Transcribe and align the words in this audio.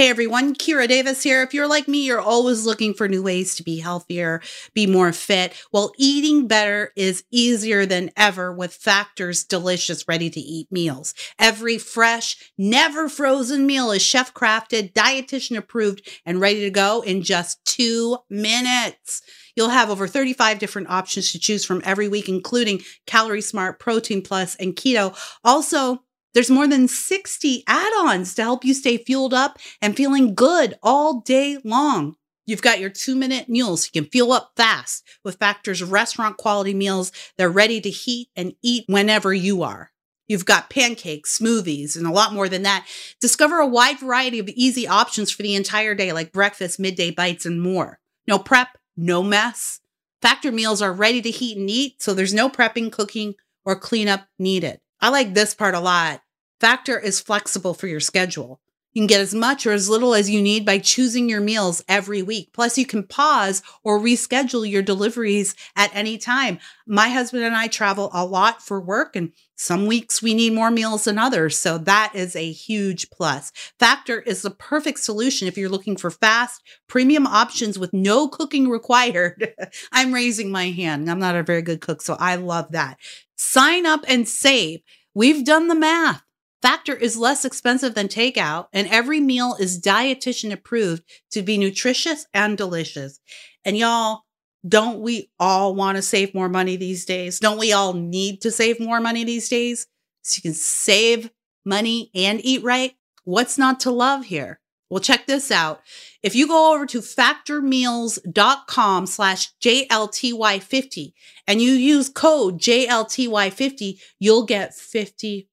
Hey 0.00 0.08
everyone, 0.08 0.54
Kira 0.54 0.88
Davis 0.88 1.22
here. 1.22 1.42
If 1.42 1.52
you're 1.52 1.68
like 1.68 1.86
me, 1.86 2.06
you're 2.06 2.22
always 2.22 2.64
looking 2.64 2.94
for 2.94 3.06
new 3.06 3.22
ways 3.22 3.54
to 3.56 3.62
be 3.62 3.80
healthier, 3.80 4.40
be 4.72 4.86
more 4.86 5.12
fit. 5.12 5.52
Well, 5.72 5.92
eating 5.98 6.48
better 6.48 6.90
is 6.96 7.22
easier 7.30 7.84
than 7.84 8.10
ever 8.16 8.50
with 8.50 8.72
Factor's 8.72 9.44
delicious, 9.44 10.08
ready 10.08 10.30
to 10.30 10.40
eat 10.40 10.72
meals. 10.72 11.12
Every 11.38 11.76
fresh, 11.76 12.38
never 12.56 13.10
frozen 13.10 13.66
meal 13.66 13.90
is 13.90 14.00
chef 14.00 14.32
crafted, 14.32 14.94
dietitian 14.94 15.58
approved, 15.58 16.08
and 16.24 16.40
ready 16.40 16.60
to 16.60 16.70
go 16.70 17.02
in 17.02 17.20
just 17.20 17.62
two 17.66 18.16
minutes. 18.30 19.20
You'll 19.54 19.68
have 19.68 19.90
over 19.90 20.06
35 20.08 20.58
different 20.58 20.88
options 20.88 21.30
to 21.32 21.38
choose 21.38 21.66
from 21.66 21.82
every 21.84 22.08
week, 22.08 22.26
including 22.26 22.80
Calorie 23.06 23.42
Smart, 23.42 23.78
Protein 23.78 24.22
Plus, 24.22 24.56
and 24.56 24.74
Keto. 24.74 25.14
Also, 25.44 26.04
there's 26.34 26.50
more 26.50 26.68
than 26.68 26.88
60 26.88 27.64
add 27.66 27.92
ons 28.00 28.34
to 28.34 28.42
help 28.42 28.64
you 28.64 28.74
stay 28.74 28.96
fueled 28.96 29.34
up 29.34 29.58
and 29.82 29.96
feeling 29.96 30.34
good 30.34 30.74
all 30.82 31.20
day 31.20 31.58
long. 31.64 32.16
You've 32.46 32.62
got 32.62 32.80
your 32.80 32.90
two 32.90 33.14
minute 33.14 33.48
meals. 33.48 33.88
You 33.92 34.02
can 34.02 34.10
fuel 34.10 34.32
up 34.32 34.52
fast 34.56 35.06
with 35.24 35.38
Factor's 35.38 35.82
restaurant 35.82 36.36
quality 36.36 36.74
meals. 36.74 37.12
They're 37.36 37.48
ready 37.48 37.80
to 37.80 37.90
heat 37.90 38.28
and 38.34 38.54
eat 38.62 38.84
whenever 38.88 39.32
you 39.32 39.62
are. 39.62 39.92
You've 40.26 40.46
got 40.46 40.70
pancakes, 40.70 41.38
smoothies, 41.38 41.96
and 41.96 42.06
a 42.06 42.12
lot 42.12 42.32
more 42.32 42.48
than 42.48 42.62
that. 42.62 42.86
Discover 43.20 43.58
a 43.58 43.66
wide 43.66 43.98
variety 43.98 44.38
of 44.38 44.48
easy 44.48 44.86
options 44.86 45.30
for 45.30 45.42
the 45.42 45.56
entire 45.56 45.94
day, 45.94 46.12
like 46.12 46.32
breakfast, 46.32 46.78
midday 46.78 47.10
bites, 47.10 47.46
and 47.46 47.60
more. 47.60 47.98
No 48.28 48.38
prep, 48.38 48.78
no 48.96 49.24
mess. 49.24 49.80
Factor 50.22 50.52
meals 50.52 50.80
are 50.82 50.92
ready 50.92 51.20
to 51.22 51.30
heat 51.30 51.56
and 51.56 51.68
eat, 51.68 52.00
so 52.00 52.14
there's 52.14 52.34
no 52.34 52.48
prepping, 52.48 52.92
cooking, 52.92 53.34
or 53.64 53.74
cleanup 53.74 54.28
needed. 54.38 54.80
I 55.00 55.08
like 55.08 55.34
this 55.34 55.54
part 55.54 55.74
a 55.74 55.80
lot. 55.80 56.22
Factor 56.60 56.98
is 56.98 57.20
flexible 57.20 57.74
for 57.74 57.86
your 57.86 58.00
schedule. 58.00 58.60
You 58.92 59.02
can 59.02 59.06
get 59.06 59.20
as 59.20 59.34
much 59.34 59.66
or 59.66 59.72
as 59.72 59.88
little 59.88 60.14
as 60.14 60.28
you 60.28 60.42
need 60.42 60.66
by 60.66 60.78
choosing 60.78 61.28
your 61.28 61.40
meals 61.40 61.82
every 61.88 62.22
week. 62.22 62.50
Plus, 62.52 62.76
you 62.76 62.84
can 62.84 63.04
pause 63.04 63.62
or 63.84 64.00
reschedule 64.00 64.68
your 64.68 64.82
deliveries 64.82 65.54
at 65.76 65.94
any 65.94 66.18
time. 66.18 66.58
My 66.88 67.08
husband 67.08 67.44
and 67.44 67.54
I 67.54 67.68
travel 67.68 68.10
a 68.12 68.26
lot 68.26 68.60
for 68.60 68.80
work, 68.80 69.14
and 69.14 69.32
some 69.54 69.86
weeks 69.86 70.20
we 70.20 70.34
need 70.34 70.54
more 70.54 70.72
meals 70.72 71.04
than 71.04 71.18
others. 71.18 71.56
So, 71.56 71.78
that 71.78 72.12
is 72.16 72.34
a 72.34 72.50
huge 72.50 73.10
plus. 73.10 73.52
Factor 73.78 74.20
is 74.22 74.42
the 74.42 74.50
perfect 74.50 74.98
solution 74.98 75.46
if 75.46 75.56
you're 75.56 75.68
looking 75.68 75.96
for 75.96 76.10
fast, 76.10 76.60
premium 76.88 77.28
options 77.28 77.78
with 77.78 77.92
no 77.92 78.26
cooking 78.26 78.68
required. 78.68 79.54
I'm 79.92 80.12
raising 80.12 80.50
my 80.50 80.70
hand. 80.70 81.08
I'm 81.08 81.20
not 81.20 81.36
a 81.36 81.44
very 81.44 81.62
good 81.62 81.80
cook, 81.80 82.02
so 82.02 82.16
I 82.18 82.34
love 82.34 82.72
that. 82.72 82.98
Sign 83.42 83.86
up 83.86 84.04
and 84.06 84.28
save. 84.28 84.80
We've 85.14 85.46
done 85.46 85.68
the 85.68 85.74
math. 85.74 86.22
Factor 86.60 86.94
is 86.94 87.16
less 87.16 87.46
expensive 87.46 87.94
than 87.94 88.06
takeout, 88.06 88.66
and 88.70 88.86
every 88.88 89.18
meal 89.18 89.56
is 89.58 89.80
dietitian 89.80 90.52
approved 90.52 91.02
to 91.30 91.40
be 91.40 91.56
nutritious 91.56 92.26
and 92.34 92.58
delicious. 92.58 93.18
And 93.64 93.78
y'all, 93.78 94.24
don't 94.68 95.00
we 95.00 95.30
all 95.40 95.74
want 95.74 95.96
to 95.96 96.02
save 96.02 96.34
more 96.34 96.50
money 96.50 96.76
these 96.76 97.06
days? 97.06 97.40
Don't 97.40 97.58
we 97.58 97.72
all 97.72 97.94
need 97.94 98.42
to 98.42 98.50
save 98.50 98.78
more 98.78 99.00
money 99.00 99.24
these 99.24 99.48
days? 99.48 99.86
So 100.20 100.36
you 100.36 100.42
can 100.42 100.52
save 100.52 101.30
money 101.64 102.10
and 102.14 102.44
eat 102.44 102.62
right? 102.62 102.92
What's 103.24 103.56
not 103.56 103.80
to 103.80 103.90
love 103.90 104.26
here? 104.26 104.60
Well, 104.90 105.00
check 105.00 105.26
this 105.26 105.50
out. 105.50 105.80
If 106.22 106.34
you 106.34 106.46
go 106.46 106.74
over 106.74 106.84
to 106.86 107.00
factormeals.com 107.00 109.06
slash 109.06 109.54
JLTY50 109.62 111.12
and 111.46 111.62
you 111.62 111.72
use 111.72 112.10
code 112.10 112.60
JLTY50, 112.60 113.98
you'll 114.18 114.44
get 114.44 114.72
50% 114.72 115.46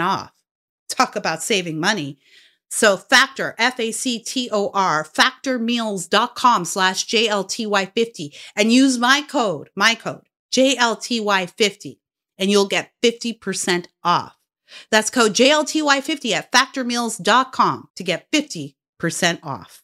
off. 0.00 0.32
Talk 0.88 1.16
about 1.16 1.42
saving 1.42 1.78
money. 1.78 2.18
So 2.70 2.96
factor, 2.96 3.54
F-A-C-T-O-R, 3.58 5.04
factormeals.com 5.04 6.64
slash 6.64 7.06
JLTY50 7.06 8.34
and 8.56 8.72
use 8.72 8.98
my 8.98 9.20
code, 9.22 9.68
my 9.76 9.94
code, 9.94 10.26
JLTY50 10.52 11.98
and 12.38 12.50
you'll 12.50 12.66
get 12.66 12.92
50% 13.02 13.88
off. 14.02 14.36
That's 14.90 15.10
code 15.10 15.34
JLTY50 15.34 16.32
at 16.32 16.50
factormeals.com 16.50 17.90
to 17.94 18.02
get 18.02 18.32
50% 18.32 18.74
off. 19.42 19.83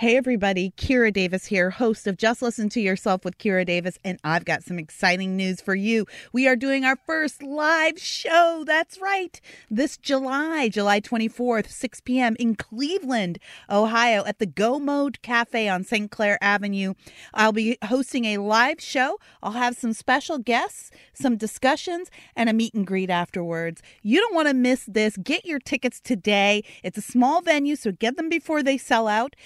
Hey, 0.00 0.16
everybody. 0.16 0.72
Kira 0.78 1.12
Davis 1.12 1.44
here, 1.44 1.68
host 1.68 2.06
of 2.06 2.16
Just 2.16 2.40
Listen 2.40 2.70
to 2.70 2.80
Yourself 2.80 3.22
with 3.22 3.36
Kira 3.36 3.66
Davis, 3.66 3.98
and 4.02 4.18
I've 4.24 4.46
got 4.46 4.62
some 4.62 4.78
exciting 4.78 5.36
news 5.36 5.60
for 5.60 5.74
you. 5.74 6.06
We 6.32 6.48
are 6.48 6.56
doing 6.56 6.86
our 6.86 6.96
first 6.96 7.42
live 7.42 7.98
show. 7.98 8.64
That's 8.66 8.98
right. 8.98 9.38
This 9.68 9.98
July, 9.98 10.70
July 10.70 11.02
24th, 11.02 11.68
6 11.68 12.00
p.m. 12.00 12.34
in 12.38 12.54
Cleveland, 12.54 13.40
Ohio, 13.68 14.24
at 14.24 14.38
the 14.38 14.46
Go 14.46 14.78
Mode 14.78 15.20
Cafe 15.20 15.68
on 15.68 15.84
St. 15.84 16.10
Clair 16.10 16.38
Avenue. 16.40 16.94
I'll 17.34 17.52
be 17.52 17.76
hosting 17.84 18.24
a 18.24 18.38
live 18.38 18.80
show. 18.80 19.18
I'll 19.42 19.52
have 19.52 19.76
some 19.76 19.92
special 19.92 20.38
guests, 20.38 20.90
some 21.12 21.36
discussions, 21.36 22.10
and 22.34 22.48
a 22.48 22.54
meet 22.54 22.72
and 22.72 22.86
greet 22.86 23.10
afterwards. 23.10 23.82
You 24.02 24.18
don't 24.20 24.34
want 24.34 24.48
to 24.48 24.54
miss 24.54 24.86
this. 24.86 25.18
Get 25.18 25.44
your 25.44 25.58
tickets 25.58 26.00
today. 26.00 26.64
It's 26.82 26.96
a 26.96 27.02
small 27.02 27.42
venue, 27.42 27.76
so 27.76 27.92
get 27.92 28.16
them 28.16 28.30
before 28.30 28.62
they 28.62 28.78
sell 28.78 29.06
out. 29.06 29.36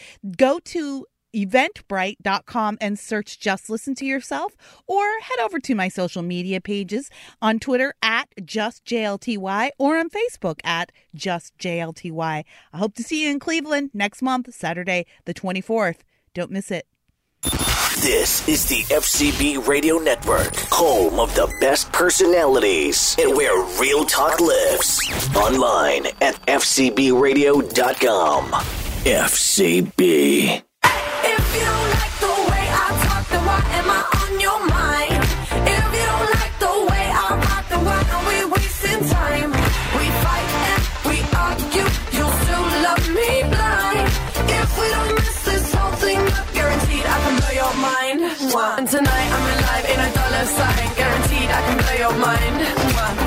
To 0.64 1.06
eventbrite.com 1.34 2.76
and 2.78 2.98
search 2.98 3.40
Just 3.40 3.70
Listen 3.70 3.94
to 3.94 4.04
Yourself 4.04 4.54
or 4.86 5.20
head 5.20 5.38
over 5.40 5.58
to 5.58 5.74
my 5.74 5.88
social 5.88 6.20
media 6.22 6.60
pages 6.60 7.08
on 7.40 7.58
Twitter 7.58 7.94
at 8.02 8.28
JustJLTY 8.40 9.70
or 9.78 9.96
on 9.96 10.10
Facebook 10.10 10.60
at 10.62 10.92
JustJLTY. 11.16 12.44
I 12.72 12.76
hope 12.76 12.94
to 12.96 13.02
see 13.02 13.24
you 13.24 13.30
in 13.30 13.40
Cleveland 13.40 13.92
next 13.94 14.20
month, 14.20 14.54
Saturday, 14.54 15.06
the 15.24 15.32
24th. 15.32 16.00
Don't 16.34 16.50
miss 16.50 16.70
it. 16.70 16.86
This 18.02 18.46
is 18.46 18.66
the 18.66 18.82
FCB 18.94 19.66
Radio 19.66 19.96
Network, 19.96 20.54
home 20.70 21.18
of 21.18 21.34
the 21.34 21.50
best 21.58 21.90
personalities 21.90 23.16
and 23.18 23.34
where 23.34 23.64
real 23.80 24.04
talk 24.04 24.40
lives. 24.40 25.00
Online 25.34 26.04
at 26.20 26.34
FCBRadio.com. 26.46 28.83
FCB. 29.04 30.62
And 48.76 48.88
tonight 48.88 49.08
I'm 49.08 49.58
alive 49.58 49.84
in 49.88 50.00
a 50.00 50.14
dollar 50.14 50.44
sign, 50.44 50.94
guaranteed 50.96 51.48
I 51.48 51.62
can 51.62 51.78
blow 51.78 51.94
your 51.94 52.18
mind. 52.18 52.60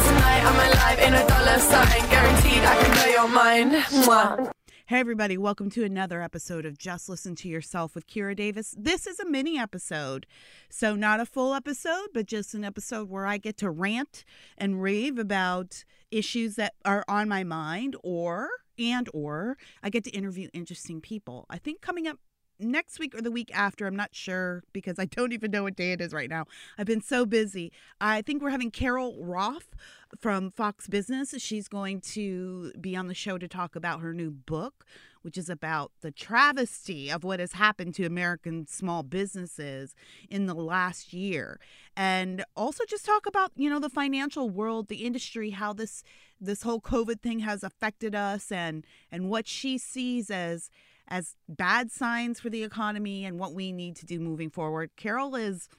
Tonight 0.07 0.43
I'm 0.45 0.59
alive 0.67 0.99
in 0.99 1.13
a 1.13 1.27
dollar 1.27 1.59
sign, 1.59 2.09
guaranteed 2.09 2.63
I 2.63 2.75
can 2.83 2.91
blow 2.93 3.11
your 3.13 3.27
mind. 3.27 4.56
Hey, 4.89 5.01
everybody, 5.01 5.37
welcome 5.37 5.69
to 5.71 5.83
another 5.83 6.21
episode 6.21 6.65
of 6.65 6.77
Just 6.77 7.09
Listen 7.09 7.35
to 7.35 7.49
Yourself 7.49 7.93
with 7.93 8.07
Kira 8.07 8.33
Davis. 8.33 8.73
This 8.77 9.05
is 9.05 9.19
a 9.19 9.25
mini 9.25 9.59
episode. 9.59 10.25
So, 10.69 10.95
not 10.95 11.19
a 11.19 11.25
full 11.25 11.53
episode, 11.53 12.07
but 12.13 12.25
just 12.25 12.53
an 12.53 12.63
episode 12.63 13.09
where 13.09 13.25
I 13.25 13.37
get 13.37 13.57
to 13.57 13.69
rant 13.69 14.23
and 14.57 14.81
rave 14.81 15.19
about 15.19 15.83
issues 16.09 16.55
that 16.55 16.75
are 16.85 17.03
on 17.09 17.27
my 17.27 17.43
mind 17.43 17.97
or 18.01 18.47
and 18.79 19.09
or 19.13 19.57
I 19.83 19.89
get 19.89 20.05
to 20.05 20.11
interview 20.11 20.47
interesting 20.53 21.01
people. 21.01 21.45
I 21.49 21.57
think 21.57 21.81
coming 21.81 22.07
up 22.07 22.19
next 22.59 22.99
week 22.99 23.15
or 23.15 23.21
the 23.21 23.31
week 23.31 23.51
after, 23.53 23.87
I'm 23.87 23.95
not 23.95 24.13
sure 24.13 24.63
because 24.73 24.99
I 24.99 25.05
don't 25.05 25.33
even 25.33 25.51
know 25.51 25.63
what 25.63 25.75
day 25.75 25.91
it 25.91 26.01
is 26.01 26.13
right 26.13 26.29
now. 26.29 26.45
I've 26.77 26.85
been 26.85 27.01
so 27.01 27.25
busy. 27.25 27.71
I 27.99 28.21
think 28.21 28.41
we're 28.41 28.49
having 28.49 28.71
Carol 28.71 29.17
Roth 29.19 29.75
from 30.19 30.51
Fox 30.51 30.87
Business. 30.87 31.33
She's 31.37 31.67
going 31.67 32.01
to 32.01 32.71
be 32.79 32.95
on 32.95 33.07
the 33.07 33.13
show 33.13 33.37
to 33.37 33.47
talk 33.47 33.75
about 33.75 34.01
her 34.01 34.13
new 34.13 34.31
book, 34.31 34.85
which 35.21 35.37
is 35.37 35.49
about 35.49 35.91
the 36.01 36.11
travesty 36.11 37.09
of 37.11 37.23
what 37.23 37.39
has 37.39 37.53
happened 37.53 37.93
to 37.95 38.05
American 38.05 38.65
small 38.67 39.03
businesses 39.03 39.95
in 40.29 40.45
the 40.45 40.55
last 40.55 41.13
year. 41.13 41.59
And 41.95 42.45
also 42.55 42.85
just 42.85 43.05
talk 43.05 43.25
about, 43.25 43.51
you 43.55 43.69
know, 43.69 43.79
the 43.79 43.89
financial 43.89 44.49
world, 44.49 44.87
the 44.87 45.05
industry, 45.05 45.51
how 45.51 45.73
this 45.73 46.03
this 46.39 46.61
whole 46.61 46.79
COVID 46.79 47.19
thing 47.21 47.39
has 47.39 47.63
affected 47.63 48.13
us 48.13 48.51
and 48.51 48.85
and 49.11 49.29
what 49.29 49.47
she 49.47 49.77
sees 49.77 50.29
as 50.29 50.69
as 51.07 51.35
bad 51.47 51.91
signs 51.91 52.39
for 52.39 52.49
the 52.49 52.63
economy 52.63 53.25
and 53.25 53.39
what 53.39 53.53
we 53.53 53.71
need 53.71 53.95
to 53.97 54.05
do 54.05 54.19
moving 54.19 54.49
forward. 54.49 54.91
Carol 54.95 55.35
is 55.35 55.69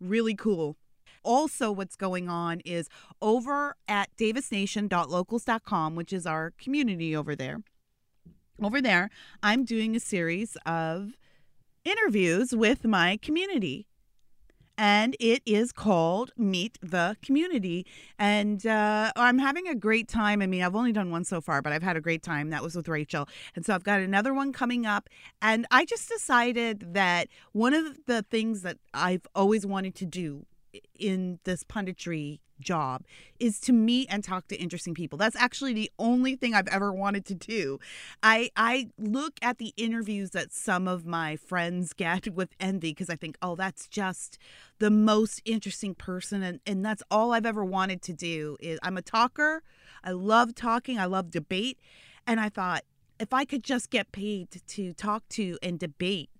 really 0.00 0.34
cool. 0.34 0.76
Also, 1.24 1.72
what's 1.72 1.96
going 1.96 2.28
on 2.28 2.60
is 2.60 2.88
over 3.20 3.74
at 3.88 4.08
davisnation.locals.com, 4.16 5.94
which 5.94 6.12
is 6.12 6.26
our 6.26 6.52
community 6.58 7.16
over 7.16 7.34
there. 7.34 7.62
Over 8.62 8.80
there, 8.80 9.10
I'm 9.42 9.64
doing 9.64 9.96
a 9.96 10.00
series 10.00 10.56
of 10.64 11.16
interviews 11.84 12.54
with 12.54 12.84
my 12.84 13.18
community 13.20 13.87
and 14.78 15.16
it 15.18 15.42
is 15.44 15.72
called 15.72 16.30
Meet 16.36 16.78
the 16.80 17.16
Community. 17.20 17.84
And 18.18 18.64
uh, 18.64 19.10
I'm 19.16 19.38
having 19.38 19.66
a 19.66 19.74
great 19.74 20.08
time. 20.08 20.40
I 20.40 20.46
mean, 20.46 20.62
I've 20.62 20.76
only 20.76 20.92
done 20.92 21.10
one 21.10 21.24
so 21.24 21.40
far, 21.40 21.60
but 21.60 21.72
I've 21.72 21.82
had 21.82 21.96
a 21.96 22.00
great 22.00 22.22
time. 22.22 22.50
That 22.50 22.62
was 22.62 22.76
with 22.76 22.88
Rachel. 22.88 23.28
And 23.56 23.66
so 23.66 23.74
I've 23.74 23.82
got 23.82 24.00
another 24.00 24.32
one 24.32 24.52
coming 24.52 24.86
up. 24.86 25.08
And 25.42 25.66
I 25.72 25.84
just 25.84 26.08
decided 26.08 26.94
that 26.94 27.28
one 27.52 27.74
of 27.74 28.06
the 28.06 28.22
things 28.22 28.62
that 28.62 28.78
I've 28.94 29.26
always 29.34 29.66
wanted 29.66 29.96
to 29.96 30.06
do 30.06 30.46
in 30.98 31.40
this 31.44 31.64
punditry 31.64 32.38
job 32.60 33.04
is 33.38 33.60
to 33.60 33.72
meet 33.72 34.08
and 34.10 34.22
talk 34.24 34.48
to 34.48 34.56
interesting 34.56 34.94
people. 34.94 35.18
That's 35.18 35.36
actually 35.36 35.72
the 35.72 35.90
only 35.98 36.36
thing 36.36 36.54
I've 36.54 36.68
ever 36.68 36.92
wanted 36.92 37.24
to 37.26 37.34
do. 37.34 37.78
I 38.22 38.50
I 38.56 38.88
look 38.98 39.34
at 39.42 39.58
the 39.58 39.72
interviews 39.76 40.30
that 40.30 40.52
some 40.52 40.88
of 40.88 41.06
my 41.06 41.36
friends 41.36 41.92
get 41.92 42.28
with 42.34 42.50
envy 42.60 42.90
because 42.90 43.10
I 43.10 43.16
think, 43.16 43.36
"Oh, 43.42 43.54
that's 43.54 43.86
just 43.88 44.38
the 44.78 44.90
most 44.90 45.42
interesting 45.44 45.94
person 45.94 46.42
and 46.42 46.60
and 46.66 46.84
that's 46.84 47.02
all 47.10 47.32
I've 47.32 47.46
ever 47.46 47.64
wanted 47.64 48.02
to 48.02 48.12
do 48.12 48.56
is 48.60 48.78
I'm 48.82 48.96
a 48.96 49.02
talker. 49.02 49.62
I 50.04 50.12
love 50.12 50.54
talking, 50.54 50.98
I 50.98 51.06
love 51.06 51.30
debate, 51.30 51.78
and 52.26 52.40
I 52.40 52.48
thought 52.48 52.84
if 53.18 53.32
I 53.32 53.44
could 53.44 53.64
just 53.64 53.90
get 53.90 54.12
paid 54.12 54.48
to 54.50 54.92
talk 54.92 55.28
to 55.30 55.58
and 55.62 55.78
debate 55.78 56.30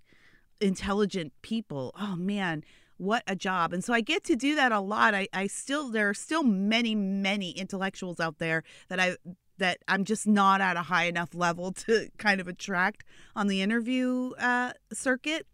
intelligent 0.60 1.32
people, 1.42 1.92
oh 2.00 2.16
man, 2.16 2.64
what 2.98 3.22
a 3.26 3.34
job. 3.34 3.72
And 3.72 3.82
so 3.82 3.94
i 3.94 4.00
get 4.00 4.24
to 4.24 4.36
do 4.36 4.54
that 4.56 4.72
a 4.72 4.80
lot. 4.80 5.14
I, 5.14 5.28
I 5.32 5.46
still 5.46 5.88
there 5.88 6.08
are 6.08 6.14
still 6.14 6.42
many 6.42 6.94
many 6.94 7.52
intellectuals 7.52 8.20
out 8.20 8.38
there 8.38 8.62
that 8.88 9.00
i 9.00 9.16
that 9.58 9.78
i'm 9.88 10.04
just 10.04 10.26
not 10.26 10.60
at 10.60 10.76
a 10.76 10.82
high 10.82 11.04
enough 11.04 11.34
level 11.34 11.72
to 11.84 12.08
kind 12.18 12.40
of 12.40 12.48
attract 12.48 13.04
on 13.34 13.46
the 13.46 13.62
interview 13.62 14.32
uh, 14.38 14.72
circuit. 14.92 15.46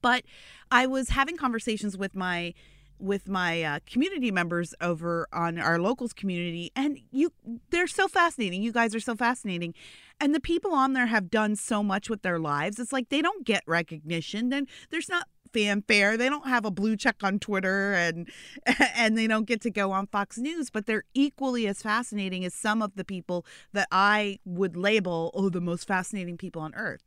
But 0.00 0.24
i 0.70 0.86
was 0.86 1.10
having 1.10 1.36
conversations 1.36 1.98
with 1.98 2.14
my 2.14 2.54
with 3.02 3.28
my 3.28 3.62
uh, 3.62 3.80
community 3.84 4.30
members 4.30 4.74
over 4.80 5.26
on 5.32 5.58
our 5.58 5.78
locals 5.78 6.12
community 6.12 6.70
and 6.76 7.00
you 7.10 7.32
they're 7.70 7.88
so 7.88 8.06
fascinating. 8.06 8.62
You 8.62 8.72
guys 8.72 8.94
are 8.94 9.00
so 9.00 9.16
fascinating. 9.16 9.74
And 10.20 10.32
the 10.32 10.40
people 10.40 10.72
on 10.72 10.92
there 10.92 11.06
have 11.06 11.30
done 11.30 11.56
so 11.56 11.82
much 11.82 12.08
with 12.08 12.22
their 12.22 12.38
lives. 12.38 12.78
It's 12.78 12.92
like 12.92 13.08
they 13.08 13.20
don't 13.20 13.44
get 13.44 13.64
recognition. 13.66 14.50
Then 14.50 14.68
there's 14.90 15.08
not 15.08 15.26
fanfare. 15.52 16.16
They 16.16 16.28
don't 16.28 16.46
have 16.46 16.64
a 16.64 16.70
blue 16.70 16.96
check 16.96 17.16
on 17.22 17.38
Twitter 17.38 17.94
and 17.94 18.28
and 18.96 19.16
they 19.16 19.26
don't 19.26 19.46
get 19.46 19.60
to 19.62 19.70
go 19.70 19.92
on 19.92 20.06
Fox 20.06 20.38
News, 20.38 20.70
but 20.70 20.86
they're 20.86 21.04
equally 21.14 21.66
as 21.66 21.82
fascinating 21.82 22.44
as 22.44 22.54
some 22.54 22.82
of 22.82 22.94
the 22.96 23.04
people 23.04 23.46
that 23.72 23.88
I 23.90 24.38
would 24.44 24.76
label 24.76 25.30
oh 25.34 25.48
the 25.48 25.60
most 25.60 25.86
fascinating 25.86 26.36
people 26.36 26.62
on 26.62 26.74
earth. 26.74 27.02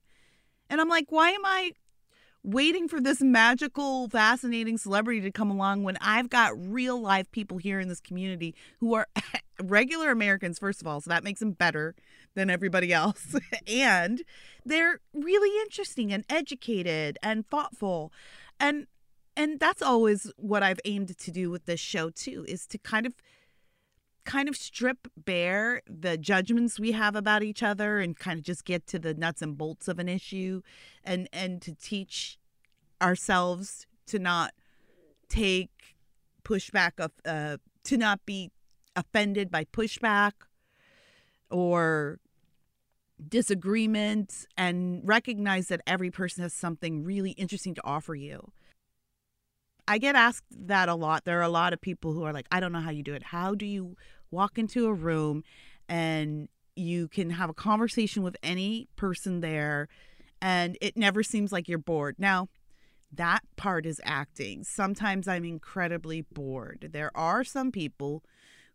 And 0.69 0.81
I'm 0.81 0.89
like, 0.89 1.11
why 1.11 1.29
am 1.31 1.45
I 1.45 1.71
waiting 2.45 2.87
for 2.87 3.01
this 3.01 3.21
magical, 3.21 4.07
fascinating 4.07 4.77
celebrity 4.77 5.19
to 5.21 5.31
come 5.31 5.49
along 5.49 5.83
when 5.83 5.97
I've 5.99 6.29
got 6.29 6.53
real 6.55 7.01
life 7.01 7.29
people 7.31 7.57
here 7.57 7.79
in 7.79 7.87
this 7.87 7.99
community 7.99 8.53
who 8.79 8.93
are 8.93 9.07
regular 9.63 10.11
Americans, 10.11 10.59
first 10.59 10.81
of 10.81 10.87
all, 10.87 11.01
so 11.01 11.09
that 11.09 11.23
makes 11.23 11.39
them 11.39 11.51
better 11.51 11.95
than 12.35 12.49
everybody 12.49 12.93
else. 12.93 13.35
and 13.67 14.23
they're 14.65 14.99
really 15.13 15.59
interesting 15.61 16.13
and 16.13 16.23
educated 16.29 17.17
and 17.23 17.47
thoughtful. 17.47 18.11
And 18.59 18.87
and 19.37 19.59
that's 19.59 19.81
always 19.81 20.31
what 20.37 20.63
I've 20.63 20.79
aimed 20.85 21.17
to 21.17 21.31
do 21.31 21.49
with 21.49 21.65
this 21.65 21.79
show 21.79 22.09
too, 22.09 22.45
is 22.47 22.65
to 22.67 22.77
kind 22.77 23.05
of 23.05 23.15
kind 24.23 24.49
of 24.49 24.55
strip 24.55 25.07
bare 25.15 25.81
the 25.87 26.17
judgments 26.17 26.79
we 26.79 26.93
have 26.93 27.15
about 27.15 27.43
each 27.43 27.61
other 27.61 27.99
and 27.99 28.17
kind 28.17 28.39
of 28.39 28.45
just 28.45 28.65
get 28.65 28.87
to 28.87 28.97
the 28.97 29.13
nuts 29.13 29.41
and 29.41 29.57
bolts 29.57 29.87
of 29.87 29.99
an 29.99 30.09
issue 30.09 30.61
and 31.03 31.29
and 31.31 31.61
to 31.61 31.75
teach 31.75 32.39
ourselves 33.01 33.85
to 34.07 34.17
not 34.17 34.53
take 35.29 35.95
pushback 36.43 36.93
of 36.99 37.11
uh, 37.25 37.57
to 37.83 37.97
not 37.97 38.25
be 38.25 38.51
offended 38.95 39.51
by 39.51 39.63
pushback 39.63 40.31
or 41.51 42.19
disagreement 43.29 44.45
and 44.57 45.01
recognize 45.03 45.67
that 45.67 45.81
every 45.87 46.11
person 46.11 46.43
has 46.43 46.53
something 46.53 47.03
really 47.03 47.31
interesting 47.31 47.75
to 47.75 47.81
offer 47.83 48.15
you. 48.15 48.51
I 49.87 49.97
get 49.99 50.15
asked 50.15 50.45
that 50.67 50.89
a 50.89 50.95
lot. 50.95 51.25
There 51.25 51.39
are 51.39 51.43
a 51.43 51.49
lot 51.49 51.73
of 51.73 51.81
people 51.81 52.13
who 52.13 52.23
are 52.23 52.33
like, 52.33 52.47
I 52.51 52.59
don't 52.59 52.71
know 52.71 52.79
how 52.79 52.89
you 52.91 53.03
do 53.03 53.13
it. 53.13 53.23
How 53.23 53.53
do 53.55 53.65
you 53.65 53.95
walk 54.31 54.57
into 54.57 54.87
a 54.87 54.93
room 54.93 55.43
and 55.87 56.49
you 56.75 57.07
can 57.07 57.29
have 57.29 57.49
a 57.49 57.53
conversation 57.53 58.23
with 58.23 58.35
any 58.41 58.87
person 58.95 59.41
there 59.41 59.87
and 60.41 60.77
it 60.81 60.97
never 60.97 61.23
seems 61.23 61.51
like 61.51 61.67
you're 61.67 61.77
bored? 61.77 62.15
Now, 62.17 62.49
that 63.11 63.43
part 63.55 63.85
is 63.85 64.01
acting. 64.03 64.63
Sometimes 64.63 65.27
I'm 65.27 65.45
incredibly 65.45 66.21
bored. 66.21 66.89
There 66.91 67.11
are 67.15 67.43
some 67.43 67.71
people 67.71 68.23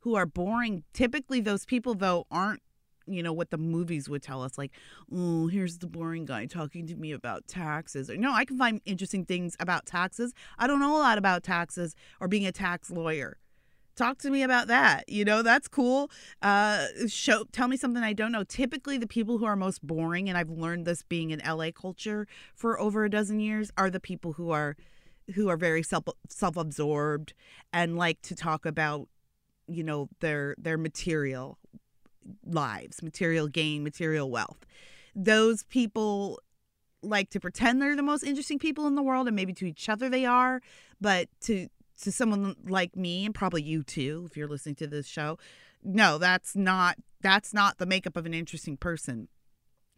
who 0.01 0.15
are 0.15 0.27
boring. 0.27 0.85
Typically, 0.95 1.41
those 1.41 1.67
people, 1.67 1.95
though, 1.95 2.27
aren't 2.31 2.63
you 3.07 3.23
know 3.23 3.33
what 3.33 3.51
the 3.51 3.59
movies 3.59 4.09
would 4.09 4.23
tell 4.23 4.43
us 4.43 4.59
like 4.59 4.73
oh 5.13 5.47
here's 5.47 5.79
the 5.79 5.87
boring 5.87 6.25
guy 6.25 6.47
talking 6.47 6.87
to 6.87 6.97
me 6.97 7.13
about 7.13 7.47
taxes 7.47 8.11
or 8.11 8.17
no 8.17 8.33
i 8.33 8.45
can 8.45 8.59
find 8.59 8.81
interesting 8.85 9.25
things 9.25 9.57
about 9.61 9.87
taxes. 9.87 10.33
I 10.59 10.67
don't 10.67 10.81
know 10.81 10.97
a 10.97 10.99
lot 10.99 11.19
about 11.19 11.43
taxes 11.43 11.95
or 12.21 12.29
being 12.29 12.47
a 12.47 12.53
tax 12.53 12.91
lawyer. 12.91 13.37
Talk 13.97 14.19
to 14.19 14.31
me 14.31 14.43
about 14.43 14.69
that 14.69 15.09
you 15.09 15.25
know 15.25 15.43
that's 15.43 15.69
cool. 15.69 16.11
Uh 16.43 16.87
show 17.07 17.45
tell 17.53 17.69
me 17.69 17.77
something 17.77 18.03
i 18.03 18.13
don't 18.13 18.33
know. 18.33 18.45
Typically 18.45 18.99
the 18.99 19.07
people 19.07 19.39
who 19.39 19.45
are 19.45 19.57
most 19.57 19.87
boring 19.87 20.29
and 20.29 20.39
i've 20.39 20.51
learned 20.51 20.87
this 20.87 21.03
being 21.03 21.31
in 21.31 21.41
la 21.47 21.71
culture 21.71 22.27
for 22.55 22.81
over 22.81 23.05
a 23.05 23.11
dozen 23.11 23.41
years 23.41 23.71
are 23.77 23.91
the 23.91 24.01
people 24.01 24.35
who 24.35 24.51
are 24.51 24.77
who 25.35 25.49
are 25.49 25.57
very 25.57 25.83
self 25.83 26.05
self-absorbed 26.29 27.35
and 27.73 27.97
like 27.97 28.21
to 28.23 28.35
talk 28.35 28.65
about 28.65 29.09
you 29.69 29.85
know 29.85 30.09
their 30.21 30.55
their 30.59 30.79
material 30.79 31.59
lives 32.45 33.03
material 33.03 33.49
gain 33.49 33.83
material 33.83 34.31
wealth. 34.31 34.65
Those 35.15 35.65
people 35.65 36.41
like 37.03 37.31
to 37.31 37.41
pretend 37.41 37.81
they're 37.81 37.97
the 37.97 38.03
most 38.03 38.23
interesting 38.23 38.59
people 38.59 38.87
in 38.87 38.95
the 38.95 39.03
world 39.03 39.27
and 39.27 39.37
maybe 39.37 39.53
to 39.55 39.67
each 39.67 39.89
other 39.89 40.09
they 40.09 40.27
are 40.27 40.61
but 41.01 41.29
to 41.41 41.69
to 42.01 42.13
someone 42.13 42.55
like 42.67 42.97
me 42.97 43.25
and 43.25 43.35
probably 43.35 43.63
you 43.63 43.83
too 43.83 44.27
if 44.29 44.37
you're 44.37 44.49
listening 44.49 44.75
to 44.75 44.87
this 44.87 45.07
show 45.07 45.39
no 45.83 46.19
that's 46.19 46.55
not 46.55 46.97
that's 47.23 47.53
not 47.53 47.79
the 47.79 47.87
makeup 47.87 48.17
of 48.17 48.25
an 48.25 48.33
interesting 48.33 48.79
person. 48.79 49.29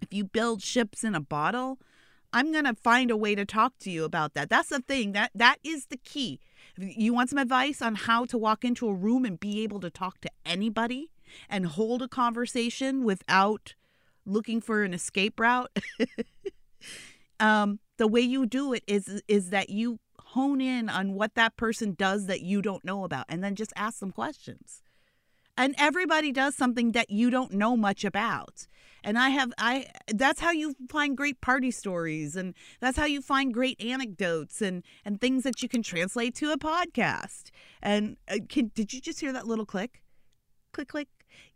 If 0.01 0.13
you 0.13 0.25
build 0.25 0.63
ships 0.63 1.05
in 1.05 1.15
a 1.15 1.21
bottle 1.21 1.79
i'm 2.33 2.51
going 2.51 2.65
to 2.65 2.75
find 2.75 3.11
a 3.11 3.17
way 3.17 3.35
to 3.35 3.45
talk 3.45 3.75
to 3.81 3.91
you 3.91 4.05
about 4.05 4.35
that. 4.35 4.49
That's 4.49 4.71
the 4.71 4.81
thing 4.81 5.13
that 5.13 5.31
that 5.35 5.59
is 5.63 5.87
the 5.87 5.99
key. 5.99 6.41
If 6.77 6.97
you 6.97 7.13
want 7.13 7.31
some 7.31 7.39
advice 7.39 7.83
on 7.83 7.95
how 7.95 8.25
to 8.27 8.39
walk 8.39 8.65
into 8.65 8.89
a 8.89 8.95
room 8.95 9.25
and 9.25 9.39
be 9.39 9.63
able 9.63 9.81
to 9.81 9.91
talk 9.91 10.21
to 10.23 10.31
anybody 10.47 11.11
and 11.49 11.67
hold 11.67 12.03
a 12.03 12.09
conversation 12.09 13.05
without 13.05 13.75
looking 14.25 14.61
for 14.61 14.83
an 14.83 14.95
escape 14.95 15.39
route. 15.41 15.77
Um, 17.43 17.81
the 17.99 18.07
way 18.07 18.21
you 18.21 18.47
do 18.47 18.73
it 18.73 18.85
is 18.87 19.21
is 19.27 19.51
that 19.51 19.69
you 19.69 19.99
hone 20.21 20.61
in 20.61 20.89
on 20.89 21.15
what 21.15 21.35
that 21.35 21.57
person 21.57 21.95
does 21.95 22.27
that 22.27 22.41
you 22.41 22.63
don't 22.63 22.85
know 22.85 23.03
about 23.03 23.27
and 23.29 23.43
then 23.43 23.57
just 23.57 23.73
ask 23.75 23.99
them 23.99 24.13
questions. 24.13 24.81
And 25.57 25.75
everybody 25.77 26.31
does 26.31 26.55
something 26.55 26.93
that 26.93 27.11
you 27.11 27.31
don't 27.31 27.53
know 27.53 27.77
much 27.77 28.05
about. 28.05 28.69
And 29.03 29.19
i 29.19 29.31
have 29.31 29.53
i 29.59 29.87
that's 30.15 30.41
how 30.41 30.53
you 30.53 30.77
find 30.89 31.17
great 31.17 31.41
party 31.41 31.73
stories 31.73 32.37
and 32.37 32.55
that's 32.79 32.97
how 32.97 33.07
you 33.07 33.21
find 33.21 33.53
great 33.53 33.83
anecdotes 33.83 34.63
and 34.63 34.85
and 35.05 35.21
things 35.21 35.43
that 35.43 35.61
you 35.65 35.69
can 35.69 35.83
translate 35.83 36.37
to 36.37 36.53
a 36.53 36.57
podcast. 36.57 37.51
And 37.83 38.17
uh, 38.31 38.39
can, 38.49 38.71
did 38.73 38.93
you 38.93 39.01
just 39.01 39.19
hear 39.19 39.33
that 39.33 39.49
little 39.49 39.67
click? 39.67 40.03
Click, 40.73 40.89
click. 40.89 41.09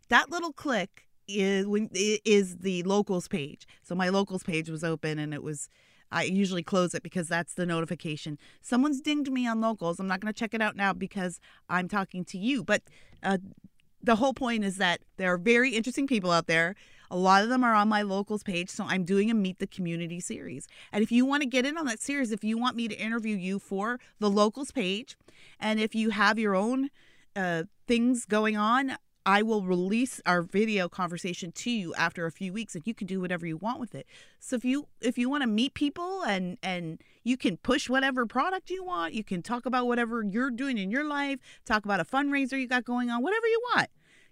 That 0.09 0.31
little 0.31 0.53
click 0.53 1.07
is 1.27 1.67
when 1.67 1.89
is 1.93 2.57
the 2.57 2.83
locals 2.83 3.27
page. 3.27 3.67
So 3.83 3.95
my 3.95 4.09
locals 4.09 4.43
page 4.43 4.69
was 4.69 4.83
open 4.83 5.19
and 5.19 5.33
it 5.33 5.43
was 5.43 5.69
I 6.11 6.23
usually 6.23 6.63
close 6.63 6.93
it 6.93 7.03
because 7.03 7.27
that's 7.27 7.53
the 7.53 7.65
notification. 7.65 8.37
Someone's 8.61 9.01
dinged 9.01 9.31
me 9.31 9.47
on 9.47 9.59
locals. 9.59 9.99
I'm 9.99 10.07
not 10.07 10.21
going 10.21 10.33
to 10.33 10.39
check 10.39 10.53
it 10.53 10.61
out 10.61 10.75
now 10.75 10.93
because 10.93 11.39
I'm 11.69 11.87
talking 11.87 12.23
to 12.25 12.37
you. 12.37 12.63
But 12.63 12.83
uh, 13.21 13.39
the 14.01 14.15
whole 14.15 14.33
point 14.33 14.63
is 14.63 14.77
that 14.77 15.01
there 15.17 15.33
are 15.33 15.37
very 15.37 15.71
interesting 15.75 16.07
people 16.07 16.31
out 16.31 16.47
there. 16.47 16.75
A 17.11 17.17
lot 17.17 17.43
of 17.43 17.49
them 17.49 17.63
are 17.63 17.73
on 17.73 17.89
my 17.89 18.01
locals 18.01 18.43
page. 18.43 18.69
So 18.69 18.85
I'm 18.87 19.03
doing 19.03 19.29
a 19.29 19.33
Meet 19.33 19.59
the 19.59 19.67
Community 19.67 20.19
series. 20.21 20.67
And 20.91 21.03
if 21.03 21.11
you 21.11 21.25
want 21.25 21.43
to 21.43 21.49
get 21.49 21.65
in 21.65 21.77
on 21.77 21.85
that 21.87 22.01
series, 22.01 22.31
if 22.31 22.43
you 22.43 22.57
want 22.57 22.75
me 22.77 22.87
to 22.87 22.95
interview 22.95 23.35
you 23.35 23.59
for 23.59 23.99
the 24.19 24.29
locals 24.29 24.71
page, 24.71 25.17
and 25.59 25.79
if 25.79 25.93
you 25.93 26.11
have 26.11 26.39
your 26.39 26.55
own 26.55 26.89
uh, 27.35 27.63
things 27.85 28.25
going 28.25 28.55
on, 28.55 28.97
I 29.27 29.41
will 29.41 29.61
release 29.61 30.21
our 30.25 30.41
video 30.41 30.87
conversation 30.87 31.51
to 31.51 31.69
you 31.69 31.93
after 31.95 32.25
a 32.25 32.31
few 32.31 32.53
weeks, 32.53 32.75
and 32.75 32.87
you 32.87 32.93
can 32.93 33.07
do 33.07 33.19
whatever 33.19 33.45
you 33.45 33.57
want 33.57 33.77
with 33.77 33.93
it. 33.93 34.07
So 34.39 34.55
if 34.55 34.63
you 34.63 34.87
if 35.01 35.17
you 35.17 35.29
want 35.29 35.43
to 35.43 35.47
meet 35.47 35.73
people 35.73 36.23
and 36.23 36.57
and 36.63 37.01
you 37.25 37.35
can 37.35 37.57
push 37.57 37.89
whatever 37.89 38.25
product 38.25 38.69
you 38.69 38.85
want, 38.85 39.13
you 39.13 39.25
can 39.25 39.41
talk 39.41 39.65
about 39.65 39.85
whatever 39.85 40.23
you're 40.23 40.49
doing 40.49 40.77
in 40.77 40.89
your 40.89 41.03
life, 41.03 41.39
talk 41.65 41.83
about 41.83 41.99
a 41.99 42.05
fundraiser 42.05 42.57
you 42.57 42.69
got 42.69 42.85
going 42.85 43.09
on, 43.09 43.21
whatever 43.21 43.45
you 43.47 43.61
want. 43.75 43.89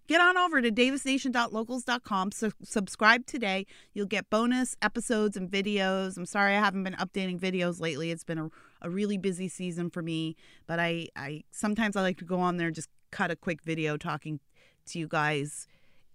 Get 0.08 0.22
on 0.22 0.38
over 0.38 0.62
to 0.62 0.72
davisnation.locals.com. 0.72 2.32
Subscribe 2.64 3.26
today. 3.26 3.66
You'll 3.94 4.06
get 4.06 4.30
bonus 4.30 4.78
episodes 4.82 5.36
and 5.36 5.52
videos. 5.52 6.16
I'm 6.16 6.26
sorry 6.26 6.56
I 6.56 6.60
haven't 6.60 6.84
been 6.84 6.94
updating 6.94 7.38
videos 7.38 7.82
lately. 7.82 8.12
It's 8.12 8.24
been 8.24 8.38
a, 8.38 8.50
a 8.82 8.90
really 8.90 9.18
busy 9.18 9.50
season 9.50 9.90
for 9.90 10.02
me, 10.02 10.38
but 10.68 10.80
I, 10.80 11.08
I 11.18 11.44
sometimes 11.52 11.98
I 11.98 12.02
like 12.02 12.20
to 12.20 12.26
go 12.26 12.40
on 12.40 12.56
there 12.56 12.68
and 12.68 12.76
just 12.76 12.88
cut 13.12 13.32
a 13.32 13.36
quick 13.36 13.62
video 13.64 13.98
talking 13.98 14.40
to 14.88 15.00
you 15.00 15.08
guys 15.08 15.68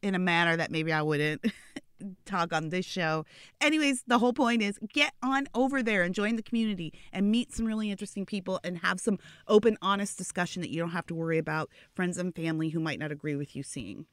in 0.02 0.14
a 0.14 0.18
manner 0.18 0.56
that 0.56 0.70
maybe 0.70 0.92
I 0.92 1.02
wouldn't 1.02 1.44
talk 2.24 2.52
on 2.52 2.70
this 2.70 2.86
show. 2.86 3.24
Anyways, 3.60 4.04
the 4.06 4.18
whole 4.18 4.32
point 4.32 4.62
is 4.62 4.78
get 4.92 5.12
on 5.22 5.46
over 5.54 5.82
there 5.82 6.02
and 6.02 6.14
join 6.14 6.36
the 6.36 6.42
community 6.42 6.92
and 7.12 7.30
meet 7.30 7.52
some 7.52 7.66
really 7.66 7.90
interesting 7.90 8.24
people 8.26 8.60
and 8.64 8.78
have 8.78 9.00
some 9.00 9.18
open, 9.48 9.76
honest 9.82 10.16
discussion 10.16 10.62
that 10.62 10.70
you 10.70 10.80
don't 10.80 10.90
have 10.90 11.06
to 11.06 11.14
worry 11.14 11.38
about 11.38 11.70
friends 11.94 12.18
and 12.18 12.34
family 12.34 12.70
who 12.70 12.80
might 12.80 12.98
not 12.98 13.12
agree 13.12 13.36
with 13.36 13.54
you 13.54 13.62
seeing. 13.62 14.06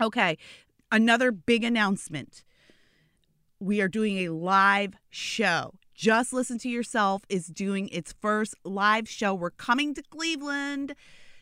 Okay, 0.00 0.36
another 0.92 1.32
big 1.32 1.64
announcement. 1.64 2.44
We 3.58 3.80
are 3.80 3.88
doing 3.88 4.18
a 4.18 4.28
live 4.28 4.94
show. 5.08 5.72
Just 5.94 6.34
Listen 6.34 6.58
to 6.58 6.68
Yourself 6.68 7.22
is 7.30 7.46
doing 7.46 7.88
its 7.88 8.14
first 8.20 8.54
live 8.64 9.08
show. 9.08 9.32
We're 9.34 9.48
coming 9.48 9.94
to 9.94 10.02
Cleveland 10.02 10.94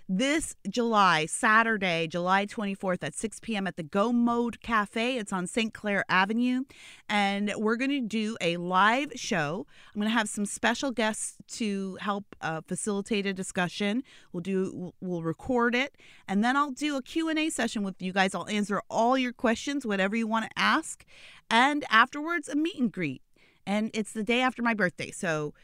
this 0.09 0.55
July, 0.69 1.27
Saturday, 1.27 2.07
July 2.07 2.47
24th 2.47 3.03
at 3.03 3.15
6 3.15 3.41
p.m. 3.41 3.67
at 3.67 3.77
the 3.77 3.83
Go 3.83 4.13
Mode 4.13 4.61
Cafe. 4.61 5.17
It's 5.17 5.33
on 5.33 5.47
St. 5.47 5.73
Clair 5.73 6.05
Avenue. 6.09 6.65
And 7.09 7.53
we're 7.57 7.77
going 7.77 7.91
to 7.91 8.01
do 8.01 8.37
a 8.41 8.57
live 8.59 9.13
show. 9.15 9.67
I'm 9.95 10.01
going 10.01 10.11
to 10.11 10.17
have 10.17 10.29
some 10.29 10.47
special 10.47 10.91
guests 10.91 11.37
to 11.57 11.97
help 12.01 12.25
uh, 12.41 12.61
facilitate 12.67 13.27
a 13.27 13.33
discussion. 13.33 14.03
We'll 14.33 14.43
do 14.43 14.73
we'll- 14.75 14.95
we'll 15.01 15.23
record 15.23 15.75
it 15.75 15.97
and 16.29 16.43
then 16.43 16.57
I'll 16.57 16.71
do 16.71 16.97
a 16.97 17.03
Q&A 17.03 17.51
session 17.51 17.83
with 17.83 18.01
you 18.01 18.13
guys. 18.13 18.35
I'll 18.35 18.49
answer 18.49 18.83
all 18.89 19.17
your 19.19 19.33
questions, 19.33 19.87
whatever 19.87 20.17
you 20.17 20.27
want 20.27 20.47
to 20.47 20.51
ask. 20.57 21.05
And 21.51 21.85
afterwards 21.91 22.49
a 22.49 22.57
meet 22.57 22.79
and 22.79 22.91
greet. 22.91 23.23
And 23.67 23.91
it's 23.95 24.13
the 24.13 24.23
day 24.25 24.41
after 24.41 24.63
my 24.63 24.75
birthday. 24.75 25.11
So 25.11 25.55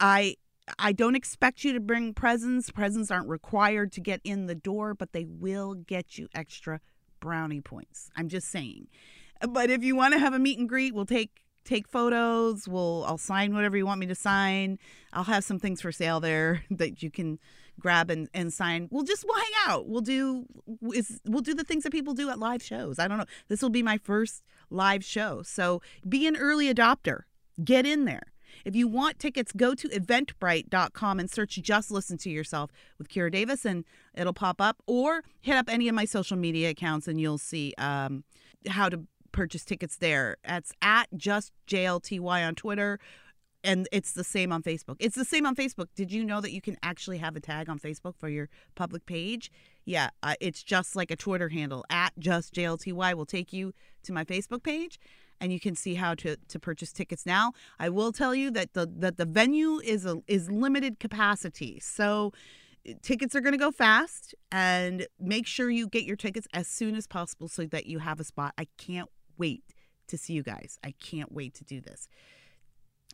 I 0.00 0.36
I 0.78 0.92
don't 0.92 1.14
expect 1.14 1.64
you 1.64 1.72
to 1.72 1.80
bring 1.80 2.12
presents. 2.12 2.70
Presents 2.70 3.10
aren't 3.10 3.28
required 3.28 3.92
to 3.92 4.00
get 4.00 4.20
in 4.24 4.46
the 4.46 4.54
door, 4.54 4.94
but 4.94 5.12
they 5.12 5.24
will 5.24 5.74
get 5.74 6.18
you 6.18 6.28
extra 6.34 6.80
brownie 7.20 7.60
points. 7.60 8.10
I'm 8.16 8.28
just 8.28 8.48
saying. 8.48 8.88
But 9.48 9.70
if 9.70 9.84
you 9.84 9.94
want 9.96 10.14
to 10.14 10.20
have 10.20 10.34
a 10.34 10.38
meet 10.38 10.58
and 10.58 10.68
greet, 10.68 10.94
we'll 10.94 11.06
take 11.06 11.42
take 11.64 11.88
photos. 11.88 12.66
We'll 12.68 13.04
I'll 13.06 13.18
sign 13.18 13.54
whatever 13.54 13.76
you 13.76 13.86
want 13.86 14.00
me 14.00 14.06
to 14.06 14.14
sign. 14.14 14.78
I'll 15.12 15.24
have 15.24 15.44
some 15.44 15.58
things 15.58 15.80
for 15.80 15.92
sale 15.92 16.20
there 16.20 16.64
that 16.70 17.02
you 17.02 17.10
can 17.10 17.38
grab 17.78 18.10
and, 18.10 18.28
and 18.32 18.52
sign. 18.52 18.88
We'll 18.90 19.04
just 19.04 19.24
we'll 19.26 19.36
hang 19.36 19.52
out. 19.68 19.88
We'll 19.88 20.00
do 20.00 20.46
is 20.94 21.20
we'll 21.26 21.42
do 21.42 21.54
the 21.54 21.64
things 21.64 21.84
that 21.84 21.92
people 21.92 22.14
do 22.14 22.30
at 22.30 22.38
live 22.38 22.62
shows. 22.62 22.98
I 22.98 23.08
don't 23.08 23.18
know. 23.18 23.26
This 23.48 23.62
will 23.62 23.70
be 23.70 23.82
my 23.82 23.98
first 23.98 24.42
live 24.70 25.04
show. 25.04 25.42
So 25.42 25.82
be 26.08 26.26
an 26.26 26.36
early 26.36 26.72
adopter. 26.72 27.22
Get 27.62 27.86
in 27.86 28.04
there. 28.04 28.32
If 28.66 28.74
you 28.74 28.88
want 28.88 29.20
tickets, 29.20 29.52
go 29.52 29.76
to 29.76 29.88
eventbrite.com 29.88 31.20
and 31.20 31.30
search 31.30 31.54
Just 31.62 31.92
Listen 31.92 32.18
to 32.18 32.30
Yourself 32.30 32.72
with 32.98 33.08
Kira 33.08 33.30
Davis 33.30 33.64
and 33.64 33.84
it'll 34.12 34.32
pop 34.32 34.60
up. 34.60 34.82
Or 34.88 35.22
hit 35.40 35.56
up 35.56 35.68
any 35.68 35.88
of 35.88 35.94
my 35.94 36.04
social 36.04 36.36
media 36.36 36.70
accounts 36.70 37.06
and 37.06 37.20
you'll 37.20 37.38
see 37.38 37.74
um, 37.78 38.24
how 38.66 38.88
to 38.88 39.02
purchase 39.30 39.64
tickets 39.64 39.98
there. 39.98 40.38
That's 40.44 40.72
at 40.82 41.06
Just 41.16 41.52
JLTY 41.68 42.44
on 42.44 42.56
Twitter. 42.56 42.98
And 43.62 43.88
it's 43.92 44.12
the 44.12 44.24
same 44.24 44.50
on 44.50 44.64
Facebook. 44.64 44.96
It's 44.98 45.14
the 45.14 45.24
same 45.24 45.46
on 45.46 45.54
Facebook. 45.54 45.86
Did 45.94 46.10
you 46.10 46.24
know 46.24 46.40
that 46.40 46.50
you 46.50 46.60
can 46.60 46.76
actually 46.82 47.18
have 47.18 47.36
a 47.36 47.40
tag 47.40 47.68
on 47.68 47.78
Facebook 47.78 48.16
for 48.18 48.28
your 48.28 48.48
public 48.74 49.06
page? 49.06 49.52
Yeah, 49.84 50.10
uh, 50.24 50.34
it's 50.40 50.64
just 50.64 50.96
like 50.96 51.12
a 51.12 51.16
Twitter 51.16 51.50
handle 51.50 51.84
at 51.88 52.12
just 52.18 52.52
JLTY 52.52 53.14
will 53.14 53.26
take 53.26 53.52
you 53.52 53.72
to 54.02 54.12
my 54.12 54.24
Facebook 54.24 54.64
page 54.64 54.98
and 55.40 55.52
you 55.52 55.60
can 55.60 55.74
see 55.74 55.94
how 55.94 56.14
to, 56.14 56.36
to 56.48 56.58
purchase 56.58 56.92
tickets 56.92 57.26
now. 57.26 57.52
I 57.78 57.88
will 57.88 58.12
tell 58.12 58.34
you 58.34 58.50
that 58.52 58.74
the 58.74 58.90
that 58.98 59.16
the 59.16 59.26
venue 59.26 59.80
is 59.82 60.04
a 60.06 60.22
is 60.26 60.50
limited 60.50 60.98
capacity. 60.98 61.78
So 61.80 62.32
eh, 62.86 62.94
tickets 63.02 63.34
are 63.34 63.40
going 63.40 63.52
to 63.52 63.58
go 63.58 63.70
fast 63.70 64.34
and 64.50 65.06
make 65.20 65.46
sure 65.46 65.70
you 65.70 65.88
get 65.88 66.04
your 66.04 66.16
tickets 66.16 66.46
as 66.52 66.66
soon 66.66 66.94
as 66.96 67.06
possible 67.06 67.48
so 67.48 67.66
that 67.66 67.86
you 67.86 67.98
have 68.00 68.20
a 68.20 68.24
spot. 68.24 68.54
I 68.58 68.66
can't 68.78 69.10
wait 69.38 69.62
to 70.08 70.18
see 70.18 70.32
you 70.32 70.42
guys. 70.42 70.78
I 70.84 70.94
can't 71.00 71.32
wait 71.32 71.54
to 71.54 71.64
do 71.64 71.80
this. 71.80 72.08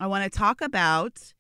I 0.01 0.07
want 0.07 0.25
to 0.25 0.39
talk 0.39 0.61
about 0.61 1.35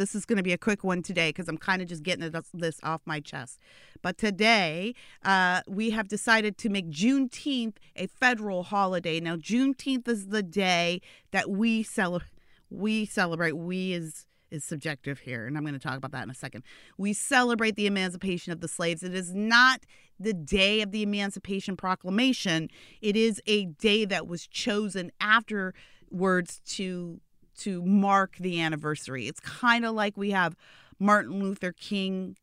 this 0.00 0.14
is 0.14 0.24
going 0.24 0.38
to 0.38 0.42
be 0.42 0.52
a 0.52 0.58
quick 0.58 0.82
one 0.82 1.02
today 1.02 1.28
because 1.28 1.46
I'm 1.46 1.58
kind 1.58 1.82
of 1.82 1.88
just 1.88 2.02
getting 2.02 2.28
this 2.54 2.80
off 2.82 3.02
my 3.04 3.20
chest. 3.20 3.58
But 4.02 4.16
today, 4.16 4.94
uh, 5.24 5.60
we 5.68 5.90
have 5.90 6.08
decided 6.08 6.56
to 6.58 6.70
make 6.70 6.88
Juneteenth 6.88 7.76
a 7.94 8.06
federal 8.06 8.62
holiday. 8.62 9.20
Now, 9.20 9.36
Juneteenth 9.36 10.08
is 10.08 10.28
the 10.28 10.42
day 10.42 11.02
that 11.32 11.50
we 11.50 11.82
celebrate. 11.82 12.30
We 12.70 13.04
celebrate. 13.04 13.52
We 13.52 13.92
is 13.92 14.26
is 14.50 14.64
subjective 14.64 15.20
here, 15.20 15.46
and 15.46 15.56
I'm 15.56 15.62
going 15.62 15.74
to 15.74 15.78
talk 15.78 15.96
about 15.96 16.10
that 16.10 16.24
in 16.24 16.30
a 16.30 16.34
second. 16.34 16.64
We 16.98 17.12
celebrate 17.12 17.76
the 17.76 17.86
emancipation 17.86 18.52
of 18.52 18.60
the 18.60 18.66
slaves. 18.66 19.04
It 19.04 19.14
is 19.14 19.32
not 19.32 19.82
the 20.18 20.32
day 20.32 20.80
of 20.80 20.90
the 20.90 21.02
Emancipation 21.02 21.76
Proclamation. 21.76 22.68
It 23.00 23.16
is 23.16 23.40
a 23.46 23.66
day 23.66 24.04
that 24.06 24.26
was 24.26 24.48
chosen 24.48 25.12
afterwards 25.20 26.60
to 26.66 27.20
to 27.60 27.84
mark 27.84 28.36
the 28.38 28.60
anniversary. 28.60 29.26
It's 29.26 29.40
kind 29.40 29.84
of 29.84 29.94
like 29.94 30.16
we 30.16 30.30
have 30.30 30.56
Martin 30.98 31.42
Luther 31.42 31.72
King 31.72 32.36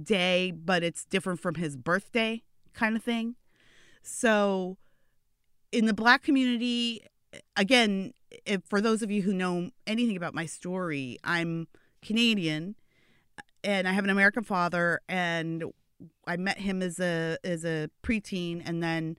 Day, 0.00 0.50
but 0.50 0.82
it's 0.82 1.04
different 1.04 1.40
from 1.40 1.56
his 1.56 1.76
birthday 1.76 2.42
kind 2.72 2.96
of 2.96 3.02
thing. 3.02 3.36
So, 4.02 4.78
in 5.70 5.86
the 5.86 5.94
black 5.94 6.22
community, 6.22 7.02
again, 7.56 8.12
if, 8.46 8.62
for 8.68 8.80
those 8.80 9.02
of 9.02 9.10
you 9.10 9.22
who 9.22 9.32
know 9.32 9.70
anything 9.86 10.16
about 10.16 10.34
my 10.34 10.46
story, 10.46 11.18
I'm 11.24 11.68
Canadian 12.02 12.74
and 13.64 13.86
I 13.86 13.92
have 13.92 14.04
an 14.04 14.10
American 14.10 14.42
father 14.42 15.00
and 15.08 15.64
I 16.26 16.36
met 16.36 16.58
him 16.58 16.82
as 16.82 16.98
a 16.98 17.36
as 17.44 17.64
a 17.64 17.88
preteen 18.02 18.62
and 18.64 18.82
then 18.82 19.16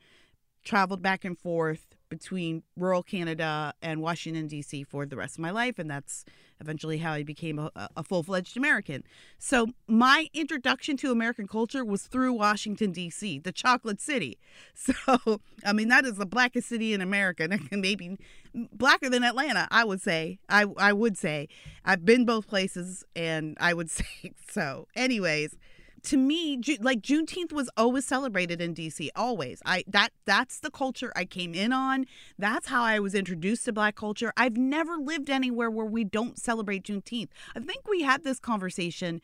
traveled 0.64 1.02
back 1.02 1.24
and 1.26 1.38
forth 1.38 1.93
between 2.18 2.62
rural 2.78 3.02
Canada 3.02 3.74
and 3.82 4.02
Washington 4.02 4.48
D.C. 4.48 4.84
for 4.84 5.06
the 5.06 5.16
rest 5.16 5.36
of 5.36 5.40
my 5.40 5.50
life, 5.50 5.80
and 5.80 5.90
that's 5.90 6.26
eventually 6.62 7.00
how 7.00 7.14
I 7.14 7.24
became 7.24 7.58
a, 7.58 7.72
a 7.98 8.04
full 8.04 8.22
fledged 8.22 8.56
American. 8.56 9.04
So 9.40 9.70
my 9.88 10.28
introduction 10.34 10.96
to 10.98 11.12
American 11.12 11.48
culture 11.48 11.84
was 11.84 12.04
through 12.04 12.34
Washington 12.34 12.92
D.C., 12.92 13.40
the 13.40 13.52
chocolate 13.52 14.00
city. 14.00 14.38
So 14.76 15.42
I 15.66 15.74
mean 15.74 15.88
that 15.90 16.06
is 16.06 16.18
the 16.18 16.26
blackest 16.26 16.68
city 16.68 16.94
in 16.94 17.02
America, 17.02 17.48
maybe 17.72 18.18
blacker 18.54 19.10
than 19.10 19.24
Atlanta. 19.24 19.68
I 19.72 19.84
would 19.84 20.02
say. 20.02 20.40
I 20.50 20.66
I 20.78 20.94
would 20.94 21.18
say 21.18 21.48
I've 21.86 22.06
been 22.06 22.26
both 22.26 22.48
places, 22.48 23.04
and 23.16 23.58
I 23.60 23.74
would 23.74 23.90
say 24.00 24.34
so. 24.50 24.88
Anyways 24.96 25.58
to 26.04 26.18
me 26.18 26.60
like 26.82 27.02
juneteenth 27.02 27.54
was 27.54 27.70
always 27.78 28.06
celebrated 28.06 28.62
in 28.62 28.76
dc 28.76 29.10
always. 29.16 29.62
I 29.66 29.84
that 29.88 30.10
that's 30.26 30.60
the 30.60 30.70
culture 30.70 31.12
i 31.16 31.26
came 31.26 31.54
in 31.56 31.72
on. 31.72 32.06
That's 32.38 32.68
how 32.68 32.84
i 32.84 33.00
was 33.00 33.16
introduced 33.16 33.66
to 33.66 33.74
black 33.74 33.96
culture. 33.96 34.34
I've 34.38 34.58
never 34.58 34.98
lived 34.98 35.30
anywhere 35.30 35.70
where 35.72 35.86
we 35.86 36.04
don't 36.04 36.38
celebrate 36.38 36.84
juneteenth. 36.84 37.30
I 37.56 37.60
think 37.60 37.88
we 37.88 38.04
had 38.04 38.24
this 38.24 38.40
conversation 38.40 39.22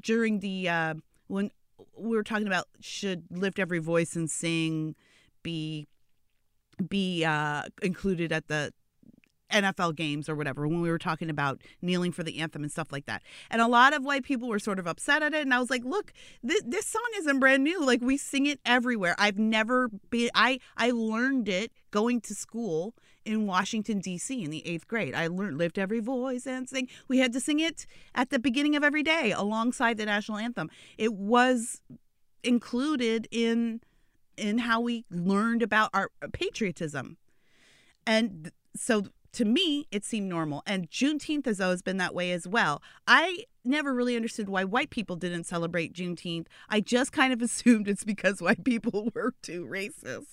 during 0.00 0.40
the 0.40 0.68
uh 0.68 0.94
when 1.26 1.50
we 1.96 2.16
were 2.16 2.22
talking 2.22 2.46
about 2.46 2.66
should 2.80 3.24
lift 3.30 3.58
every 3.58 3.78
voice 3.78 4.14
and 4.16 4.30
sing 4.30 4.94
be 5.42 5.88
be 6.88 7.24
uh 7.24 7.64
included 7.82 8.32
at 8.32 8.48
the 8.48 8.72
NFL 9.50 9.96
games 9.96 10.28
or 10.28 10.34
whatever 10.34 10.66
when 10.66 10.80
we 10.80 10.90
were 10.90 10.98
talking 10.98 11.30
about 11.30 11.60
kneeling 11.82 12.12
for 12.12 12.22
the 12.22 12.38
anthem 12.38 12.62
and 12.62 12.72
stuff 12.72 12.92
like 12.92 13.06
that. 13.06 13.22
And 13.50 13.60
a 13.60 13.68
lot 13.68 13.92
of 13.92 14.04
white 14.04 14.24
people 14.24 14.48
were 14.48 14.58
sort 14.58 14.78
of 14.78 14.86
upset 14.86 15.22
at 15.22 15.34
it. 15.34 15.42
And 15.42 15.52
I 15.54 15.58
was 15.58 15.70
like, 15.70 15.84
look, 15.84 16.12
this, 16.42 16.62
this 16.66 16.86
song 16.86 17.08
isn't 17.18 17.38
brand 17.38 17.64
new. 17.64 17.84
Like 17.84 18.00
we 18.00 18.16
sing 18.16 18.46
it 18.46 18.60
everywhere. 18.64 19.14
I've 19.18 19.38
never 19.38 19.88
been, 20.10 20.30
I, 20.34 20.60
I 20.76 20.90
learned 20.90 21.48
it 21.48 21.72
going 21.90 22.20
to 22.22 22.34
school 22.34 22.94
in 23.24 23.46
Washington, 23.46 24.00
D.C. 24.00 24.42
in 24.42 24.50
the 24.50 24.66
eighth 24.66 24.88
grade. 24.88 25.14
I 25.14 25.26
learned, 25.26 25.58
lift 25.58 25.78
every 25.78 26.00
voice 26.00 26.46
and 26.46 26.68
sing. 26.68 26.88
We 27.08 27.18
had 27.18 27.32
to 27.34 27.40
sing 27.40 27.60
it 27.60 27.86
at 28.14 28.30
the 28.30 28.38
beginning 28.38 28.76
of 28.76 28.84
every 28.84 29.02
day 29.02 29.32
alongside 29.32 29.98
the 29.98 30.06
national 30.06 30.38
anthem. 30.38 30.70
It 30.96 31.12
was 31.12 31.80
included 32.42 33.28
in 33.30 33.80
in 34.36 34.58
how 34.58 34.80
we 34.80 35.04
learned 35.10 35.62
about 35.62 35.90
our 35.92 36.10
uh, 36.22 36.28
patriotism. 36.32 37.18
And 38.06 38.50
so 38.74 39.04
to 39.32 39.44
me, 39.44 39.86
it 39.90 40.04
seemed 40.04 40.28
normal. 40.28 40.62
And 40.66 40.90
Juneteenth 40.90 41.46
has 41.46 41.60
always 41.60 41.82
been 41.82 41.98
that 41.98 42.14
way 42.14 42.32
as 42.32 42.48
well. 42.48 42.82
I 43.06 43.44
never 43.64 43.94
really 43.94 44.16
understood 44.16 44.48
why 44.48 44.64
white 44.64 44.90
people 44.90 45.16
didn't 45.16 45.44
celebrate 45.44 45.92
Juneteenth. 45.94 46.46
I 46.68 46.80
just 46.80 47.12
kind 47.12 47.32
of 47.32 47.42
assumed 47.42 47.88
it's 47.88 48.04
because 48.04 48.40
white 48.40 48.64
people 48.64 49.10
were 49.14 49.34
too 49.42 49.66
racist. 49.66 50.26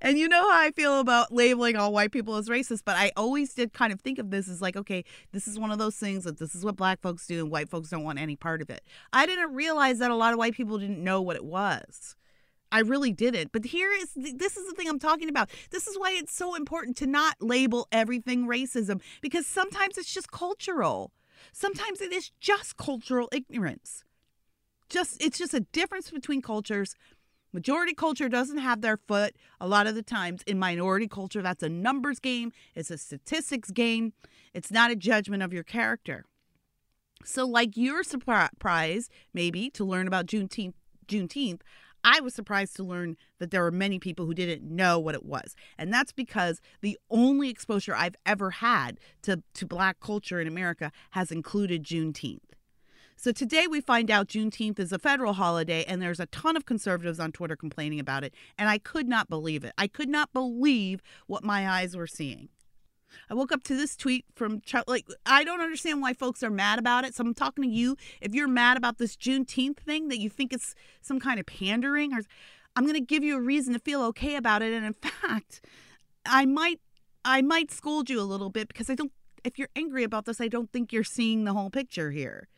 And 0.00 0.18
you 0.18 0.28
know 0.28 0.50
how 0.50 0.60
I 0.60 0.72
feel 0.72 0.98
about 0.98 1.32
labeling 1.32 1.76
all 1.76 1.92
white 1.92 2.10
people 2.10 2.34
as 2.34 2.48
racist, 2.48 2.82
but 2.84 2.96
I 2.96 3.12
always 3.16 3.54
did 3.54 3.72
kind 3.72 3.92
of 3.92 4.00
think 4.00 4.18
of 4.18 4.30
this 4.30 4.48
as 4.48 4.60
like, 4.60 4.76
okay, 4.76 5.04
this 5.30 5.46
is 5.46 5.56
one 5.56 5.70
of 5.70 5.78
those 5.78 5.94
things 5.94 6.24
that 6.24 6.38
this 6.38 6.54
is 6.56 6.64
what 6.64 6.74
black 6.74 7.00
folks 7.00 7.28
do 7.28 7.40
and 7.40 7.50
white 7.50 7.68
folks 7.68 7.88
don't 7.88 8.02
want 8.02 8.18
any 8.18 8.34
part 8.34 8.60
of 8.60 8.70
it. 8.70 8.82
I 9.12 9.24
didn't 9.24 9.54
realize 9.54 10.00
that 10.00 10.10
a 10.10 10.16
lot 10.16 10.32
of 10.32 10.38
white 10.38 10.54
people 10.54 10.78
didn't 10.78 11.02
know 11.02 11.22
what 11.22 11.36
it 11.36 11.44
was. 11.44 12.16
I 12.72 12.80
really 12.80 13.12
didn't. 13.12 13.52
But 13.52 13.66
here 13.66 13.92
is 13.92 14.14
this 14.14 14.56
is 14.56 14.66
the 14.66 14.74
thing 14.74 14.88
I'm 14.88 14.98
talking 14.98 15.28
about. 15.28 15.50
This 15.70 15.86
is 15.86 15.96
why 15.98 16.12
it's 16.12 16.34
so 16.34 16.54
important 16.54 16.96
to 16.96 17.06
not 17.06 17.36
label 17.40 17.86
everything 17.92 18.46
racism 18.46 19.00
because 19.20 19.46
sometimes 19.46 19.98
it's 19.98 20.12
just 20.12 20.32
cultural. 20.32 21.12
Sometimes 21.52 22.00
it 22.00 22.12
is 22.12 22.30
just 22.40 22.78
cultural 22.78 23.28
ignorance. 23.30 24.04
Just 24.88 25.22
it's 25.22 25.38
just 25.38 25.52
a 25.52 25.60
difference 25.60 26.10
between 26.10 26.40
cultures. 26.40 26.96
Majority 27.52 27.92
culture 27.92 28.30
doesn't 28.30 28.58
have 28.58 28.80
their 28.80 28.96
foot 28.96 29.36
a 29.60 29.68
lot 29.68 29.86
of 29.86 29.94
the 29.94 30.02
times. 30.02 30.42
In 30.46 30.58
minority 30.58 31.06
culture, 31.06 31.42
that's 31.42 31.62
a 31.62 31.68
numbers 31.68 32.18
game, 32.18 32.52
it's 32.74 32.90
a 32.90 32.96
statistics 32.96 33.70
game. 33.70 34.14
It's 34.54 34.70
not 34.70 34.90
a 34.90 34.96
judgment 34.96 35.42
of 35.42 35.52
your 35.52 35.62
character. 35.62 36.24
So, 37.24 37.46
like 37.46 37.76
you're 37.76 38.02
surprised 38.02 39.10
maybe 39.34 39.68
to 39.70 39.84
learn 39.84 40.06
about 40.06 40.26
Juneteenth, 40.26 40.74
Juneteenth, 41.06 41.60
I 42.04 42.20
was 42.20 42.34
surprised 42.34 42.76
to 42.76 42.84
learn 42.84 43.16
that 43.38 43.50
there 43.50 43.62
were 43.62 43.70
many 43.70 43.98
people 43.98 44.26
who 44.26 44.34
didn't 44.34 44.62
know 44.62 44.98
what 44.98 45.14
it 45.14 45.24
was. 45.24 45.54
And 45.78 45.92
that's 45.92 46.12
because 46.12 46.60
the 46.80 46.98
only 47.10 47.48
exposure 47.48 47.94
I've 47.94 48.16
ever 48.26 48.50
had 48.50 48.98
to, 49.22 49.42
to 49.54 49.66
Black 49.66 50.00
culture 50.00 50.40
in 50.40 50.48
America 50.48 50.90
has 51.10 51.30
included 51.30 51.84
Juneteenth. 51.84 52.40
So 53.16 53.30
today 53.30 53.68
we 53.68 53.80
find 53.80 54.10
out 54.10 54.26
Juneteenth 54.26 54.80
is 54.80 54.90
a 54.90 54.98
federal 54.98 55.34
holiday, 55.34 55.84
and 55.84 56.02
there's 56.02 56.18
a 56.18 56.26
ton 56.26 56.56
of 56.56 56.66
conservatives 56.66 57.20
on 57.20 57.30
Twitter 57.30 57.54
complaining 57.54 58.00
about 58.00 58.24
it. 58.24 58.34
And 58.58 58.68
I 58.68 58.78
could 58.78 59.06
not 59.06 59.28
believe 59.28 59.62
it. 59.62 59.72
I 59.78 59.86
could 59.86 60.08
not 60.08 60.32
believe 60.32 61.02
what 61.28 61.44
my 61.44 61.70
eyes 61.70 61.96
were 61.96 62.08
seeing. 62.08 62.48
I 63.30 63.34
woke 63.34 63.52
up 63.52 63.62
to 63.64 63.76
this 63.76 63.96
tweet 63.96 64.24
from 64.34 64.60
Charlie. 64.60 64.84
Like, 64.86 65.06
I 65.26 65.44
don't 65.44 65.60
understand 65.60 66.02
why 66.02 66.12
folks 66.12 66.42
are 66.42 66.50
mad 66.50 66.78
about 66.78 67.04
it. 67.04 67.14
So 67.14 67.24
I'm 67.24 67.34
talking 67.34 67.64
to 67.64 67.70
you. 67.70 67.96
If 68.20 68.34
you're 68.34 68.48
mad 68.48 68.76
about 68.76 68.98
this 68.98 69.16
Juneteenth 69.16 69.78
thing 69.78 70.08
that 70.08 70.18
you 70.18 70.28
think 70.28 70.52
it's 70.52 70.74
some 71.00 71.20
kind 71.20 71.38
of 71.40 71.46
pandering, 71.46 72.12
or 72.12 72.20
I'm 72.76 72.84
going 72.84 72.94
to 72.94 73.00
give 73.00 73.22
you 73.22 73.36
a 73.36 73.40
reason 73.40 73.72
to 73.72 73.78
feel 73.78 74.02
okay 74.04 74.36
about 74.36 74.62
it. 74.62 74.72
And 74.72 74.86
in 74.86 74.92
fact, 75.02 75.62
I 76.26 76.46
might, 76.46 76.80
I 77.24 77.42
might 77.42 77.70
scold 77.70 78.10
you 78.10 78.20
a 78.20 78.22
little 78.22 78.50
bit 78.50 78.68
because 78.68 78.90
I 78.90 78.94
don't. 78.94 79.12
If 79.44 79.58
you're 79.58 79.70
angry 79.74 80.04
about 80.04 80.24
this, 80.24 80.40
I 80.40 80.46
don't 80.46 80.70
think 80.70 80.92
you're 80.92 81.02
seeing 81.02 81.44
the 81.44 81.52
whole 81.52 81.68
picture 81.68 82.12
here. 82.12 82.48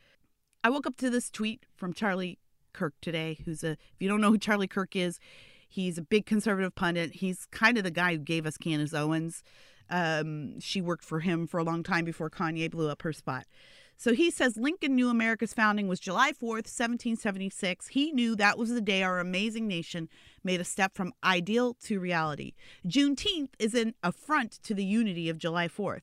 I 0.62 0.70
woke 0.70 0.86
up 0.86 0.96
to 0.98 1.08
this 1.08 1.30
tweet 1.30 1.64
from 1.76 1.94
Charlie 1.94 2.38
Kirk 2.74 2.94
today, 3.00 3.38
who's 3.44 3.64
a. 3.64 3.72
If 3.72 4.00
you 4.00 4.08
don't 4.08 4.20
know 4.20 4.30
who 4.30 4.38
Charlie 4.38 4.68
Kirk 4.68 4.94
is, 4.94 5.18
he's 5.66 5.98
a 5.98 6.02
big 6.02 6.26
conservative 6.26 6.74
pundit. 6.74 7.14
He's 7.14 7.46
kind 7.50 7.78
of 7.78 7.84
the 7.84 7.90
guy 7.90 8.12
who 8.12 8.18
gave 8.18 8.46
us 8.46 8.56
Candace 8.56 8.94
Owens. 8.94 9.42
Um, 9.90 10.60
she 10.60 10.80
worked 10.80 11.04
for 11.04 11.20
him 11.20 11.46
for 11.46 11.58
a 11.58 11.64
long 11.64 11.82
time 11.82 12.04
before 12.04 12.30
Kanye 12.30 12.70
blew 12.70 12.88
up 12.88 13.02
her 13.02 13.12
spot. 13.12 13.46
So 13.96 14.12
he 14.12 14.30
says 14.30 14.56
Lincoln 14.56 14.94
knew 14.94 15.08
America's 15.08 15.54
founding 15.54 15.86
was 15.86 16.00
July 16.00 16.32
4th, 16.32 16.66
1776. 16.66 17.88
He 17.88 18.12
knew 18.12 18.34
that 18.36 18.58
was 18.58 18.70
the 18.70 18.80
day 18.80 19.02
our 19.02 19.20
amazing 19.20 19.68
nation 19.68 20.08
made 20.42 20.60
a 20.60 20.64
step 20.64 20.94
from 20.94 21.12
ideal 21.22 21.74
to 21.84 22.00
reality. 22.00 22.54
Juneteenth 22.86 23.50
is 23.58 23.74
an 23.74 23.94
affront 24.02 24.62
to 24.64 24.74
the 24.74 24.84
unity 24.84 25.28
of 25.28 25.38
July 25.38 25.68
4th. 25.68 26.02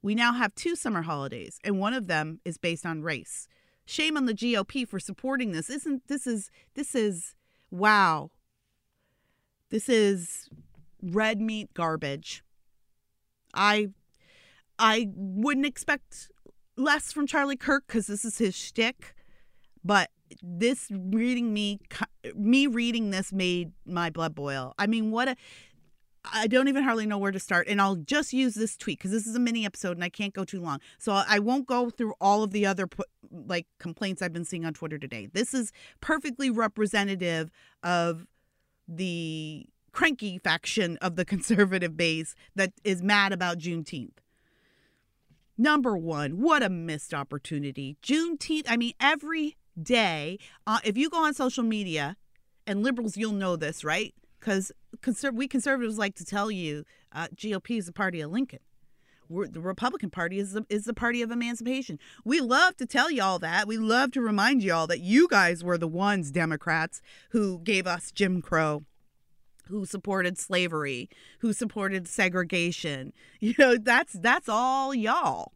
We 0.00 0.14
now 0.14 0.32
have 0.32 0.54
two 0.54 0.76
summer 0.76 1.02
holidays, 1.02 1.58
and 1.64 1.80
one 1.80 1.92
of 1.92 2.06
them 2.06 2.40
is 2.44 2.56
based 2.56 2.86
on 2.86 3.02
race. 3.02 3.48
Shame 3.84 4.16
on 4.16 4.26
the 4.26 4.34
GOP 4.34 4.86
for 4.86 5.00
supporting 5.00 5.52
this. 5.52 5.68
Isn't 5.68 6.06
this 6.08 6.26
is 6.26 6.50
this 6.74 6.94
is 6.94 7.34
wow. 7.70 8.30
This 9.70 9.88
is 9.88 10.48
red 11.02 11.40
meat 11.40 11.74
garbage. 11.74 12.44
I 13.54 13.88
I 14.78 15.08
wouldn't 15.14 15.66
expect 15.66 16.30
less 16.76 17.12
from 17.12 17.26
Charlie 17.26 17.56
Kirk 17.56 17.84
because 17.86 18.06
this 18.06 18.24
is 18.24 18.38
his 18.38 18.54
shtick, 18.54 19.14
but 19.84 20.10
this 20.42 20.88
reading 20.90 21.52
me 21.52 21.80
me 22.34 22.66
reading 22.66 23.10
this 23.10 23.32
made 23.32 23.72
my 23.86 24.10
blood 24.10 24.34
boil. 24.34 24.74
I 24.78 24.86
mean, 24.86 25.10
what 25.10 25.28
a 25.28 25.36
I 26.32 26.46
don't 26.46 26.68
even 26.68 26.82
hardly 26.82 27.06
know 27.06 27.18
where 27.18 27.30
to 27.32 27.38
start, 27.38 27.68
and 27.68 27.80
I'll 27.80 27.96
just 27.96 28.32
use 28.32 28.54
this 28.54 28.76
tweet 28.76 28.98
because 28.98 29.10
this 29.10 29.26
is 29.26 29.34
a 29.34 29.40
mini 29.40 29.64
episode 29.64 29.96
and 29.96 30.04
I 30.04 30.08
can't 30.08 30.34
go 30.34 30.44
too 30.44 30.60
long. 30.60 30.80
So 30.98 31.12
I 31.12 31.38
won't 31.38 31.66
go 31.66 31.90
through 31.90 32.14
all 32.20 32.42
of 32.42 32.50
the 32.50 32.66
other 32.66 32.88
like 33.30 33.66
complaints 33.78 34.22
I've 34.22 34.32
been 34.32 34.44
seeing 34.44 34.64
on 34.64 34.74
Twitter 34.74 34.98
today. 34.98 35.28
This 35.32 35.54
is 35.54 35.72
perfectly 36.00 36.50
representative 36.50 37.50
of 37.82 38.26
the 38.86 39.66
cranky 39.92 40.38
faction 40.38 40.96
of 40.98 41.16
the 41.16 41.24
conservative 41.34 41.96
base 41.96 42.34
that 42.54 42.72
is 42.84 43.02
mad 43.02 43.32
about 43.32 43.58
Juneteenth. 43.58 44.18
Number 45.56 45.96
one, 45.96 46.40
what 46.40 46.62
a 46.62 46.68
missed 46.68 47.12
opportunity. 47.12 47.96
Juneteenth, 48.02 48.66
I 48.68 48.76
mean, 48.76 48.92
every 49.00 49.56
day, 49.80 50.38
uh, 50.66 50.78
if 50.84 50.96
you 50.96 51.10
go 51.10 51.24
on 51.24 51.34
social 51.34 51.64
media, 51.64 52.16
and 52.68 52.82
liberals, 52.82 53.16
you'll 53.16 53.32
know 53.32 53.56
this, 53.56 53.82
right? 53.82 54.14
Because 54.38 54.70
conser- 54.98 55.34
we 55.34 55.48
conservatives 55.48 55.98
like 55.98 56.14
to 56.16 56.24
tell 56.24 56.50
you 56.50 56.84
uh, 57.12 57.26
GOP 57.34 57.78
is 57.78 57.86
the 57.86 57.92
party 57.92 58.20
of 58.20 58.30
Lincoln. 58.30 58.60
We're, 59.28 59.48
the 59.48 59.60
Republican 59.60 60.10
Party 60.10 60.38
is 60.38 60.52
the, 60.52 60.64
is 60.68 60.84
the 60.84 60.94
party 60.94 61.22
of 61.22 61.30
emancipation. 61.30 61.98
We 62.24 62.40
love 62.40 62.76
to 62.76 62.86
tell 62.86 63.10
you 63.10 63.22
all 63.22 63.38
that. 63.40 63.66
We 63.66 63.76
love 63.76 64.12
to 64.12 64.20
remind 64.20 64.62
you 64.62 64.72
all 64.72 64.86
that 64.86 65.00
you 65.00 65.28
guys 65.28 65.64
were 65.64 65.76
the 65.76 65.88
ones, 65.88 66.30
Democrats, 66.30 67.02
who 67.30 67.58
gave 67.58 67.86
us 67.86 68.10
Jim 68.10 68.40
Crow 68.40 68.84
who 69.68 69.86
supported 69.86 70.38
slavery, 70.38 71.08
who 71.40 71.52
supported 71.52 72.08
segregation. 72.08 73.12
You 73.40 73.54
know, 73.56 73.76
that's 73.76 74.14
that's 74.14 74.48
all 74.48 74.92
y'all. 74.92 75.52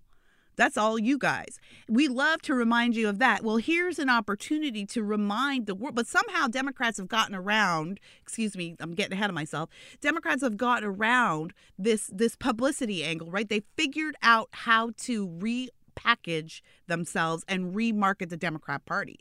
That's 0.57 0.77
all 0.77 0.99
you 0.99 1.19
guys. 1.19 1.59
We 1.89 2.09
love 2.09 2.43
to 2.43 2.55
remind 2.55 2.95
you 2.95 3.09
of 3.09 3.19
that. 3.19 3.43
Well, 3.43 3.57
here's 3.57 3.99
an 3.99 4.09
opportunity 4.09 4.85
to 4.87 5.03
remind 5.03 5.67
the 5.67 5.75
world, 5.75 5.95
but 5.95 6.07
somehow 6.07 6.47
Democrats 6.47 6.99
have 6.99 7.09
gotten 7.09 7.35
around, 7.35 7.99
excuse 8.21 8.57
me, 8.57 8.77
I'm 8.79 8.95
getting 8.95 9.15
ahead 9.15 9.31
of 9.31 9.35
myself. 9.35 9.71
Democrats 10.01 10.43
have 10.43 10.57
gotten 10.57 10.89
around 10.89 11.53
this 11.79 12.11
this 12.13 12.37
publicity 12.37 13.03
angle, 13.03 13.31
right? 13.31 13.49
They 13.49 13.63
figured 13.77 14.17
out 14.23 14.49
how 14.53 14.91
to 14.99 15.27
repackage 15.29 16.61
themselves 16.87 17.45
and 17.49 17.75
remarket 17.75 18.29
the 18.29 18.37
Democrat 18.37 18.85
Party 18.85 19.19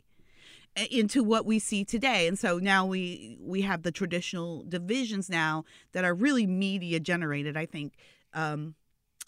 into 0.90 1.22
what 1.22 1.44
we 1.44 1.58
see 1.58 1.84
today 1.84 2.26
and 2.26 2.38
so 2.38 2.58
now 2.58 2.86
we 2.86 3.36
we 3.40 3.60
have 3.60 3.82
the 3.82 3.92
traditional 3.92 4.64
divisions 4.68 5.28
now 5.28 5.64
that 5.92 6.04
are 6.04 6.14
really 6.14 6.46
media 6.46 6.98
generated 6.98 7.56
i 7.56 7.66
think 7.66 7.94
um 8.32 8.74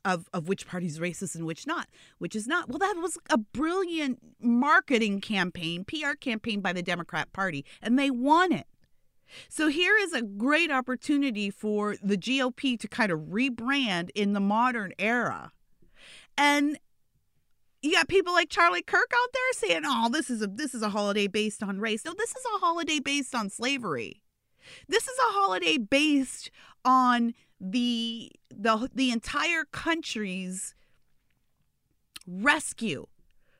of, 0.04 0.28
of 0.32 0.48
which 0.48 0.66
party's 0.66 0.98
racist 0.98 1.34
and 1.34 1.46
which 1.46 1.66
not, 1.66 1.88
which 2.18 2.36
is 2.36 2.46
not. 2.46 2.68
Well, 2.68 2.78
that 2.78 2.96
was 2.96 3.16
a 3.30 3.38
brilliant 3.38 4.18
marketing 4.40 5.20
campaign, 5.20 5.84
PR 5.84 6.12
campaign 6.12 6.60
by 6.60 6.72
the 6.72 6.82
Democrat 6.82 7.32
Party, 7.32 7.64
and 7.80 7.98
they 7.98 8.10
won 8.10 8.52
it. 8.52 8.66
So 9.48 9.68
here 9.68 9.96
is 9.96 10.12
a 10.12 10.22
great 10.22 10.70
opportunity 10.70 11.50
for 11.50 11.96
the 12.02 12.18
GOP 12.18 12.78
to 12.78 12.86
kind 12.86 13.10
of 13.10 13.20
rebrand 13.20 14.10
in 14.14 14.34
the 14.34 14.40
modern 14.40 14.92
era. 14.98 15.52
And 16.36 16.78
you 17.84 17.92
got 17.92 18.08
people 18.08 18.32
like 18.32 18.48
Charlie 18.48 18.82
Kirk 18.82 19.12
out 19.14 19.28
there 19.32 19.68
saying, 19.68 19.82
"Oh, 19.84 20.08
this 20.10 20.30
is 20.30 20.40
a 20.40 20.46
this 20.46 20.74
is 20.74 20.80
a 20.80 20.88
holiday 20.88 21.26
based 21.26 21.62
on 21.62 21.78
race." 21.78 22.04
No, 22.04 22.14
this 22.16 22.30
is 22.30 22.44
a 22.56 22.58
holiday 22.58 22.98
based 22.98 23.34
on 23.34 23.50
slavery. 23.50 24.22
This 24.88 25.04
is 25.06 25.18
a 25.18 25.32
holiday 25.32 25.76
based 25.76 26.50
on 26.84 27.34
the 27.60 28.32
the 28.50 28.88
the 28.94 29.10
entire 29.10 29.64
country's 29.70 30.74
rescue 32.26 33.06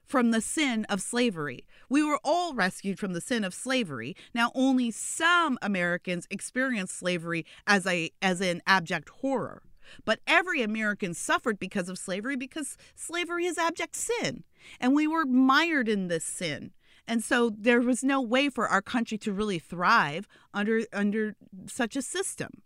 from 0.07 0.31
the 0.31 0.41
sin 0.41 0.87
of 0.87 1.03
slavery. 1.03 1.67
We 1.91 2.03
were 2.03 2.21
all 2.25 2.55
rescued 2.55 2.99
from 2.99 3.13
the 3.13 3.21
sin 3.21 3.45
of 3.45 3.53
slavery. 3.53 4.17
Now 4.35 4.53
only 4.55 4.91
some 4.91 5.59
Americans 5.61 6.27
experience 6.31 6.93
slavery 6.93 7.45
as 7.67 7.87
a 7.87 8.11
as 8.23 8.41
an 8.41 8.63
abject 8.67 9.11
horror. 9.21 9.63
But 10.05 10.21
every 10.27 10.63
American 10.63 11.15
suffered 11.15 11.59
because 11.59 11.89
of 11.89 11.99
slavery 11.99 12.37
because 12.37 12.77
slavery 12.95 13.47
is 13.47 13.59
abject 13.59 13.97
sin. 13.97 14.45
And 14.81 14.95
we 14.95 15.07
were 15.07 15.25
mired 15.25 15.89
in 15.89 16.09
this 16.09 16.25
sin. 16.25 16.73
And 17.07 17.23
so 17.23 17.51
there 17.51 17.81
was 17.81 18.03
no 18.03 18.21
way 18.21 18.49
for 18.49 18.67
our 18.67 18.83
country 18.83 19.19
to 19.19 19.33
really 19.33 19.59
thrive 19.59 20.27
under 20.53 20.83
under 20.93 21.37
such 21.67 21.97
a 21.97 22.03
system. 22.03 22.63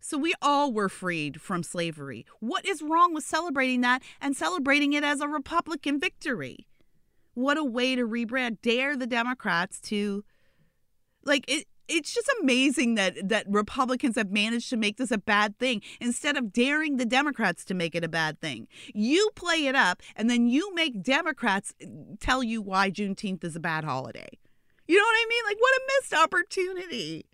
So 0.00 0.18
we 0.18 0.34
all 0.42 0.72
were 0.72 0.88
freed 0.88 1.40
from 1.40 1.62
slavery. 1.62 2.26
What 2.40 2.66
is 2.66 2.82
wrong 2.82 3.14
with 3.14 3.22
celebrating 3.22 3.82
that 3.82 4.02
and 4.20 4.36
celebrating 4.36 4.94
it 4.94 5.04
as 5.04 5.20
a 5.20 5.28
Republican 5.28 6.00
victory? 6.00 6.66
What 7.34 7.56
a 7.56 7.64
way 7.64 7.94
to 7.94 8.06
rebrand. 8.06 8.58
Dare 8.62 8.96
the 8.96 9.06
Democrats 9.06 9.80
to 9.82 10.24
like 11.24 11.44
it 11.48 11.66
it's 11.88 12.12
just 12.12 12.30
amazing 12.40 12.94
that 12.94 13.28
that 13.28 13.46
Republicans 13.48 14.16
have 14.16 14.30
managed 14.30 14.70
to 14.70 14.76
make 14.76 14.96
this 14.96 15.10
a 15.10 15.18
bad 15.18 15.58
thing 15.58 15.82
instead 16.00 16.36
of 16.36 16.52
daring 16.52 16.96
the 16.96 17.04
Democrats 17.04 17.64
to 17.66 17.74
make 17.74 17.94
it 17.94 18.04
a 18.04 18.08
bad 18.08 18.40
thing. 18.40 18.68
You 18.94 19.30
play 19.34 19.66
it 19.66 19.74
up 19.74 20.02
and 20.16 20.30
then 20.30 20.46
you 20.46 20.74
make 20.74 21.02
Democrats 21.02 21.74
eh, 21.80 21.86
tell 22.20 22.42
you 22.42 22.62
why 22.62 22.90
Juneteenth 22.90 23.44
is 23.44 23.56
a 23.56 23.60
bad 23.60 23.84
holiday. 23.84 24.38
You 24.86 24.96
know 24.96 25.04
what 25.04 25.14
I 25.14 25.26
mean? 25.28 25.44
Like 25.46 25.58
what 25.60 25.74
a 25.74 25.82
missed 26.00 26.14
opportunity. 26.14 27.26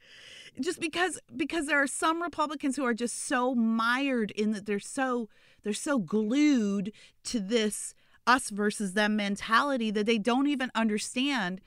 Just 0.61 0.81
because 0.81 1.21
because 1.37 1.67
there 1.67 1.81
are 1.81 1.87
some 1.87 2.23
Republicans 2.23 2.77
who 2.77 2.85
are 2.85 2.95
just 2.95 3.27
so 3.27 3.55
mired 3.55 4.31
in 4.33 4.53
that 4.53 4.67
they're 4.67 4.81
so 4.81 5.29
they're 5.63 5.73
so 5.73 5.99
glued 5.99 6.93
to 7.25 7.41
this 7.41 7.95
us 8.27 8.51
versus 8.51 8.93
them 8.93 9.17
mentality 9.17 9.91
that 9.91 10.07
they 10.07 10.19
don't 10.19 10.47
even 10.47 10.71
understand 10.75 11.61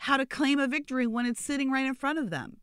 how 0.00 0.16
to 0.16 0.24
claim 0.24 0.58
a 0.58 0.66
victory 0.66 1.06
when 1.06 1.26
it's 1.26 1.42
sitting 1.42 1.70
right 1.70 1.84
in 1.84 1.94
front 1.94 2.18
of 2.18 2.30
them. 2.30 2.56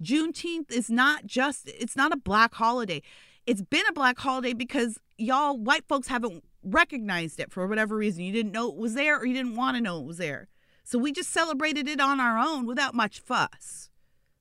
Juneteenth 0.00 0.70
is 0.70 0.88
not 0.88 1.26
just, 1.26 1.68
it's 1.68 1.96
not 1.96 2.12
a 2.12 2.16
black 2.16 2.54
holiday. 2.54 3.02
It's 3.44 3.62
been 3.62 3.86
a 3.88 3.92
black 3.92 4.18
holiday 4.18 4.52
because 4.52 4.98
y'all, 5.18 5.58
white 5.58 5.86
folks, 5.88 6.06
haven't 6.06 6.44
recognized 6.62 7.40
it 7.40 7.50
for 7.50 7.66
whatever 7.66 7.96
reason. 7.96 8.22
You 8.22 8.32
didn't 8.32 8.52
know 8.52 8.68
it 8.68 8.76
was 8.76 8.94
there 8.94 9.18
or 9.18 9.26
you 9.26 9.34
didn't 9.34 9.56
want 9.56 9.76
to 9.76 9.82
know 9.82 9.98
it 9.98 10.06
was 10.06 10.18
there. 10.18 10.48
So 10.84 10.96
we 10.96 11.10
just 11.10 11.30
celebrated 11.30 11.88
it 11.88 12.00
on 12.00 12.20
our 12.20 12.38
own 12.38 12.66
without 12.66 12.94
much 12.94 13.18
fuss, 13.18 13.90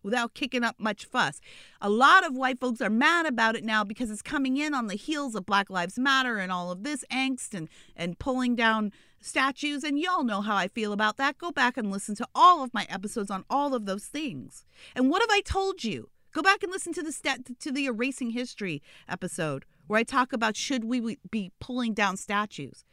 without 0.04 0.36
kicking 0.36 0.64
up 0.64 0.76
much 0.78 1.06
fuss. 1.06 1.42
A 1.82 1.90
lot 1.90 2.24
of 2.24 2.36
white 2.36 2.60
folks 2.60 2.80
are 2.80 2.92
mad 2.92 3.26
about 3.26 3.56
it 3.56 3.64
now 3.64 3.84
because 3.84 4.12
it's 4.12 4.22
coming 4.22 4.58
in 4.58 4.76
on 4.76 4.86
the 4.86 4.96
heels 4.96 5.34
of 5.34 5.48
Black 5.48 5.72
Lives 5.72 5.98
Matter 5.98 6.38
and 6.38 6.52
all 6.52 6.72
of 6.72 6.84
this 6.84 7.04
angst 7.12 7.56
and, 7.56 7.70
and 7.96 8.20
pulling 8.20 8.56
down 8.56 8.92
statues, 9.26 9.84
and 9.84 10.00
y'all 10.00 10.24
know 10.24 10.42
how 10.42 10.56
I 10.56 10.68
feel 10.68 10.94
about 10.94 11.18
that. 11.18 11.38
Go 11.38 11.52
back 11.52 11.78
and 11.78 11.92
listen 11.92 12.16
to 12.16 12.28
all 12.36 12.64
of 12.64 12.74
my 12.74 12.86
episodes 12.90 13.32
on 13.32 13.44
all 13.50 13.74
of 13.74 13.86
those 13.86 14.06
things. 14.06 14.66
And 14.96 15.10
what 15.10 15.22
have 15.22 15.32
I 15.32 15.42
told 15.42 15.84
you? 15.84 16.10
Go 16.32 16.42
back 16.42 16.64
and 16.64 16.72
listen 16.72 16.94
to 16.94 17.02
the 17.02 17.12
stat 17.12 17.40
to 17.60 17.72
the 17.72 17.86
erasing 17.86 18.32
history 18.32 18.82
episode 19.08 19.66
where 19.88 20.00
I 20.00 20.04
talk 20.04 20.34
about 20.34 20.56
should 20.56 20.84
we 20.84 21.18
be 21.30 21.52
pulling 21.60 21.94
down 21.94 22.18
statues. 22.18 22.84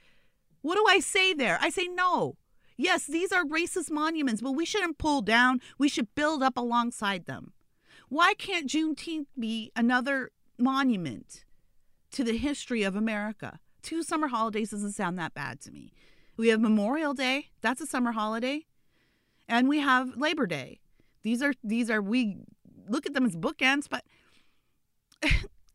What 0.61 0.77
do 0.77 0.85
I 0.89 1.01
say 1.01 1.35
there? 1.35 1.59
I 1.61 1.71
say 1.71 1.89
no. 1.89 2.37
Yes, 2.77 3.07
these 3.07 3.33
are 3.33 3.45
racist 3.45 3.91
monuments, 3.91 4.41
but 4.41 4.53
we 4.53 4.65
shouldn't 4.65 4.99
pull 4.99 5.23
down. 5.23 5.61
We 5.77 5.89
should 5.89 6.15
build 6.15 6.43
up 6.43 6.57
alongside 6.57 7.27
them. 7.27 7.53
Why 8.09 8.35
can't 8.35 8.69
Juneteenth 8.69 9.27
be 9.39 9.73
another 9.75 10.31
monument 10.59 11.45
to 12.13 12.25
the 12.25 12.37
history 12.37 12.83
of 12.83 12.95
America? 12.95 13.59
Two 13.83 14.03
summer 14.03 14.29
holidays 14.29 14.71
doesn't 14.71 14.93
sound 14.93 15.19
that 15.19 15.35
bad 15.35 15.61
to 15.63 15.73
me. 15.73 15.93
We 16.43 16.49
have 16.49 16.61
Memorial 16.61 17.15
Day, 17.15 17.51
that's 17.61 17.81
a 17.81 17.87
summer 17.87 18.11
holiday. 18.11 18.67
And 19.49 19.69
we 19.69 19.79
have 19.79 20.17
Labor 20.17 20.49
Day. 20.49 20.81
These 21.23 21.41
are 21.41 21.55
these 21.63 21.89
are 21.89 22.03
we 22.03 22.39
look 22.89 23.07
at 23.07 23.15
them 23.15 23.25
as 23.25 23.37
bookends, 23.37 23.89
but 23.89 24.05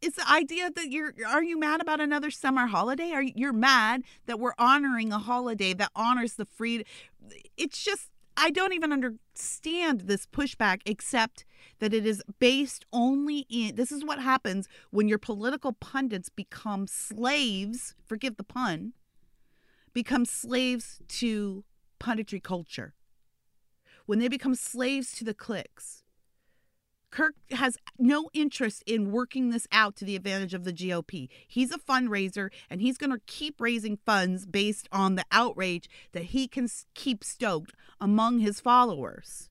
it's 0.01 0.17
the 0.17 0.29
idea 0.29 0.69
that 0.69 0.91
you're 0.91 1.13
are 1.25 1.41
you 1.41 1.57
mad 1.57 1.79
about 1.79 2.01
another 2.01 2.29
summer 2.29 2.67
holiday? 2.67 3.11
Are 3.13 3.23
you, 3.23 3.31
you're 3.33 3.53
mad 3.53 4.03
that 4.25 4.41
we're 4.41 4.55
honoring 4.57 5.13
a 5.13 5.19
holiday 5.19 5.73
that 5.73 5.89
honors 5.95 6.33
the 6.33 6.43
freedom? 6.43 6.85
It's 7.55 7.81
just 7.81 8.09
I 8.35 8.49
don't 8.49 8.73
even 8.73 8.91
understand 8.91 10.01
this 10.01 10.25
pushback 10.25 10.81
except 10.85 11.45
that 11.79 11.93
it 11.93 12.05
is 12.05 12.21
based 12.39 12.85
only 12.91 13.45
in 13.49 13.75
this 13.75 13.93
is 13.93 14.03
what 14.03 14.19
happens 14.19 14.67
when 14.91 15.07
your 15.07 15.17
political 15.17 15.71
pundits 15.71 16.27
become 16.27 16.87
slaves, 16.87 17.95
forgive 18.05 18.35
the 18.35 18.43
pun, 18.43 18.91
become 19.97 20.25
slaves 20.25 20.99
to 21.07 21.63
punditry 21.99 22.43
culture. 22.43 22.93
When 24.05 24.19
they 24.19 24.27
become 24.27 24.53
slaves 24.53 25.11
to 25.13 25.23
the 25.23 25.33
cliques, 25.33 26.03
Kirk 27.09 27.33
has 27.49 27.79
no 27.97 28.29
interest 28.31 28.83
in 28.85 29.11
working 29.11 29.49
this 29.49 29.65
out 29.71 29.95
to 29.95 30.05
the 30.05 30.15
advantage 30.15 30.53
of 30.53 30.65
the 30.65 30.71
GOP. 30.71 31.29
He's 31.47 31.71
a 31.71 31.79
fundraiser 31.79 32.49
and 32.69 32.79
he's 32.79 32.99
going 32.99 33.09
to 33.09 33.21
keep 33.25 33.59
raising 33.59 33.97
funds 34.05 34.45
based 34.45 34.87
on 34.91 35.15
the 35.15 35.25
outrage 35.31 35.89
that 36.11 36.25
he 36.25 36.47
can 36.47 36.69
keep 36.93 37.23
stoked 37.23 37.73
among 37.99 38.37
his 38.37 38.59
followers. 38.59 39.49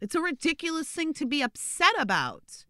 It's 0.00 0.16
a 0.16 0.20
ridiculous 0.20 0.88
thing 0.88 1.14
to 1.14 1.26
be 1.26 1.42
upset 1.42 1.94
about. 1.96 2.64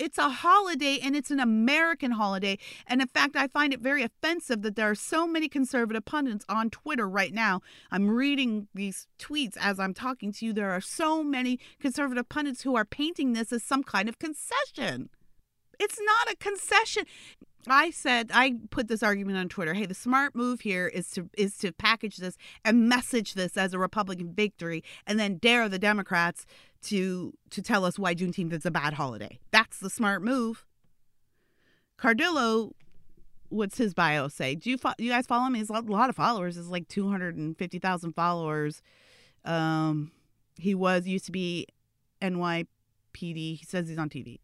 It's 0.00 0.16
a 0.16 0.30
holiday 0.30 0.98
and 1.02 1.14
it's 1.14 1.30
an 1.30 1.40
American 1.40 2.12
holiday. 2.12 2.56
And 2.86 3.02
in 3.02 3.08
fact, 3.08 3.36
I 3.36 3.48
find 3.48 3.74
it 3.74 3.80
very 3.80 4.02
offensive 4.02 4.62
that 4.62 4.74
there 4.74 4.88
are 4.88 4.94
so 4.94 5.26
many 5.26 5.46
conservative 5.46 6.06
pundits 6.06 6.46
on 6.48 6.70
Twitter 6.70 7.06
right 7.06 7.34
now. 7.34 7.60
I'm 7.90 8.08
reading 8.08 8.68
these 8.74 9.06
tweets 9.18 9.58
as 9.60 9.78
I'm 9.78 9.92
talking 9.92 10.32
to 10.32 10.46
you. 10.46 10.54
There 10.54 10.70
are 10.70 10.80
so 10.80 11.22
many 11.22 11.60
conservative 11.78 12.30
pundits 12.30 12.62
who 12.62 12.76
are 12.76 12.86
painting 12.86 13.34
this 13.34 13.52
as 13.52 13.62
some 13.62 13.82
kind 13.82 14.08
of 14.08 14.18
concession. 14.18 15.10
It's 15.78 15.98
not 16.00 16.32
a 16.32 16.36
concession. 16.36 17.04
I 17.66 17.90
said 17.90 18.30
I 18.32 18.54
put 18.70 18.88
this 18.88 19.02
argument 19.02 19.36
on 19.36 19.50
Twitter. 19.50 19.74
Hey, 19.74 19.84
the 19.84 19.94
smart 19.94 20.34
move 20.34 20.60
here 20.60 20.86
is 20.86 21.10
to 21.10 21.28
is 21.36 21.58
to 21.58 21.72
package 21.72 22.16
this 22.16 22.38
and 22.64 22.88
message 22.88 23.34
this 23.34 23.56
as 23.56 23.74
a 23.74 23.78
Republican 23.78 24.32
victory, 24.32 24.82
and 25.06 25.18
then 25.18 25.36
dare 25.36 25.68
the 25.68 25.78
Democrats 25.78 26.46
to 26.82 27.32
to 27.50 27.62
tell 27.62 27.84
us 27.84 27.98
why 27.98 28.14
Juneteenth 28.14 28.52
is 28.52 28.66
a 28.66 28.70
bad 28.70 28.94
holiday. 28.94 29.38
That's 29.50 29.78
the 29.78 29.90
smart 29.90 30.22
move. 30.22 30.66
Cardillo, 31.98 32.72
what's 33.50 33.76
his 33.78 33.92
bio 33.92 34.28
say? 34.28 34.54
Do 34.54 34.70
you 34.70 34.78
fo- 34.78 34.94
you 34.98 35.10
guys 35.10 35.26
follow 35.26 35.46
him? 35.46 35.54
He's 35.54 35.70
a 35.70 35.74
lot 35.74 36.08
of 36.08 36.16
followers. 36.16 36.56
It's 36.56 36.68
like 36.68 36.88
two 36.88 37.10
hundred 37.10 37.36
and 37.36 37.56
fifty 37.56 37.78
thousand 37.78 38.12
followers. 38.12 38.82
Um, 39.44 40.12
he 40.58 40.74
was 40.74 41.06
used 41.06 41.26
to 41.26 41.32
be 41.32 41.66
NYPD. 42.22 42.66
He 43.14 43.64
says 43.66 43.88
he's 43.88 43.98
on 43.98 44.08
TV. 44.08 44.38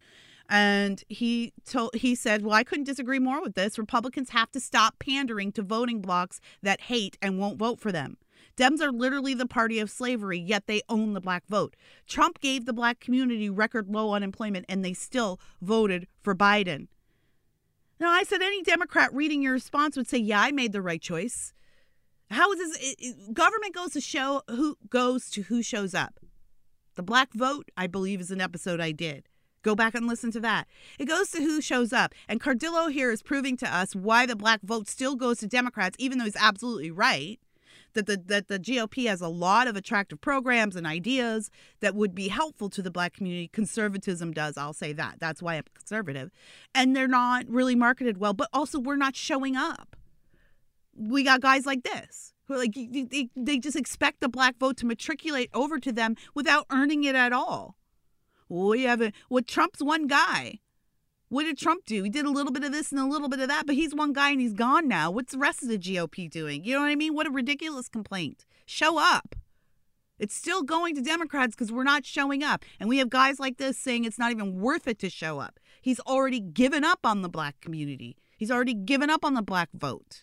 And 0.48 1.02
he 1.08 1.52
told 1.64 1.94
he 1.94 2.14
said, 2.14 2.42
"Well, 2.42 2.54
I 2.54 2.62
couldn't 2.62 2.84
disagree 2.84 3.18
more 3.18 3.40
with 3.40 3.54
this. 3.54 3.78
Republicans 3.78 4.30
have 4.30 4.52
to 4.52 4.60
stop 4.60 4.98
pandering 4.98 5.50
to 5.52 5.62
voting 5.62 6.00
blocs 6.00 6.40
that 6.62 6.82
hate 6.82 7.18
and 7.20 7.38
won't 7.38 7.58
vote 7.58 7.80
for 7.80 7.90
them. 7.90 8.16
Dems 8.56 8.80
are 8.80 8.92
literally 8.92 9.34
the 9.34 9.46
party 9.46 9.78
of 9.78 9.90
slavery, 9.90 10.38
yet 10.38 10.66
they 10.66 10.82
own 10.88 11.12
the 11.12 11.20
black 11.20 11.46
vote. 11.46 11.76
Trump 12.06 12.40
gave 12.40 12.64
the 12.64 12.72
black 12.72 13.00
community 13.00 13.50
record 13.50 13.88
low 13.88 14.14
unemployment, 14.14 14.64
and 14.68 14.84
they 14.84 14.92
still 14.92 15.40
voted 15.60 16.06
for 16.22 16.34
Biden." 16.34 16.88
Now, 17.98 18.10
I 18.10 18.24
said 18.24 18.42
any 18.42 18.62
Democrat 18.62 19.12
reading 19.14 19.42
your 19.42 19.52
response 19.52 19.96
would 19.96 20.08
say, 20.08 20.18
"Yeah, 20.18 20.40
I 20.40 20.52
made 20.52 20.72
the 20.72 20.82
right 20.82 21.00
choice." 21.00 21.52
How 22.30 22.50
is 22.52 22.58
this? 22.58 22.76
It, 22.78 22.96
it, 22.98 23.34
government 23.34 23.74
goes 23.74 23.92
to 23.92 24.00
show 24.00 24.42
who 24.48 24.76
goes 24.88 25.30
to 25.30 25.42
who 25.42 25.62
shows 25.62 25.94
up. 25.94 26.18
The 26.96 27.02
black 27.02 27.34
vote, 27.34 27.70
I 27.76 27.86
believe, 27.86 28.20
is 28.20 28.30
an 28.30 28.40
episode 28.40 28.80
I 28.80 28.92
did. 28.92 29.28
Go 29.62 29.74
back 29.74 29.94
and 29.94 30.06
listen 30.06 30.30
to 30.32 30.40
that. 30.40 30.66
It 30.98 31.06
goes 31.06 31.30
to 31.32 31.42
who 31.42 31.60
shows 31.60 31.92
up. 31.92 32.14
And 32.28 32.40
Cardillo 32.40 32.90
here 32.90 33.10
is 33.10 33.22
proving 33.22 33.56
to 33.58 33.74
us 33.74 33.94
why 33.94 34.24
the 34.24 34.36
black 34.36 34.60
vote 34.62 34.88
still 34.88 35.16
goes 35.16 35.40
to 35.40 35.46
Democrats, 35.46 35.96
even 35.98 36.18
though 36.18 36.24
he's 36.24 36.36
absolutely 36.36 36.90
right. 36.90 37.38
That 37.96 38.06
the, 38.06 38.22
that 38.26 38.48
the 38.48 38.58
GOP 38.58 39.06
has 39.08 39.22
a 39.22 39.28
lot 39.28 39.68
of 39.68 39.74
attractive 39.74 40.20
programs 40.20 40.76
and 40.76 40.86
ideas 40.86 41.50
that 41.80 41.94
would 41.94 42.14
be 42.14 42.28
helpful 42.28 42.68
to 42.68 42.82
the 42.82 42.90
black 42.90 43.14
community. 43.14 43.48
Conservatism 43.48 44.32
does, 44.32 44.58
I'll 44.58 44.74
say 44.74 44.92
that. 44.92 45.16
That's 45.18 45.40
why 45.40 45.54
I'm 45.54 45.64
conservative. 45.74 46.30
And 46.74 46.94
they're 46.94 47.08
not 47.08 47.48
really 47.48 47.74
marketed 47.74 48.18
well, 48.18 48.34
but 48.34 48.50
also 48.52 48.78
we're 48.78 48.96
not 48.96 49.16
showing 49.16 49.56
up. 49.56 49.96
We 50.94 51.22
got 51.22 51.40
guys 51.40 51.64
like 51.64 51.84
this 51.84 52.34
who 52.44 52.54
are 52.54 52.58
like 52.58 52.74
they, 52.74 53.30
they 53.34 53.58
just 53.58 53.76
expect 53.76 54.20
the 54.20 54.28
black 54.28 54.58
vote 54.58 54.76
to 54.78 54.86
matriculate 54.86 55.48
over 55.54 55.78
to 55.78 55.90
them 55.90 56.16
without 56.34 56.66
earning 56.70 57.04
it 57.04 57.14
at 57.14 57.32
all. 57.32 57.76
We 58.48 58.82
haven't. 58.82 59.14
Well, 59.30 59.42
Trump's 59.42 59.82
one 59.82 60.06
guy. 60.06 60.60
What 61.28 61.44
did 61.44 61.58
Trump 61.58 61.84
do? 61.84 62.04
He 62.04 62.10
did 62.10 62.24
a 62.24 62.30
little 62.30 62.52
bit 62.52 62.62
of 62.62 62.70
this 62.70 62.92
and 62.92 63.00
a 63.00 63.06
little 63.06 63.28
bit 63.28 63.40
of 63.40 63.48
that, 63.48 63.66
but 63.66 63.74
he's 63.74 63.94
one 63.94 64.12
guy 64.12 64.30
and 64.30 64.40
he's 64.40 64.52
gone 64.52 64.86
now. 64.86 65.10
What's 65.10 65.32
the 65.32 65.38
rest 65.38 65.62
of 65.62 65.68
the 65.68 65.78
GOP 65.78 66.30
doing? 66.30 66.64
You 66.64 66.74
know 66.74 66.82
what 66.82 66.90
I 66.90 66.94
mean? 66.94 67.14
What 67.14 67.26
a 67.26 67.30
ridiculous 67.30 67.88
complaint. 67.88 68.46
Show 68.64 68.98
up. 68.98 69.34
It's 70.18 70.34
still 70.34 70.62
going 70.62 70.94
to 70.94 71.02
Democrats 71.02 71.54
because 71.54 71.72
we're 71.72 71.82
not 71.82 72.06
showing 72.06 72.42
up. 72.42 72.64
And 72.78 72.88
we 72.88 72.98
have 72.98 73.10
guys 73.10 73.40
like 73.40 73.58
this 73.58 73.76
saying 73.76 74.04
it's 74.04 74.18
not 74.18 74.30
even 74.30 74.60
worth 74.60 74.86
it 74.86 74.98
to 75.00 75.10
show 75.10 75.40
up. 75.40 75.58
He's 75.82 76.00
already 76.00 76.40
given 76.40 76.84
up 76.84 77.00
on 77.04 77.22
the 77.22 77.28
black 77.28 77.60
community, 77.60 78.16
he's 78.36 78.50
already 78.50 78.74
given 78.74 79.10
up 79.10 79.24
on 79.24 79.34
the 79.34 79.42
black 79.42 79.70
vote. 79.74 80.22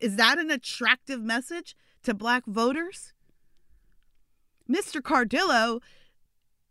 Is 0.00 0.16
that 0.16 0.38
an 0.38 0.50
attractive 0.50 1.22
message 1.22 1.76
to 2.02 2.12
black 2.12 2.44
voters? 2.46 3.12
Mr. 4.68 5.00
Cardillo 5.00 5.80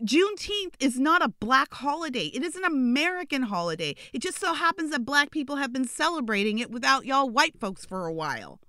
Juneteenth 0.04 0.74
is 0.80 1.00
not 1.00 1.22
a 1.24 1.30
black 1.30 1.74
holiday. 1.74 2.26
It 2.28 2.44
is 2.44 2.56
an 2.56 2.66
American 2.66 3.44
holiday. 3.44 3.96
It 4.12 4.22
just 4.22 4.38
so 4.38 4.54
happens 4.54 4.92
that 4.92 5.06
black 5.06 5.32
people 5.32 5.56
have 5.56 5.72
been 5.72 5.88
celebrating 5.88 6.60
it 6.60 6.72
without 6.72 7.06
y'all 7.06 7.30
white 7.30 7.60
folks 7.60 7.86
for 7.86 8.06
a 8.06 8.14
while. 8.14 8.60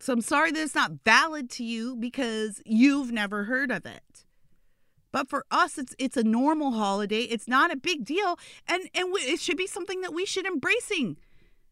So 0.00 0.12
I'm 0.12 0.20
sorry 0.20 0.50
that 0.50 0.60
it's 0.60 0.74
not 0.74 1.04
valid 1.04 1.48
to 1.50 1.64
you 1.64 1.94
because 1.94 2.60
you've 2.66 3.12
never 3.12 3.44
heard 3.44 3.70
of 3.70 3.86
it. 3.86 4.24
But 5.12 5.28
for 5.28 5.44
us, 5.50 5.78
it's 5.78 5.94
it's 5.98 6.16
a 6.16 6.24
normal 6.24 6.72
holiday. 6.72 7.20
It's 7.20 7.46
not 7.46 7.70
a 7.70 7.76
big 7.76 8.04
deal, 8.04 8.38
and 8.66 8.88
and 8.94 9.14
it 9.18 9.38
should 9.38 9.58
be 9.58 9.66
something 9.66 10.00
that 10.00 10.14
we 10.14 10.26
should 10.26 10.46
embracing, 10.46 11.18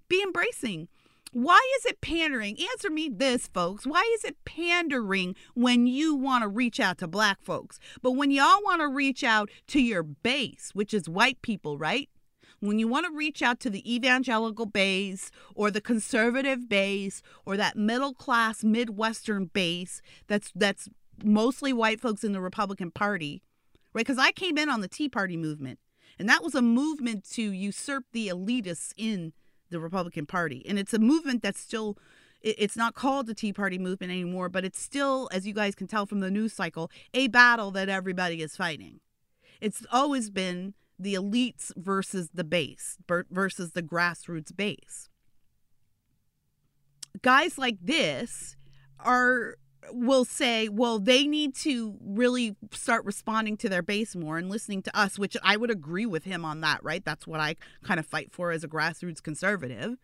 be 0.09 0.23
embracing. 0.23 0.89
Why 1.33 1.61
is 1.79 1.87
it 1.87 2.01
pandering? 2.01 2.59
Answer 2.73 2.91
me 2.91 3.09
this, 3.09 3.47
folks. 3.47 3.87
Why 3.87 4.03
is 4.15 4.25
it 4.25 4.45
pandering 4.45 5.37
when 5.55 5.87
you 5.87 6.17
want 6.17 6.43
to 6.43 6.49
reach 6.49 6.81
out 6.81 6.99
to 6.99 7.07
black 7.07 7.41
folks, 7.41 7.79
but 8.03 8.13
when 8.13 8.33
y'all 8.33 8.63
want 8.65 8.81
to 8.81 8.89
reach 8.89 9.23
out 9.23 9.49
to 9.69 9.81
your 9.81 10.03
base, 10.03 10.71
which 10.73 10.93
is 10.93 11.09
white 11.09 11.41
people, 11.41 11.79
right? 11.79 12.09
When 12.59 12.81
you 12.81 12.89
want 12.89 13.07
to 13.07 13.17
reach 13.17 13.43
out 13.43 13.61
to 13.61 13.71
the 13.71 13.95
evangelical 13.95 14.67
base 14.67 15.31
or 15.55 15.71
the 15.71 15.81
conservative 15.81 16.69
base 16.69 17.23
or 17.47 17.57
that 17.57 17.77
middle 17.77 18.13
class 18.13 18.65
Midwestern 18.65 19.47
base 19.47 20.03
that's 20.27 20.51
that's 20.55 20.89
mostly 21.23 21.73
white 21.73 22.01
folks 22.01 22.25
in 22.25 22.33
the 22.33 22.41
Republican 22.41 22.91
Party, 22.91 23.41
right? 23.95 24.05
Because 24.05 24.19
I 24.19 24.33
came 24.33 24.59
in 24.59 24.69
on 24.69 24.81
the 24.81 24.89
Tea 24.89 25.09
Party 25.09 25.37
movement, 25.37 25.79
and 26.19 26.29
that 26.29 26.43
was 26.43 26.57
a 26.57 26.63
movement 26.63 27.25
to 27.31 27.43
usurp 27.43 28.05
the 28.13 28.29
elitists 28.29 28.93
in 28.97 29.33
the 29.71 29.81
Republican 29.81 30.27
Party. 30.27 30.65
And 30.69 30.79
it's 30.79 30.95
a 30.95 30.99
movement 30.99 31.43
that's 31.43 31.61
still 31.61 31.97
it's 32.43 32.77
not 32.77 32.95
called 32.95 33.27
the 33.27 33.35
Tea 33.35 33.53
Party 33.53 33.79
movement 33.79 34.11
anymore, 34.11 34.49
but 34.49 34.65
it's 34.65 34.81
still, 34.81 35.29
as 35.31 35.47
you 35.47 35.53
guys 35.53 35.75
can 35.75 35.87
tell 35.87 36.07
from 36.07 36.21
the 36.21 36.31
news 36.31 36.55
cycle, 36.55 36.91
a 37.13 37.29
battle 37.29 37.71
that 37.73 37.91
everybody 37.91 38.41
is 38.41 38.57
fighting. 38.57 39.01
It's 39.61 39.85
always 39.93 40.31
been 40.31 40.73
the 40.99 41.15
elites 41.15 41.71
versus 41.77 42.31
the 42.33 42.45
base 42.45 42.97
versus 43.31 43.73
the 43.73 43.83
grassroots 43.83 44.57
base. 44.57 45.09
Guys 47.23 47.59
like 47.59 47.79
this 47.83 48.57
are 48.99 49.57
will 49.91 50.25
say, 50.25 50.69
well, 50.69 50.99
they 50.99 51.27
need 51.27 51.55
to 51.57 51.97
really 52.05 52.57
start 52.73 53.05
responding 53.05 53.57
to 53.59 53.69
their 53.69 53.83
base 53.83 54.15
more 54.15 54.39
and 54.39 54.51
listening 54.51 54.83
to 54.83 54.99
us, 54.99 55.19
which 55.19 55.37
I 55.43 55.57
would 55.57 55.71
agree 55.71 56.07
with 56.07 56.25
him 56.25 56.45
on 56.45 56.61
that, 56.61 56.83
right? 56.83 57.05
That's 57.05 57.27
what 57.27 57.41
I 57.41 57.57
kind 57.83 57.99
of 57.99 58.07
fight 58.07 58.33
for 58.33 58.51
as 58.53 58.65
a 58.65 58.69
grassroots 58.69 59.23
conservative. 59.23 59.97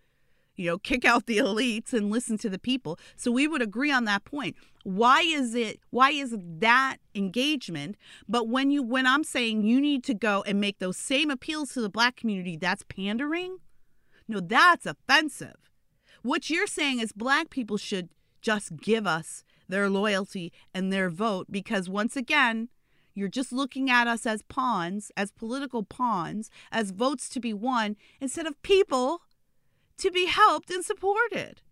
You 0.56 0.70
know, 0.70 0.78
kick 0.78 1.04
out 1.04 1.26
the 1.26 1.38
elites 1.38 1.92
and 1.92 2.10
listen 2.10 2.38
to 2.38 2.48
the 2.48 2.58
people. 2.58 2.98
So 3.14 3.30
we 3.30 3.46
would 3.46 3.60
agree 3.60 3.92
on 3.92 4.04
that 4.06 4.24
point. 4.24 4.56
Why 4.84 5.20
is 5.20 5.54
it 5.54 5.80
why 5.90 6.10
is 6.10 6.34
that 6.38 6.96
engagement? 7.14 7.96
But 8.28 8.48
when 8.48 8.70
you 8.70 8.82
when 8.82 9.06
I'm 9.06 9.24
saying 9.24 9.64
you 9.64 9.80
need 9.80 10.02
to 10.04 10.14
go 10.14 10.42
and 10.46 10.60
make 10.60 10.78
those 10.78 10.96
same 10.96 11.30
appeals 11.30 11.74
to 11.74 11.82
the 11.82 11.90
black 11.90 12.16
community, 12.16 12.56
that's 12.56 12.84
pandering? 12.84 13.58
No, 14.28 14.40
that's 14.40 14.86
offensive. 14.86 15.70
What 16.22 16.48
you're 16.48 16.66
saying 16.66 17.00
is 17.00 17.12
black 17.12 17.50
people 17.50 17.76
should 17.76 18.08
just 18.40 18.76
give 18.76 19.06
us 19.06 19.44
their 19.68 19.88
loyalty 19.88 20.52
and 20.74 20.92
their 20.92 21.10
vote 21.10 21.46
because 21.50 21.88
once 21.88 22.16
again, 22.16 22.68
you're 23.14 23.28
just 23.28 23.52
looking 23.52 23.90
at 23.90 24.06
us 24.06 24.26
as 24.26 24.42
pawns, 24.42 25.10
as 25.16 25.30
political 25.30 25.82
pawns, 25.82 26.50
as 26.70 26.90
votes 26.90 27.28
to 27.30 27.40
be 27.40 27.54
won 27.54 27.96
instead 28.20 28.46
of 28.46 28.60
people 28.62 29.22
to 29.96 30.10
be 30.10 30.26
helped 30.26 30.70
and 30.70 30.84
supported. 30.84 31.62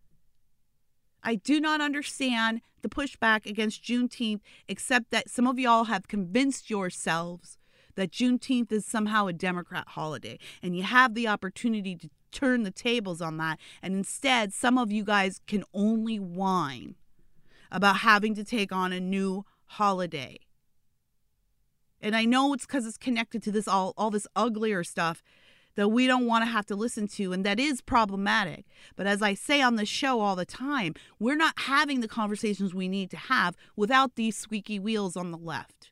I 1.23 1.37
do 1.37 1.61
not 1.61 1.81
understand 1.81 2.63
the 2.83 2.89
pushback 2.89 3.47
against 3.47 3.83
Juneteenth, 3.83 4.41
except 4.69 5.11
that 5.11 5.31
some 5.31 5.47
of 5.47 5.59
y'all 5.59 5.85
have 5.85 6.09
convinced 6.09 6.71
yourselves 6.71 7.59
that 7.95 8.11
Juneteenth 8.11 8.73
is 8.73 8.85
somehow 8.85 9.27
a 9.27 9.33
Democrat 9.33 9.89
holiday. 9.89 10.39
And 10.63 10.77
you 10.77 10.83
have 10.83 11.15
the 11.15 11.29
opportunity 11.29 11.95
to 11.97 12.11
turn 12.33 12.63
the 12.63 12.71
tables 12.71 13.23
on 13.23 13.37
that. 13.39 13.59
And 13.83 13.95
instead, 13.95 14.53
some 14.53 14.77
of 14.77 14.93
you 14.93 15.05
guys 15.05 15.41
can 15.47 15.65
only 15.73 16.19
whine 16.19 16.97
about 17.75 17.99
having 17.99 18.35
to 18.37 18.45
take 18.45 18.73
on 18.73 18.93
a 18.93 19.01
new 19.01 19.45
holiday. 19.67 20.39
And 22.01 22.15
I 22.15 22.25
know 22.25 22.55
it's 22.55 22.65
because 22.65 22.87
it's 22.87 22.97
connected 22.97 23.43
to 23.43 23.51
this 23.51 23.67
all, 23.67 23.93
all 23.97 24.11
this 24.11 24.29
uglier 24.37 24.85
stuff 24.85 25.23
that 25.75 25.89
we 25.89 26.07
don't 26.07 26.27
want 26.27 26.45
to 26.45 26.51
have 26.51 26.67
to 26.67 26.77
listen 26.77 27.09
to, 27.09 27.33
and 27.33 27.45
that 27.45 27.59
is 27.59 27.81
problematic. 27.81 28.65
But 28.95 29.09
as 29.09 29.23
I 29.23 29.35
say 29.35 29.61
on 29.61 29.75
the 29.75 29.85
show 29.85 30.21
all 30.21 30.37
the 30.37 30.47
time, 30.47 30.95
we're 31.19 31.35
not 31.35 31.59
having 31.59 32.01
the 32.01 32.07
conversations 32.07 32.73
we 32.73 32.87
need 32.87 33.11
to 33.11 33.17
have 33.17 33.57
without 33.75 34.15
these 34.15 34.37
squeaky 34.37 34.79
wheels 34.79 35.17
on 35.17 35.33
the 35.33 35.39
left. 35.39 35.91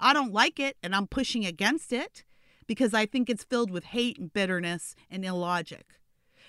I 0.00 0.12
don't 0.12 0.32
like 0.32 0.58
it, 0.58 0.76
and 0.82 0.96
I'm 0.96 1.06
pushing 1.06 1.46
against 1.46 1.92
it 1.92 2.24
because 2.66 2.92
I 2.92 3.06
think 3.06 3.30
it's 3.30 3.44
filled 3.44 3.70
with 3.70 3.84
hate 3.84 4.18
and 4.18 4.32
bitterness 4.32 4.96
and 5.08 5.24
illogic. 5.24 5.86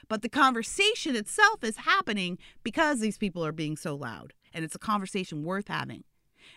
But 0.07 0.23
the 0.23 0.29
conversation 0.29 1.15
itself 1.15 1.63
is 1.63 1.77
happening 1.77 2.39
because 2.63 2.99
these 2.99 3.19
people 3.19 3.45
are 3.45 3.51
being 3.51 3.77
so 3.77 3.93
loud, 3.93 4.33
and 4.53 4.63
it's 4.63 4.75
a 4.75 4.79
conversation 4.79 5.43
worth 5.43 5.67
having. 5.67 6.03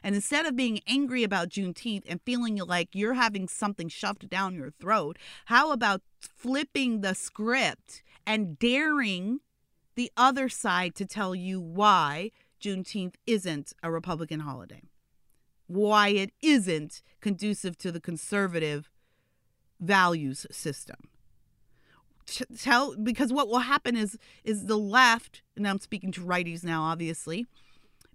And 0.02 0.14
instead 0.14 0.46
of 0.46 0.57
being 0.57 0.80
angry 0.87 1.22
about 1.22 1.48
Juneteenth 1.48 2.04
and 2.09 2.20
feeling 2.22 2.57
like 2.57 2.90
you're 2.92 3.14
having 3.14 3.48
something 3.48 3.88
shoved 3.88 4.28
down 4.28 4.54
your 4.54 4.70
throat, 4.70 5.18
how 5.46 5.72
about 5.72 6.02
flipping 6.20 7.00
the 7.00 7.14
script 7.14 8.02
and 8.26 8.59
daring 8.59 9.40
the 9.94 10.11
other 10.16 10.48
side 10.48 10.94
to 10.96 11.07
tell 11.07 11.35
you 11.35 11.61
why 11.61 12.30
Juneteenth 12.61 13.14
isn't 13.26 13.72
a 13.83 13.90
Republican 13.90 14.40
holiday? 14.40 14.83
Why 15.66 16.09
it 16.09 16.33
isn't 16.42 17.02
conducive 17.20 17.78
to 17.78 17.92
the 17.92 18.00
conservative 18.00 18.90
values 19.80 20.46
system? 20.50 20.96
Tell 22.59 22.96
because 22.96 23.35
what 23.35 23.48
will 23.48 23.61
happen 23.61 23.96
is 23.96 24.16
is 24.44 24.64
the 24.64 24.78
left, 24.78 25.42
and 25.57 25.68
I'm 25.68 25.78
speaking 25.78 26.11
to 26.12 26.22
righties 26.22 26.64
now, 26.64 26.83
obviously, 26.83 27.46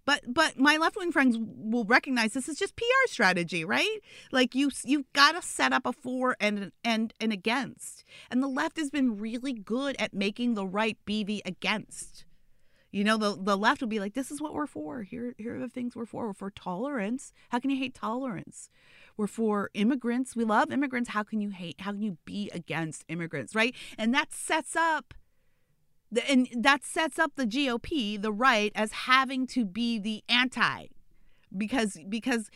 but 0.10 0.34
but 0.34 0.58
my 0.58 0.76
left 0.78 0.98
wing 0.98 1.12
friends 1.12 1.38
will 1.40 1.86
recognize 1.86 2.34
this 2.34 2.50
is 2.50 2.58
just 2.58 2.76
PR 2.76 2.84
strategy, 3.06 3.64
right? 3.64 4.00
Like 4.32 4.56
you 4.56 4.72
you've 4.84 5.14
got 5.14 5.34
to 5.34 5.42
set 5.44 5.72
up 5.72 5.86
a 5.86 5.94
for 5.94 6.36
and 6.40 6.72
and 6.84 7.14
and 7.22 7.32
against. 7.32 8.04
And 8.32 8.42
the 8.42 8.48
left 8.48 8.78
has 8.78 8.90
been 8.90 9.20
really 9.20 9.54
good 9.54 9.96
at 10.00 10.12
making 10.12 10.56
the 10.56 10.66
right 10.66 10.98
be 11.06 11.24
the 11.24 11.44
against. 11.46 12.26
You 12.92 13.04
know, 13.04 13.18
the 13.18 13.38
the 13.40 13.56
left 13.56 13.82
will 13.82 13.88
be 13.88 14.00
like, 14.00 14.16
this 14.16 14.32
is 14.32 14.42
what 14.42 14.56
we're 14.56 14.66
for. 14.66 15.04
Here 15.04 15.36
here 15.38 15.58
are 15.58 15.60
the 15.60 15.70
things 15.70 15.96
we're 15.96 16.08
for. 16.08 16.26
We're 16.26 16.34
for 16.34 16.50
tolerance. 16.50 17.32
How 17.50 17.60
can 17.60 17.70
you 17.70 17.78
hate 17.78 17.94
tolerance? 17.94 18.72
We're 19.16 19.28
for 19.28 19.70
immigrants. 19.76 20.36
We 20.36 20.44
love 20.44 20.72
immigrants. 20.72 21.12
How 21.12 21.22
can 21.22 21.40
you 21.40 21.52
hate? 21.52 21.82
How 21.82 21.92
can 21.92 22.02
you 22.02 22.18
be 22.26 22.50
against 22.52 23.06
immigrants, 23.10 23.54
right? 23.54 23.76
And 23.96 24.12
that 24.16 24.34
sets 24.34 24.76
up 24.76 25.14
and 26.28 26.48
that 26.56 26.84
sets 26.84 27.20
up 27.20 27.34
the 27.36 27.46
GOP, 27.46 28.22
the 28.22 28.32
right, 28.32 28.72
as 28.76 28.92
having 28.92 29.46
to 29.48 29.66
be 29.66 30.00
the 30.00 30.24
anti, 30.28 30.88
because 31.56 31.98
because 32.08 32.50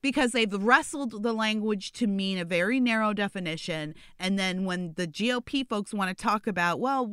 because 0.00 0.32
they've 0.32 0.52
wrestled 0.52 1.22
the 1.22 1.32
language 1.32 1.92
to 1.92 2.06
mean 2.06 2.38
a 2.38 2.44
very 2.44 2.80
narrow 2.80 3.12
definition, 3.12 3.94
and 4.18 4.38
then 4.38 4.64
when 4.64 4.94
the 4.94 5.06
GOP 5.06 5.68
folks 5.68 5.94
want 5.94 6.16
to 6.16 6.22
talk 6.22 6.46
about 6.46 6.80
well, 6.80 7.04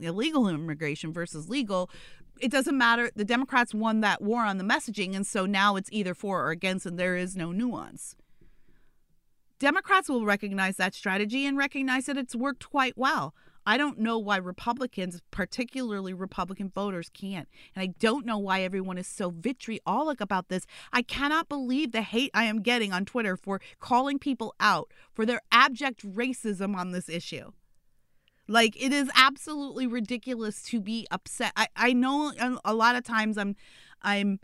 illegal 0.00 0.48
immigration 0.48 1.12
versus 1.12 1.48
legal. 1.48 1.90
It 2.38 2.50
doesn't 2.50 2.78
matter. 2.78 3.10
The 3.14 3.26
Democrats 3.26 3.74
won 3.74 4.00
that 4.00 4.22
war 4.22 4.46
on 4.46 4.56
the 4.56 4.64
messaging, 4.64 5.14
and 5.14 5.26
so 5.26 5.44
now 5.44 5.76
it's 5.76 5.90
either 5.92 6.14
for 6.14 6.42
or 6.42 6.50
against, 6.50 6.86
and 6.86 6.98
there 6.98 7.14
is 7.14 7.36
no 7.36 7.52
nuance. 7.52 8.16
Democrats 9.58 10.08
will 10.08 10.24
recognize 10.24 10.78
that 10.78 10.94
strategy 10.94 11.44
and 11.44 11.58
recognize 11.58 12.06
that 12.06 12.16
it's 12.16 12.34
worked 12.34 12.70
quite 12.70 12.96
well. 12.96 13.34
I 13.70 13.76
don't 13.76 14.00
know 14.00 14.18
why 14.18 14.36
Republicans, 14.38 15.22
particularly 15.30 16.12
Republican 16.12 16.72
voters, 16.74 17.08
can't. 17.08 17.48
And 17.76 17.84
I 17.84 17.94
don't 18.00 18.26
know 18.26 18.36
why 18.36 18.62
everyone 18.62 18.98
is 18.98 19.06
so 19.06 19.30
vitriolic 19.30 20.20
about 20.20 20.48
this. 20.48 20.66
I 20.92 21.02
cannot 21.02 21.48
believe 21.48 21.92
the 21.92 22.02
hate 22.02 22.32
I 22.34 22.46
am 22.46 22.62
getting 22.62 22.92
on 22.92 23.04
Twitter 23.04 23.36
for 23.36 23.60
calling 23.78 24.18
people 24.18 24.56
out 24.58 24.92
for 25.12 25.24
their 25.24 25.40
abject 25.52 26.04
racism 26.04 26.74
on 26.74 26.90
this 26.90 27.08
issue. 27.08 27.52
Like 28.48 28.74
it 28.74 28.92
is 28.92 29.08
absolutely 29.14 29.86
ridiculous 29.86 30.64
to 30.64 30.80
be 30.80 31.06
upset. 31.12 31.52
I, 31.54 31.68
I 31.76 31.92
know 31.92 32.32
a- 32.64 32.74
lot 32.74 32.96
of 32.96 33.04
times 33.04 33.38
I'm 33.38 33.54
I'm 34.02 34.40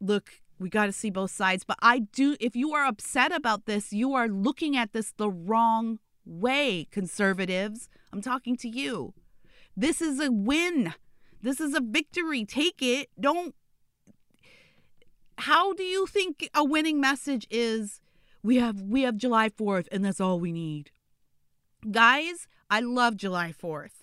look, 0.00 0.42
we 0.58 0.70
got 0.70 0.86
to 0.86 0.92
see 0.92 1.10
both 1.10 1.30
sides, 1.30 1.62
but 1.62 1.76
I 1.82 2.00
do 2.00 2.34
if 2.40 2.56
you 2.56 2.74
are 2.74 2.84
upset 2.84 3.30
about 3.30 3.66
this, 3.66 3.92
you 3.92 4.14
are 4.14 4.26
looking 4.26 4.76
at 4.76 4.92
this 4.92 5.12
the 5.16 5.30
wrong 5.30 6.00
way, 6.26 6.88
conservatives. 6.90 7.88
I'm 8.12 8.20
talking 8.20 8.56
to 8.58 8.68
you. 8.68 9.14
This 9.76 10.02
is 10.02 10.20
a 10.20 10.30
win. 10.30 10.94
This 11.42 11.60
is 11.60 11.74
a 11.74 11.80
victory. 11.80 12.44
Take 12.44 12.82
it. 12.82 13.08
Don't 13.18 13.54
How 15.38 15.72
do 15.72 15.82
you 15.82 16.06
think 16.06 16.50
a 16.54 16.64
winning 16.64 17.00
message 17.00 17.46
is 17.50 18.00
we 18.42 18.56
have 18.56 18.82
we 18.82 19.02
have 19.02 19.16
July 19.16 19.48
4th 19.48 19.86
and 19.92 20.04
that's 20.04 20.20
all 20.20 20.40
we 20.40 20.52
need? 20.52 20.90
Guys, 21.90 22.48
I 22.68 22.80
love 22.80 23.16
July 23.16 23.52
4th. 23.52 24.02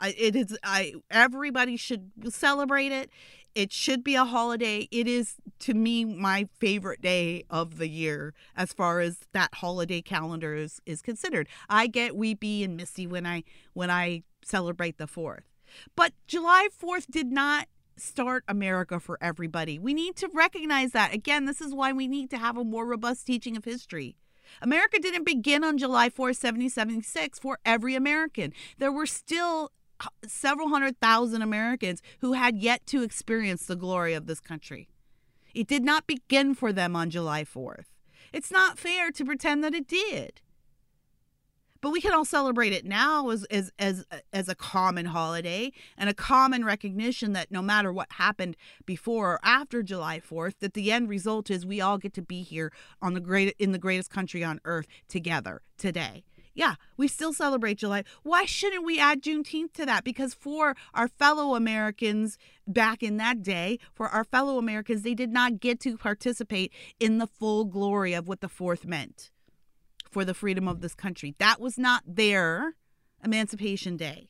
I, 0.00 0.14
it 0.16 0.36
is 0.36 0.56
I 0.62 0.94
everybody 1.10 1.76
should 1.76 2.10
celebrate 2.30 2.92
it. 2.92 3.10
It 3.54 3.72
should 3.72 4.04
be 4.04 4.14
a 4.14 4.24
holiday. 4.24 4.88
It 4.90 5.06
is 5.06 5.36
to 5.60 5.74
me 5.74 6.04
my 6.04 6.48
favorite 6.58 7.00
day 7.00 7.44
of 7.50 7.78
the 7.78 7.88
year 7.88 8.34
as 8.56 8.72
far 8.72 9.00
as 9.00 9.18
that 9.32 9.54
holiday 9.54 10.00
calendar 10.00 10.54
is, 10.54 10.80
is 10.86 11.02
considered. 11.02 11.48
I 11.68 11.86
get 11.86 12.16
weepy 12.16 12.62
and 12.64 12.76
misty 12.76 13.06
when 13.06 13.26
I 13.26 13.44
when 13.72 13.90
I 13.90 14.22
celebrate 14.44 14.98
the 14.98 15.06
4th. 15.06 15.42
But 15.96 16.12
July 16.26 16.68
4th 16.82 17.10
did 17.10 17.30
not 17.30 17.68
start 17.96 18.44
America 18.48 19.00
for 19.00 19.18
everybody. 19.20 19.78
We 19.78 19.92
need 19.92 20.16
to 20.16 20.28
recognize 20.32 20.92
that. 20.92 21.12
Again, 21.12 21.44
this 21.44 21.60
is 21.60 21.74
why 21.74 21.92
we 21.92 22.06
need 22.06 22.30
to 22.30 22.38
have 22.38 22.56
a 22.56 22.64
more 22.64 22.86
robust 22.86 23.26
teaching 23.26 23.56
of 23.56 23.64
history. 23.64 24.16
America 24.62 24.98
didn't 24.98 25.24
begin 25.24 25.62
on 25.62 25.76
July 25.76 26.08
4th, 26.08 26.40
1776 26.40 27.38
for 27.38 27.58
every 27.64 27.94
American. 27.94 28.52
There 28.78 28.92
were 28.92 29.06
still 29.06 29.72
several 30.26 30.68
hundred 30.68 31.00
thousand 31.00 31.42
Americans 31.42 32.02
who 32.20 32.34
had 32.34 32.56
yet 32.56 32.86
to 32.86 33.02
experience 33.02 33.66
the 33.66 33.76
glory 33.76 34.14
of 34.14 34.26
this 34.26 34.40
country. 34.40 34.88
It 35.54 35.66
did 35.66 35.82
not 35.82 36.06
begin 36.06 36.54
for 36.54 36.72
them 36.72 36.94
on 36.94 37.10
July 37.10 37.44
4th. 37.44 37.86
It's 38.32 38.50
not 38.50 38.78
fair 38.78 39.10
to 39.10 39.24
pretend 39.24 39.64
that 39.64 39.74
it 39.74 39.88
did. 39.88 40.40
But 41.80 41.90
we 41.90 42.00
can 42.00 42.12
all 42.12 42.24
celebrate 42.24 42.72
it 42.72 42.84
now 42.84 43.30
as, 43.30 43.44
as 43.44 43.70
as 43.78 44.04
as 44.32 44.48
a 44.48 44.54
common 44.56 45.06
holiday 45.06 45.72
and 45.96 46.10
a 46.10 46.14
common 46.14 46.64
recognition 46.64 47.34
that 47.34 47.52
no 47.52 47.62
matter 47.62 47.92
what 47.92 48.12
happened 48.12 48.56
before 48.84 49.34
or 49.34 49.40
after 49.44 49.82
July 49.84 50.20
4th, 50.20 50.54
that 50.58 50.74
the 50.74 50.90
end 50.90 51.08
result 51.08 51.50
is 51.50 51.64
we 51.64 51.80
all 51.80 51.96
get 51.96 52.14
to 52.14 52.22
be 52.22 52.42
here 52.42 52.72
on 53.00 53.14
the 53.14 53.20
great 53.20 53.54
in 53.60 53.70
the 53.70 53.78
greatest 53.78 54.10
country 54.10 54.42
on 54.42 54.60
earth 54.64 54.86
together 55.08 55.62
today. 55.76 56.24
Yeah, 56.58 56.74
we 56.96 57.06
still 57.06 57.32
celebrate 57.32 57.78
July. 57.78 58.02
Why 58.24 58.44
shouldn't 58.44 58.84
we 58.84 58.98
add 58.98 59.22
Juneteenth 59.22 59.74
to 59.74 59.86
that? 59.86 60.02
Because 60.02 60.34
for 60.34 60.74
our 60.92 61.06
fellow 61.06 61.54
Americans 61.54 62.36
back 62.66 63.00
in 63.00 63.16
that 63.18 63.44
day, 63.44 63.78
for 63.94 64.08
our 64.08 64.24
fellow 64.24 64.58
Americans, 64.58 65.02
they 65.02 65.14
did 65.14 65.30
not 65.30 65.60
get 65.60 65.78
to 65.82 65.96
participate 65.96 66.72
in 66.98 67.18
the 67.18 67.28
full 67.28 67.64
glory 67.64 68.12
of 68.12 68.26
what 68.26 68.40
the 68.40 68.48
fourth 68.48 68.84
meant 68.84 69.30
for 70.10 70.24
the 70.24 70.34
freedom 70.34 70.66
of 70.66 70.80
this 70.80 70.96
country. 70.96 71.32
That 71.38 71.60
was 71.60 71.78
not 71.78 72.02
their 72.04 72.74
Emancipation 73.22 73.96
Day. 73.96 74.28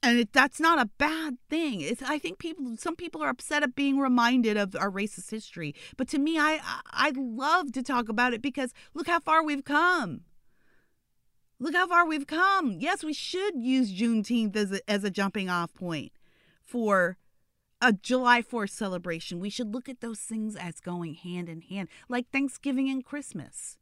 And 0.00 0.20
it, 0.20 0.32
that's 0.32 0.60
not 0.60 0.78
a 0.78 0.90
bad 0.96 1.38
thing. 1.50 1.80
It's, 1.80 2.02
I 2.02 2.20
think 2.20 2.38
people, 2.38 2.76
some 2.76 2.94
people 2.94 3.20
are 3.24 3.30
upset 3.30 3.64
at 3.64 3.74
being 3.74 3.98
reminded 3.98 4.56
of 4.56 4.76
our 4.76 4.92
racist 4.92 5.32
history. 5.32 5.74
But 5.96 6.06
to 6.10 6.20
me, 6.20 6.38
I, 6.38 6.60
I, 6.86 7.12
love 7.16 7.72
to 7.72 7.82
talk 7.82 8.08
about 8.08 8.32
it 8.32 8.40
because 8.40 8.72
look 8.94 9.08
how 9.08 9.18
far 9.18 9.42
we've 9.42 9.64
come. 9.64 10.20
Look 11.60 11.74
how 11.74 11.88
far 11.88 12.06
we've 12.06 12.26
come. 12.26 12.76
Yes, 12.78 13.02
we 13.02 13.12
should 13.12 13.56
use 13.56 13.92
Juneteenth 13.92 14.54
as 14.54 14.72
a, 14.72 14.90
as 14.90 15.02
a 15.02 15.10
jumping 15.10 15.50
off 15.50 15.74
point 15.74 16.12
for 16.64 17.16
a 17.80 17.92
July 17.92 18.42
4th 18.42 18.70
celebration. 18.70 19.40
We 19.40 19.50
should 19.50 19.74
look 19.74 19.88
at 19.88 20.00
those 20.00 20.20
things 20.20 20.54
as 20.54 20.78
going 20.80 21.14
hand 21.14 21.48
in 21.48 21.62
hand, 21.62 21.88
like 22.08 22.30
Thanksgiving 22.30 22.88
and 22.88 23.04
Christmas. 23.04 23.76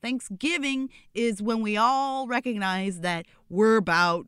Thanksgiving 0.00 0.88
is 1.14 1.42
when 1.42 1.60
we 1.60 1.76
all 1.76 2.26
recognize 2.26 3.00
that 3.00 3.26
we're 3.48 3.76
about 3.76 4.26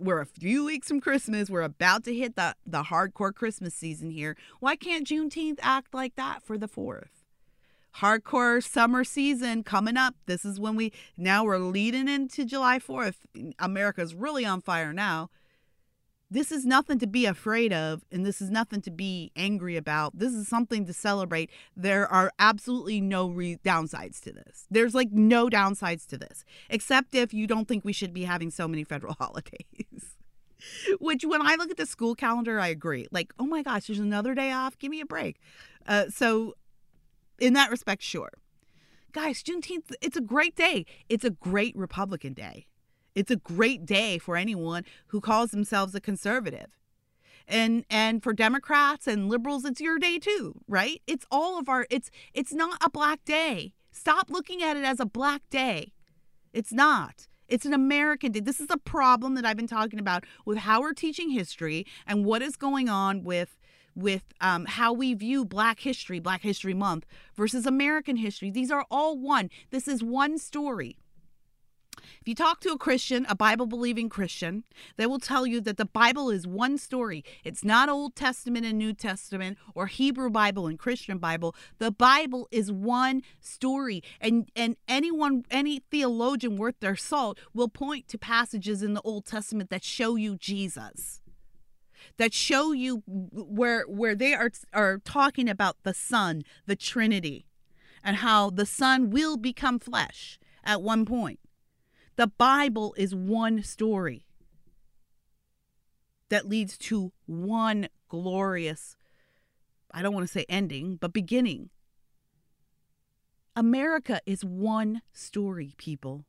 we're 0.00 0.20
a 0.20 0.26
few 0.26 0.64
weeks 0.64 0.88
from 0.88 1.00
Christmas. 1.00 1.50
We're 1.50 1.60
about 1.62 2.04
to 2.04 2.14
hit 2.14 2.36
the 2.36 2.54
the 2.66 2.84
hardcore 2.84 3.34
Christmas 3.34 3.74
season 3.74 4.10
here. 4.10 4.36
Why 4.60 4.76
can't 4.76 5.06
Juneteenth 5.06 5.58
act 5.62 5.92
like 5.94 6.14
that 6.16 6.42
for 6.42 6.56
the 6.56 6.68
fourth? 6.68 7.15
Hardcore 8.00 8.62
summer 8.62 9.04
season 9.04 9.62
coming 9.62 9.96
up. 9.96 10.14
This 10.26 10.44
is 10.44 10.60
when 10.60 10.76
we 10.76 10.92
now 11.16 11.44
we're 11.44 11.58
leading 11.58 12.08
into 12.08 12.44
July 12.44 12.78
fourth. 12.78 13.26
America's 13.58 14.14
really 14.14 14.44
on 14.44 14.60
fire 14.60 14.92
now. 14.92 15.30
This 16.28 16.50
is 16.50 16.66
nothing 16.66 16.98
to 16.98 17.06
be 17.06 17.24
afraid 17.24 17.72
of, 17.72 18.04
and 18.10 18.26
this 18.26 18.42
is 18.42 18.50
nothing 18.50 18.82
to 18.82 18.90
be 18.90 19.30
angry 19.36 19.76
about. 19.76 20.18
This 20.18 20.34
is 20.34 20.48
something 20.48 20.84
to 20.84 20.92
celebrate. 20.92 21.50
There 21.76 22.06
are 22.08 22.32
absolutely 22.38 23.00
no 23.00 23.28
re- 23.28 23.58
downsides 23.64 24.20
to 24.22 24.32
this. 24.32 24.66
There's 24.68 24.94
like 24.94 25.12
no 25.12 25.48
downsides 25.48 26.04
to 26.08 26.18
this, 26.18 26.44
except 26.68 27.14
if 27.14 27.32
you 27.32 27.46
don't 27.46 27.68
think 27.68 27.84
we 27.84 27.92
should 27.92 28.12
be 28.12 28.24
having 28.24 28.50
so 28.50 28.66
many 28.66 28.82
federal 28.82 29.14
holidays. 29.18 30.16
Which, 30.98 31.24
when 31.24 31.46
I 31.46 31.54
look 31.54 31.70
at 31.70 31.76
the 31.76 31.86
school 31.86 32.14
calendar, 32.14 32.58
I 32.58 32.68
agree. 32.68 33.06
Like, 33.12 33.32
oh 33.38 33.46
my 33.46 33.62
gosh, 33.62 33.86
there's 33.86 34.00
another 34.00 34.34
day 34.34 34.50
off. 34.50 34.76
Give 34.78 34.90
me 34.90 35.00
a 35.00 35.06
break. 35.06 35.38
Uh, 35.86 36.06
so, 36.08 36.54
in 37.38 37.52
that 37.54 37.70
respect, 37.70 38.02
sure. 38.02 38.32
Guys, 39.12 39.42
Juneteenth, 39.42 39.92
it's 40.00 40.16
a 40.16 40.20
great 40.20 40.54
day. 40.54 40.84
It's 41.08 41.24
a 41.24 41.30
great 41.30 41.74
Republican 41.76 42.34
day. 42.34 42.66
It's 43.14 43.30
a 43.30 43.36
great 43.36 43.86
day 43.86 44.18
for 44.18 44.36
anyone 44.36 44.84
who 45.06 45.22
calls 45.22 45.50
themselves 45.50 45.94
a 45.94 46.00
conservative. 46.00 46.76
And 47.48 47.84
and 47.88 48.22
for 48.22 48.32
Democrats 48.32 49.06
and 49.06 49.28
liberals 49.28 49.64
it's 49.64 49.80
your 49.80 49.98
day 49.98 50.18
too, 50.18 50.60
right? 50.68 51.00
It's 51.06 51.24
all 51.30 51.58
of 51.58 51.68
our 51.68 51.86
it's 51.90 52.10
it's 52.34 52.52
not 52.52 52.76
a 52.84 52.90
black 52.90 53.24
day. 53.24 53.72
Stop 53.92 54.30
looking 54.30 54.62
at 54.62 54.76
it 54.76 54.84
as 54.84 55.00
a 55.00 55.06
black 55.06 55.42
day. 55.48 55.92
It's 56.52 56.72
not. 56.72 57.28
It's 57.48 57.64
an 57.64 57.72
American 57.72 58.32
day. 58.32 58.40
This 58.40 58.60
is 58.60 58.68
a 58.70 58.76
problem 58.76 59.34
that 59.36 59.46
I've 59.46 59.56
been 59.56 59.66
talking 59.66 60.00
about 60.00 60.24
with 60.44 60.58
how 60.58 60.80
we're 60.80 60.92
teaching 60.92 61.30
history 61.30 61.86
and 62.06 62.24
what 62.24 62.42
is 62.42 62.56
going 62.56 62.88
on 62.88 63.22
with 63.22 63.56
with 63.96 64.34
um, 64.40 64.66
how 64.66 64.92
we 64.92 65.14
view 65.14 65.44
Black 65.44 65.80
History, 65.80 66.20
Black 66.20 66.42
History 66.42 66.74
Month 66.74 67.06
versus 67.34 67.66
American 67.66 68.16
history. 68.16 68.50
These 68.50 68.70
are 68.70 68.86
all 68.90 69.18
one. 69.18 69.50
This 69.70 69.88
is 69.88 70.04
one 70.04 70.38
story. 70.38 70.96
If 72.20 72.28
you 72.28 72.34
talk 72.34 72.60
to 72.60 72.72
a 72.72 72.78
Christian, 72.78 73.26
a 73.28 73.34
Bible 73.34 73.66
believing 73.66 74.08
Christian, 74.08 74.64
they 74.96 75.06
will 75.06 75.18
tell 75.18 75.46
you 75.46 75.60
that 75.62 75.76
the 75.76 75.86
Bible 75.86 76.30
is 76.30 76.46
one 76.46 76.78
story. 76.78 77.24
It's 77.44 77.64
not 77.64 77.88
Old 77.88 78.14
Testament 78.14 78.66
and 78.66 78.78
New 78.78 78.92
Testament 78.92 79.58
or 79.74 79.86
Hebrew 79.86 80.30
Bible 80.30 80.66
and 80.66 80.78
Christian 80.78 81.18
Bible. 81.18 81.54
The 81.78 81.90
Bible 81.90 82.48
is 82.50 82.70
one 82.70 83.22
story. 83.40 84.02
And 84.20 84.50
and 84.54 84.76
anyone 84.88 85.44
any 85.50 85.80
theologian 85.90 86.56
worth 86.56 86.80
their 86.80 86.96
salt 86.96 87.38
will 87.54 87.68
point 87.68 88.08
to 88.08 88.18
passages 88.18 88.82
in 88.82 88.94
the 88.94 89.02
Old 89.02 89.24
Testament 89.24 89.70
that 89.70 89.84
show 89.84 90.16
you 90.16 90.36
Jesus. 90.36 91.20
That 92.16 92.32
show 92.32 92.72
you 92.72 93.02
where 93.06 93.84
where 93.84 94.14
they 94.14 94.34
are 94.34 94.50
are 94.72 94.98
talking 94.98 95.48
about 95.48 95.76
the 95.82 95.94
Son, 95.94 96.42
the 96.66 96.76
Trinity, 96.76 97.46
and 98.02 98.16
how 98.16 98.50
the 98.50 98.66
Son 98.66 99.10
will 99.10 99.36
become 99.36 99.78
flesh 99.78 100.38
at 100.64 100.82
one 100.82 101.04
point. 101.04 101.40
The 102.16 102.26
Bible 102.26 102.94
is 102.96 103.14
one 103.14 103.62
story 103.62 104.26
that 106.28 106.48
leads 106.48 106.76
to 106.78 107.12
one 107.26 107.88
glorious, 108.08 108.96
I 109.92 110.02
don't 110.02 110.14
want 110.14 110.26
to 110.26 110.32
say 110.32 110.46
ending, 110.48 110.96
but 110.96 111.12
beginning. 111.12 111.70
America 113.54 114.20
is 114.26 114.44
one 114.44 115.02
story, 115.12 115.74
people. 115.78 116.24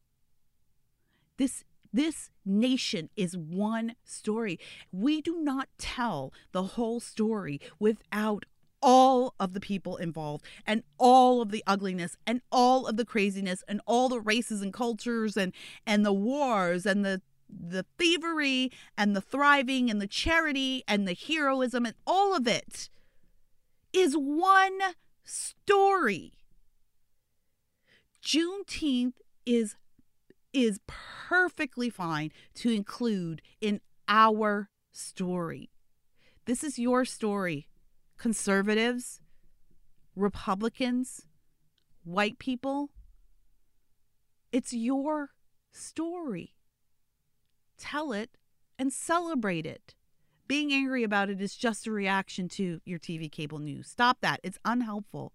This 1.37 1.63
this 1.97 2.29
nation 2.45 3.09
is 3.15 3.35
one 3.35 3.95
story. 4.03 4.59
We 4.91 5.21
do 5.21 5.41
not 5.41 5.67
tell 5.77 6.31
the 6.51 6.63
whole 6.63 6.99
story 6.99 7.59
without 7.79 8.45
all 8.81 9.33
of 9.39 9.53
the 9.53 9.59
people 9.59 9.97
involved 9.97 10.45
and 10.65 10.83
all 10.99 11.41
of 11.41 11.49
the 11.49 11.63
ugliness 11.65 12.15
and 12.27 12.41
all 12.51 12.85
of 12.85 12.95
the 12.95 13.05
craziness 13.05 13.63
and 13.67 13.81
all 13.87 14.07
the 14.07 14.19
races 14.19 14.61
and 14.61 14.71
cultures 14.71 15.35
and 15.35 15.51
and 15.85 16.05
the 16.05 16.13
wars 16.13 16.85
and 16.85 17.03
the 17.03 17.21
the 17.49 17.85
thievery 17.97 18.71
and 18.95 19.15
the 19.15 19.21
thriving 19.21 19.89
and 19.89 19.99
the 19.99 20.07
charity 20.07 20.83
and 20.87 21.07
the 21.07 21.15
heroism 21.15 21.85
and 21.85 21.95
all 22.05 22.35
of 22.35 22.47
it 22.47 22.89
is 23.91 24.13
one 24.15 24.79
story. 25.23 26.33
Juneteenth 28.23 29.15
is 29.45 29.75
is 30.53 30.79
perfectly 30.87 31.89
fine 31.89 32.31
to 32.55 32.69
include 32.69 33.41
in 33.61 33.81
our 34.07 34.69
story. 34.91 35.69
This 36.45 36.63
is 36.63 36.79
your 36.79 37.05
story 37.05 37.67
conservatives, 38.17 39.21
Republicans, 40.15 41.27
white 42.03 42.39
people. 42.39 42.89
It's 44.51 44.73
your 44.73 45.31
story. 45.71 46.55
Tell 47.77 48.11
it 48.11 48.37
and 48.79 48.91
celebrate 48.91 49.65
it. 49.65 49.93
Being 50.47 50.71
angry 50.71 51.03
about 51.03 51.29
it 51.29 51.41
is 51.41 51.55
just 51.55 51.85
a 51.85 51.91
reaction 51.91 52.47
to 52.49 52.79
your 52.85 52.99
TV 52.99 53.29
cable 53.29 53.59
news. 53.59 53.89
Stop 53.89 54.21
that. 54.21 54.39
It's 54.43 54.57
unhelpful. 54.63 55.33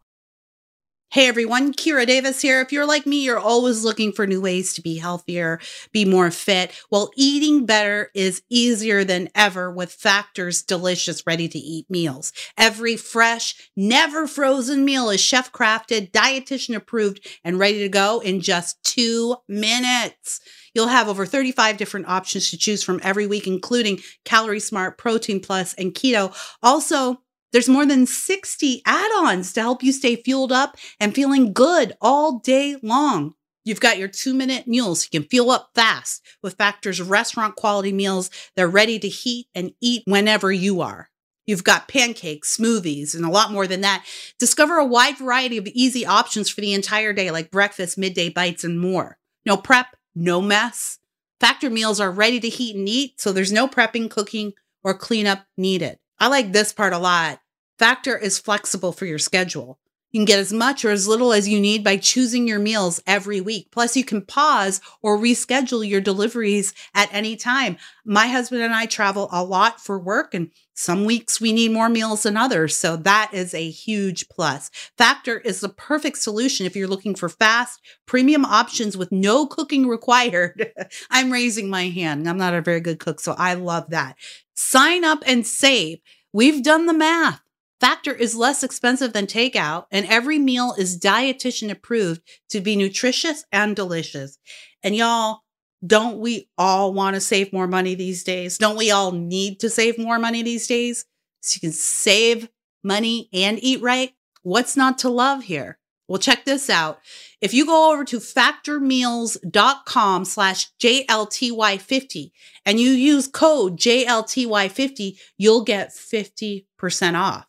Hey 1.13 1.29
everyone, 1.29 1.75
Kira 1.75 2.07
Davis 2.07 2.41
here. 2.41 2.63
If 2.63 2.73
you're 2.73 2.87
like 2.87 3.05
me, 3.05 3.23
you're 3.23 3.39
always 3.39 3.85
looking 3.85 4.13
for 4.13 4.27
new 4.27 4.41
ways 4.41 4.73
to 4.73 4.81
be 4.81 4.97
healthier, 4.97 5.61
be 5.93 6.07
more 6.07 6.31
fit. 6.31 6.73
Well, 6.91 7.11
eating 7.17 7.67
better 7.67 8.11
is 8.15 8.41
easier 8.49 9.05
than 9.05 9.29
ever 9.35 9.71
with 9.71 9.93
Factor's 9.93 10.63
delicious, 10.63 11.27
ready 11.27 11.49
to 11.49 11.59
eat 11.59 11.85
meals. 11.91 12.33
Every 12.57 12.97
fresh, 12.97 13.55
never 13.77 14.27
frozen 14.27 14.87
meal 14.87 15.11
is 15.11 15.21
chef 15.21 15.53
crafted, 15.53 16.13
dietitian 16.13 16.77
approved, 16.77 17.29
and 17.45 17.59
ready 17.59 17.81
to 17.81 17.91
go 17.91 18.21
in 18.21 18.41
just 18.41 18.83
two 18.83 19.37
minutes. 19.47 20.41
You'll 20.75 20.89
have 20.89 21.11
over 21.11 21.27
35 21.27 21.77
different 21.77 22.09
options 22.09 22.49
to 22.49 22.57
choose 22.57 22.83
from 22.83 23.01
every 23.03 23.27
week, 23.27 23.47
including 23.47 24.01
Calorie 24.25 24.61
Smart, 24.61 24.97
Protein 24.97 25.41
Plus, 25.41 25.75
and 25.75 25.93
Keto. 25.93 26.35
Also, 26.63 27.21
there's 27.53 27.69
more 27.69 27.87
than 27.87 28.07
60 28.07 28.83
add 28.87 29.11
ons 29.17 29.53
to 29.53 29.61
help 29.61 29.83
you 29.83 29.93
stay 29.93 30.17
fueled 30.17 30.53
up 30.53 30.77
and 30.99 31.15
feeling 31.15 31.53
good 31.53 31.93
all 32.01 32.39
day 32.39 32.77
long. 32.83 33.35
You've 33.65 33.81
got 33.81 33.99
your 33.99 34.09
two 34.09 34.35
minute 34.35 34.67
meals. 34.67 35.09
You 35.11 35.21
can 35.21 35.29
fuel 35.29 35.51
up 35.51 35.71
fast 35.75 36.25
with 36.43 36.57
Factor's 36.57 37.01
restaurant 37.01 37.55
quality 37.55 37.93
meals. 37.93 38.31
They're 38.57 38.69
ready 38.69 38.99
to 38.99 39.09
heat 39.09 39.47
and 39.55 39.73
eat 39.81 40.03
whenever 40.07 40.51
you 40.51 40.81
are. 40.81 41.11
You've 41.47 41.65
got 41.65 41.89
pancakes, 41.89 42.57
smoothies, 42.57 43.15
and 43.15 43.25
a 43.25 43.31
lot 43.31 43.53
more 43.53 43.67
than 43.67 43.81
that. 43.81 44.05
Discover 44.39 44.79
a 44.79 44.87
wide 44.87 45.19
variety 45.19 45.59
of 45.59 45.67
easy 45.67 46.07
options 46.07 46.49
for 46.49 46.61
the 46.61 46.73
entire 46.73 47.13
day, 47.13 47.31
like 47.31 47.51
breakfast, 47.51 47.99
midday 47.99 48.29
bites, 48.29 48.65
and 48.65 48.81
more. 48.81 49.19
No 49.45 49.57
prep, 49.57 49.97
no 50.15 50.41
mess. 50.41 50.99
Factor 51.41 51.69
meals 51.69 51.99
are 51.99 52.13
ready 52.13 52.39
to 52.39 52.49
heat 52.49 52.77
and 52.77 52.89
eat, 52.89 53.21
so 53.21 53.33
there's 53.33 53.51
no 53.51 53.67
prepping, 53.67 54.09
cooking, 54.09 54.53
or 54.85 54.95
cleanup 54.95 55.45
needed. 55.57 55.99
I 56.19 56.29
like 56.29 56.53
this 56.53 56.73
part 56.73 56.93
a 56.93 56.99
lot. 56.99 57.41
Factor 57.83 58.17
is 58.17 58.39
flexible 58.39 58.93
for 58.93 59.07
your 59.07 59.19
schedule. 59.19 59.81
You 60.13 60.21
can 60.21 60.25
get 60.25 60.39
as 60.39 60.53
much 60.53 60.85
or 60.85 60.91
as 60.91 61.09
little 61.09 61.33
as 61.33 61.49
you 61.49 61.59
need 61.59 61.83
by 61.83 61.97
choosing 61.97 62.47
your 62.47 62.61
meals 62.61 63.03
every 63.09 63.41
week. 63.41 63.71
Plus, 63.73 63.97
you 63.97 64.05
can 64.05 64.23
pause 64.23 64.81
or 65.03 65.19
reschedule 65.19 65.89
your 65.89 66.01
deliveries 66.01 66.75
at 66.95 67.13
any 67.13 67.35
time. 67.35 67.77
My 68.05 68.29
husband 68.29 68.63
and 68.63 68.73
I 68.73 68.87
travel 68.87 69.29
a 69.33 69.43
lot 69.43 69.81
for 69.81 69.99
work, 69.99 70.33
and 70.33 70.53
some 70.75 71.05
weeks 71.05 71.41
we 71.41 71.53
need 71.53 71.73
more 71.73 71.89
meals 71.89 72.23
than 72.23 72.37
others. 72.37 72.77
So, 72.77 72.95
that 72.99 73.31
is 73.33 73.53
a 73.53 73.69
huge 73.69 74.29
plus. 74.29 74.71
Factor 74.97 75.41
is 75.41 75.59
the 75.59 75.69
perfect 75.69 76.19
solution 76.19 76.67
if 76.67 76.77
you're 76.77 76.87
looking 76.87 77.17
for 77.17 77.29
fast, 77.29 77.81
premium 78.07 78.45
options 78.45 78.97
with 78.97 79.11
no 79.11 79.45
cooking 79.45 79.89
required. 79.89 80.73
I'm 81.11 81.33
raising 81.33 81.69
my 81.69 81.89
hand. 81.89 82.29
I'm 82.29 82.39
not 82.39 82.55
a 82.55 82.63
very 82.63 82.81
good 82.81 83.01
cook, 83.01 83.19
so 83.19 83.35
I 83.37 83.55
love 83.55 83.91
that. 83.91 84.15
Sign 84.55 85.03
up 85.03 85.25
and 85.27 85.45
save. 85.45 85.99
We've 86.33 86.63
done 86.63 86.87
the 86.87 86.95
math. 86.95 87.41
Factor 87.83 88.15
is 88.15 88.35
less 88.37 88.63
expensive 88.63 89.13
than 89.13 89.27
takeout, 89.27 89.87
and 89.91 90.07
every 90.07 90.39
meal 90.39 90.73
is 90.79 90.97
dietitian 90.97 91.69
approved 91.69 92.23
to 92.51 92.61
be 92.61 92.77
nutritious 92.77 93.45
and 93.51 93.75
delicious. 93.75 94.39
And 94.85 94.95
y'all, 94.95 95.41
don't 95.85 96.21
we 96.21 96.49
all 96.57 96.95
want 96.95 97.15
to 97.15 97.21
save 97.21 97.53
more 97.53 97.67
money 97.67 97.97
these 97.97 98.23
days? 98.23 98.57
Don't 98.57 98.77
we 98.77 98.93
all 98.93 99.11
need 99.11 99.59
to 99.59 99.69
save 99.69 99.99
more 99.99 100.21
money 100.21 100.45
these 100.45 100.69
days? 100.69 101.07
So 101.41 101.57
you 101.57 101.61
can 101.61 101.73
save 101.73 102.49
money 102.85 103.29
and 103.33 103.59
eat 103.61 103.83
right? 103.83 104.13
What's 104.45 104.77
not 104.77 104.99
to 104.99 105.09
love 105.09 105.43
here? 105.43 105.81
Well, 106.07 106.21
check 106.21 106.45
this 106.45 106.71
out. 106.71 107.01
If 107.41 107.53
you 107.53 107.67
go 107.67 107.93
over 107.93 108.05
to 108.05 108.19
factormeals.com 108.19 110.25
slash 110.25 110.71
JLTY50 110.81 112.31
and 112.65 112.79
you 112.79 112.91
use 112.91 113.27
code 113.27 113.77
JLTY50, 113.77 115.19
you'll 115.37 115.65
get 115.65 115.89
50% 115.89 117.19
off 117.19 117.49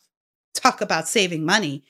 talk 0.53 0.81
about 0.81 1.07
saving 1.07 1.45
money. 1.45 1.83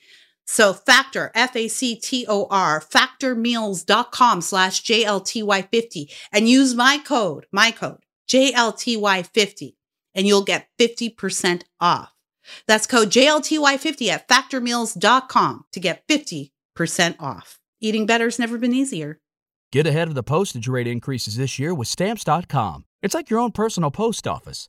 So 0.46 0.74
factor, 0.74 1.30
F-A-C-T-O-R, 1.34 2.80
factormeals.com 2.80 4.40
slash 4.42 4.82
JLTY50 4.82 6.12
and 6.32 6.48
use 6.48 6.74
my 6.74 6.98
code, 6.98 7.46
my 7.50 7.70
code, 7.70 8.04
JLTY50 8.28 9.74
and 10.14 10.26
you'll 10.26 10.44
get 10.44 10.68
50% 10.78 11.62
off. 11.80 12.12
That's 12.66 12.86
code 12.86 13.10
JLTY50 13.10 14.08
at 14.08 14.28
factormeals.com 14.28 15.64
to 15.72 15.80
get 15.80 16.06
50% 16.08 16.50
off. 17.18 17.58
Eating 17.80 18.06
better's 18.06 18.38
never 18.38 18.58
been 18.58 18.74
easier. 18.74 19.20
Get 19.72 19.86
ahead 19.86 20.08
of 20.08 20.14
the 20.14 20.22
postage 20.22 20.68
rate 20.68 20.86
increases 20.86 21.36
this 21.36 21.58
year 21.58 21.74
with 21.74 21.88
stamps.com. 21.88 22.84
It's 23.02 23.14
like 23.14 23.28
your 23.28 23.40
own 23.40 23.50
personal 23.50 23.90
post 23.90 24.28
office. 24.28 24.68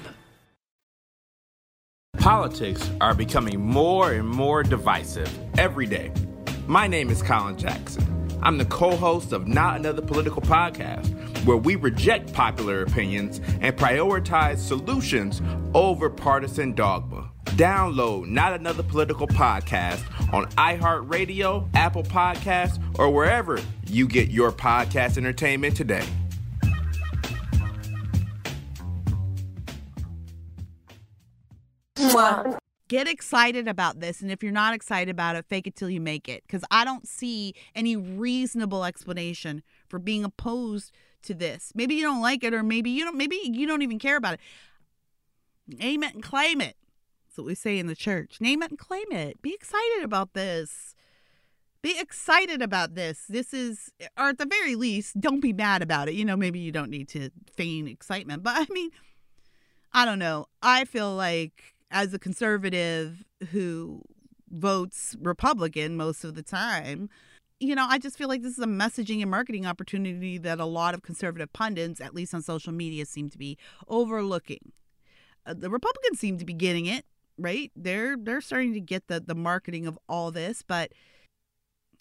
Politics 2.21 2.87
are 3.01 3.15
becoming 3.15 3.59
more 3.59 4.11
and 4.11 4.29
more 4.29 4.61
divisive 4.61 5.27
every 5.57 5.87
day. 5.87 6.11
My 6.67 6.85
name 6.85 7.09
is 7.09 7.23
Colin 7.23 7.57
Jackson. 7.57 8.37
I'm 8.43 8.59
the 8.59 8.65
co 8.65 8.95
host 8.95 9.33
of 9.33 9.47
Not 9.47 9.77
Another 9.77 10.03
Political 10.03 10.43
Podcast, 10.43 11.43
where 11.45 11.57
we 11.57 11.77
reject 11.77 12.31
popular 12.31 12.83
opinions 12.83 13.41
and 13.59 13.75
prioritize 13.75 14.59
solutions 14.59 15.41
over 15.73 16.11
partisan 16.11 16.75
dogma. 16.75 17.31
Download 17.45 18.27
Not 18.27 18.53
Another 18.53 18.83
Political 18.83 19.29
Podcast 19.29 20.03
on 20.31 20.45
iHeartRadio, 20.51 21.67
Apple 21.73 22.03
Podcasts, 22.03 22.79
or 22.99 23.09
wherever 23.09 23.59
you 23.87 24.07
get 24.07 24.29
your 24.29 24.51
podcast 24.51 25.17
entertainment 25.17 25.75
today. 25.75 26.05
Get 32.87 33.07
excited 33.07 33.69
about 33.69 34.01
this. 34.01 34.21
And 34.21 34.29
if 34.29 34.43
you're 34.43 34.51
not 34.51 34.73
excited 34.73 35.09
about 35.09 35.37
it, 35.37 35.45
fake 35.45 35.65
it 35.65 35.75
till 35.75 35.89
you 35.89 36.01
make 36.01 36.27
it. 36.27 36.43
Because 36.45 36.63
I 36.69 36.83
don't 36.83 37.07
see 37.07 37.53
any 37.73 37.95
reasonable 37.95 38.83
explanation 38.83 39.63
for 39.87 39.97
being 39.97 40.25
opposed 40.25 40.91
to 41.23 41.33
this. 41.33 41.71
Maybe 41.73 41.95
you 41.95 42.03
don't 42.03 42.21
like 42.21 42.43
it, 42.43 42.53
or 42.53 42.63
maybe 42.63 42.89
you 42.89 43.05
don't, 43.05 43.15
maybe 43.15 43.39
you 43.43 43.65
don't 43.65 43.81
even 43.81 43.99
care 43.99 44.17
about 44.17 44.33
it. 44.33 44.39
Name 45.67 46.03
it 46.03 46.13
and 46.13 46.21
claim 46.21 46.59
it. 46.59 46.75
That's 47.27 47.37
what 47.37 47.47
we 47.47 47.55
say 47.55 47.79
in 47.79 47.87
the 47.87 47.95
church. 47.95 48.41
Name 48.41 48.61
it 48.61 48.71
and 48.71 48.79
claim 48.79 49.09
it. 49.11 49.41
Be 49.41 49.53
excited 49.53 50.03
about 50.03 50.33
this. 50.33 50.95
Be 51.81 51.97
excited 51.97 52.61
about 52.61 52.95
this. 52.95 53.23
This 53.29 53.53
is, 53.53 53.89
or 54.17 54.29
at 54.29 54.37
the 54.37 54.45
very 54.45 54.75
least, 54.75 55.21
don't 55.21 55.39
be 55.39 55.53
mad 55.53 55.81
about 55.81 56.09
it. 56.09 56.15
You 56.15 56.25
know, 56.25 56.35
maybe 56.35 56.59
you 56.59 56.73
don't 56.73 56.91
need 56.91 57.07
to 57.09 57.29
feign 57.55 57.87
excitement, 57.87 58.43
but 58.43 58.55
I 58.57 58.65
mean, 58.69 58.89
I 59.93 60.03
don't 60.03 60.19
know. 60.19 60.47
I 60.61 60.83
feel 60.85 61.15
like 61.15 61.70
as 61.91 62.13
a 62.13 62.19
conservative 62.19 63.23
who 63.51 64.01
votes 64.49 65.15
Republican 65.21 65.97
most 65.97 66.23
of 66.23 66.35
the 66.35 66.41
time, 66.41 67.09
you 67.59 67.75
know, 67.75 67.85
I 67.87 67.99
just 67.99 68.17
feel 68.17 68.27
like 68.27 68.41
this 68.41 68.53
is 68.53 68.63
a 68.63 68.67
messaging 68.67 69.21
and 69.21 69.29
marketing 69.29 69.67
opportunity 69.67 70.37
that 70.39 70.59
a 70.59 70.65
lot 70.65 70.95
of 70.95 71.03
conservative 71.03 71.53
pundits, 71.53 72.01
at 72.01 72.15
least 72.15 72.33
on 72.33 72.41
social 72.41 72.73
media, 72.73 73.05
seem 73.05 73.29
to 73.29 73.37
be 73.37 73.57
overlooking. 73.87 74.71
Uh, 75.45 75.53
the 75.53 75.69
Republicans 75.69 76.19
seem 76.19 76.37
to 76.39 76.45
be 76.45 76.53
getting 76.53 76.87
it, 76.87 77.05
right? 77.37 77.71
They're 77.75 78.17
they're 78.17 78.41
starting 78.41 78.73
to 78.73 78.81
get 78.81 79.07
the 79.07 79.19
the 79.19 79.35
marketing 79.35 79.85
of 79.85 79.99
all 80.09 80.31
this, 80.31 80.63
but 80.67 80.91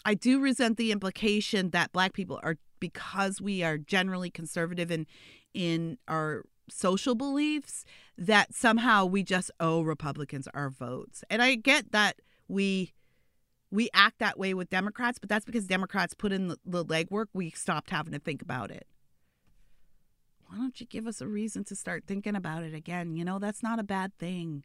I 0.05 0.15
do 0.15 0.41
resent 0.41 0.79
the 0.79 0.93
implication 0.93 1.71
that 1.71 1.93
black 1.93 2.15
people 2.15 2.41
are 2.43 2.57
because 2.81 3.41
we 3.41 3.63
are 3.63 3.77
generally 3.77 4.31
conservative 4.31 4.91
in 4.91 5.07
in 5.53 5.99
our 6.09 6.45
social 6.71 7.15
beliefs 7.15 7.85
that 8.17 8.55
somehow 8.55 9.05
we 9.05 9.23
just 9.23 9.51
owe 9.61 9.83
Republicans 9.83 10.49
our 10.55 10.71
votes. 10.71 11.25
And 11.31 11.43
I 11.43 11.55
get 11.55 11.93
that 11.93 12.21
we 12.49 12.93
we 13.71 13.89
act 13.95 14.19
that 14.19 14.39
way 14.39 14.53
with 14.53 14.69
Democrats, 14.69 15.19
but 15.19 15.29
that's 15.29 15.45
because 15.45 15.67
Democrats 15.67 16.13
put 16.13 16.33
in 16.33 16.49
the, 16.49 16.59
the 16.65 16.85
legwork. 16.85 17.27
We 17.33 17.51
stopped 17.51 17.91
having 17.91 18.13
to 18.13 18.19
think 18.19 18.43
about 18.43 18.71
it. 18.71 18.87
Why 20.47 20.57
don't 20.57 20.81
you 20.81 20.87
give 20.87 21.07
us 21.07 21.21
a 21.21 21.29
reason 21.29 21.63
to 21.65 21.77
start 21.77 22.05
thinking 22.07 22.35
about 22.35 22.65
it 22.65 22.75
again? 22.75 23.15
You 23.15 23.25
know, 23.25 23.39
that's 23.39 23.63
not 23.63 23.79
a 23.79 23.85
bad 23.85 24.13
thing. 24.19 24.65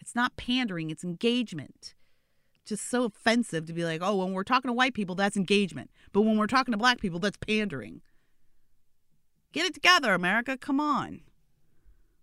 It's 0.00 0.16
not 0.16 0.36
pandering, 0.36 0.90
it's 0.90 1.04
engagement. 1.04 1.94
Just 2.64 2.90
so 2.90 3.04
offensive 3.04 3.66
to 3.66 3.72
be 3.72 3.84
like, 3.84 4.00
oh, 4.02 4.16
when 4.16 4.32
we're 4.32 4.42
talking 4.42 4.68
to 4.68 4.72
white 4.72 4.94
people, 4.94 5.14
that's 5.14 5.36
engagement. 5.36 5.90
But 6.12 6.22
when 6.22 6.36
we're 6.36 6.46
talking 6.48 6.72
to 6.72 6.78
black 6.78 7.00
people, 7.00 7.20
that's 7.20 7.36
pandering. 7.36 8.02
Get 9.52 9.66
it 9.66 9.74
together, 9.74 10.14
America. 10.14 10.56
Come 10.56 10.80
on. 10.80 11.20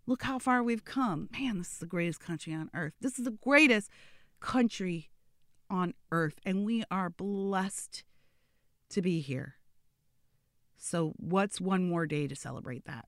Look 0.09 0.23
how 0.23 0.39
far 0.39 0.63
we've 0.63 0.83
come. 0.83 1.29
Man, 1.31 1.59
this 1.59 1.73
is 1.73 1.77
the 1.77 1.85
greatest 1.85 2.19
country 2.19 2.51
on 2.51 2.71
earth. 2.73 2.93
This 2.99 3.19
is 3.19 3.25
the 3.25 3.37
greatest 3.43 3.91
country 4.39 5.11
on 5.69 5.93
earth, 6.11 6.39
and 6.43 6.65
we 6.65 6.83
are 6.89 7.11
blessed 7.11 8.03
to 8.89 9.03
be 9.03 9.19
here. 9.19 9.57
So, 10.79 11.13
what's 11.17 11.61
one 11.61 11.87
more 11.87 12.07
day 12.07 12.27
to 12.27 12.35
celebrate 12.35 12.85
that? 12.85 13.05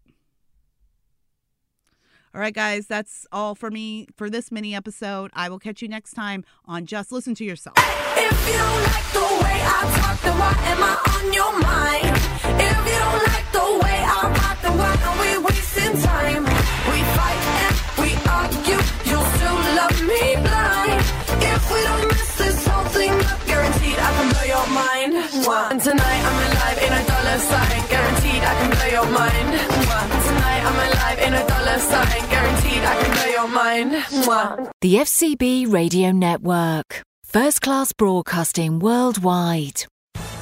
All 2.35 2.41
right, 2.41 2.53
guys, 2.53 2.85
that's 2.85 3.25
all 3.31 3.55
for 3.55 3.71
me 3.71 4.05
for 4.15 4.29
this 4.29 4.51
mini 4.51 4.75
episode. 4.75 5.31
I 5.33 5.49
will 5.49 5.57
catch 5.57 5.81
you 5.81 5.87
next 5.87 6.13
time 6.13 6.45
on 6.65 6.85
Just 6.85 7.11
Listen 7.11 7.33
to 7.33 7.43
Yourself. 7.43 7.77
If 7.79 8.47
you 8.47 8.53
don't 8.53 8.83
like 8.83 9.11
the 9.11 9.43
way 9.43 9.59
I 9.59 9.97
talk, 9.97 10.21
then 10.21 10.37
why 10.37 10.53
am 10.65 10.83
I 10.83 10.95
on 11.17 11.33
your 11.33 11.51
mind? 11.51 12.15
If 12.61 12.77
you 12.85 12.99
don't 12.99 13.25
like 13.25 13.51
the 13.51 13.83
way 13.83 14.03
I 14.05 14.37
rock, 14.37 14.61
then 14.61 14.77
why 14.77 14.95
are 15.03 15.39
we 15.39 15.45
wasting 15.45 15.99
time? 16.03 16.50
We 16.89 16.97
fight 17.17 17.41
and 17.65 17.75
we 18.01 18.09
argue, 18.39 18.81
you'll 19.09 19.29
still 19.35 19.59
love 19.79 19.97
me 20.11 20.23
blind. 20.45 20.99
If 21.51 21.61
we 21.71 21.79
don't 21.87 22.07
mess 22.09 22.37
this 22.37 22.67
whole 22.67 22.85
thing 22.95 23.13
up, 23.29 23.39
guaranteed 23.45 23.97
I 24.07 24.09
can 24.17 24.27
blow 24.33 24.47
your 24.55 24.67
mind. 24.81 25.13
Mwah. 25.43 25.71
And 25.71 25.81
tonight 25.81 26.21
I'm 26.29 26.39
alive 26.47 26.79
in 26.85 26.91
a 26.99 27.03
dollar 27.11 27.39
sign, 27.51 27.79
guaranteed 27.93 28.41
I 28.51 28.53
can 28.59 28.69
blow 28.75 28.89
your 28.97 29.09
mind. 29.19 29.49
Mwah. 29.85 30.05
Tonight 30.27 30.61
I'm 30.69 30.79
alive 30.87 31.19
in 31.27 31.33
a 31.33 31.43
dollar 31.47 31.79
sign, 31.79 32.21
guaranteed 32.29 32.83
I 32.91 32.95
can 33.01 33.11
blow 33.15 33.29
your 33.37 33.47
mind. 33.47 33.91
Mwah. 34.25 34.71
The 34.81 34.95
FCB 34.95 35.71
Radio 35.71 36.11
Network. 36.11 37.03
First 37.23 37.61
class 37.61 37.93
broadcasting 37.93 38.79
worldwide. 38.79 39.85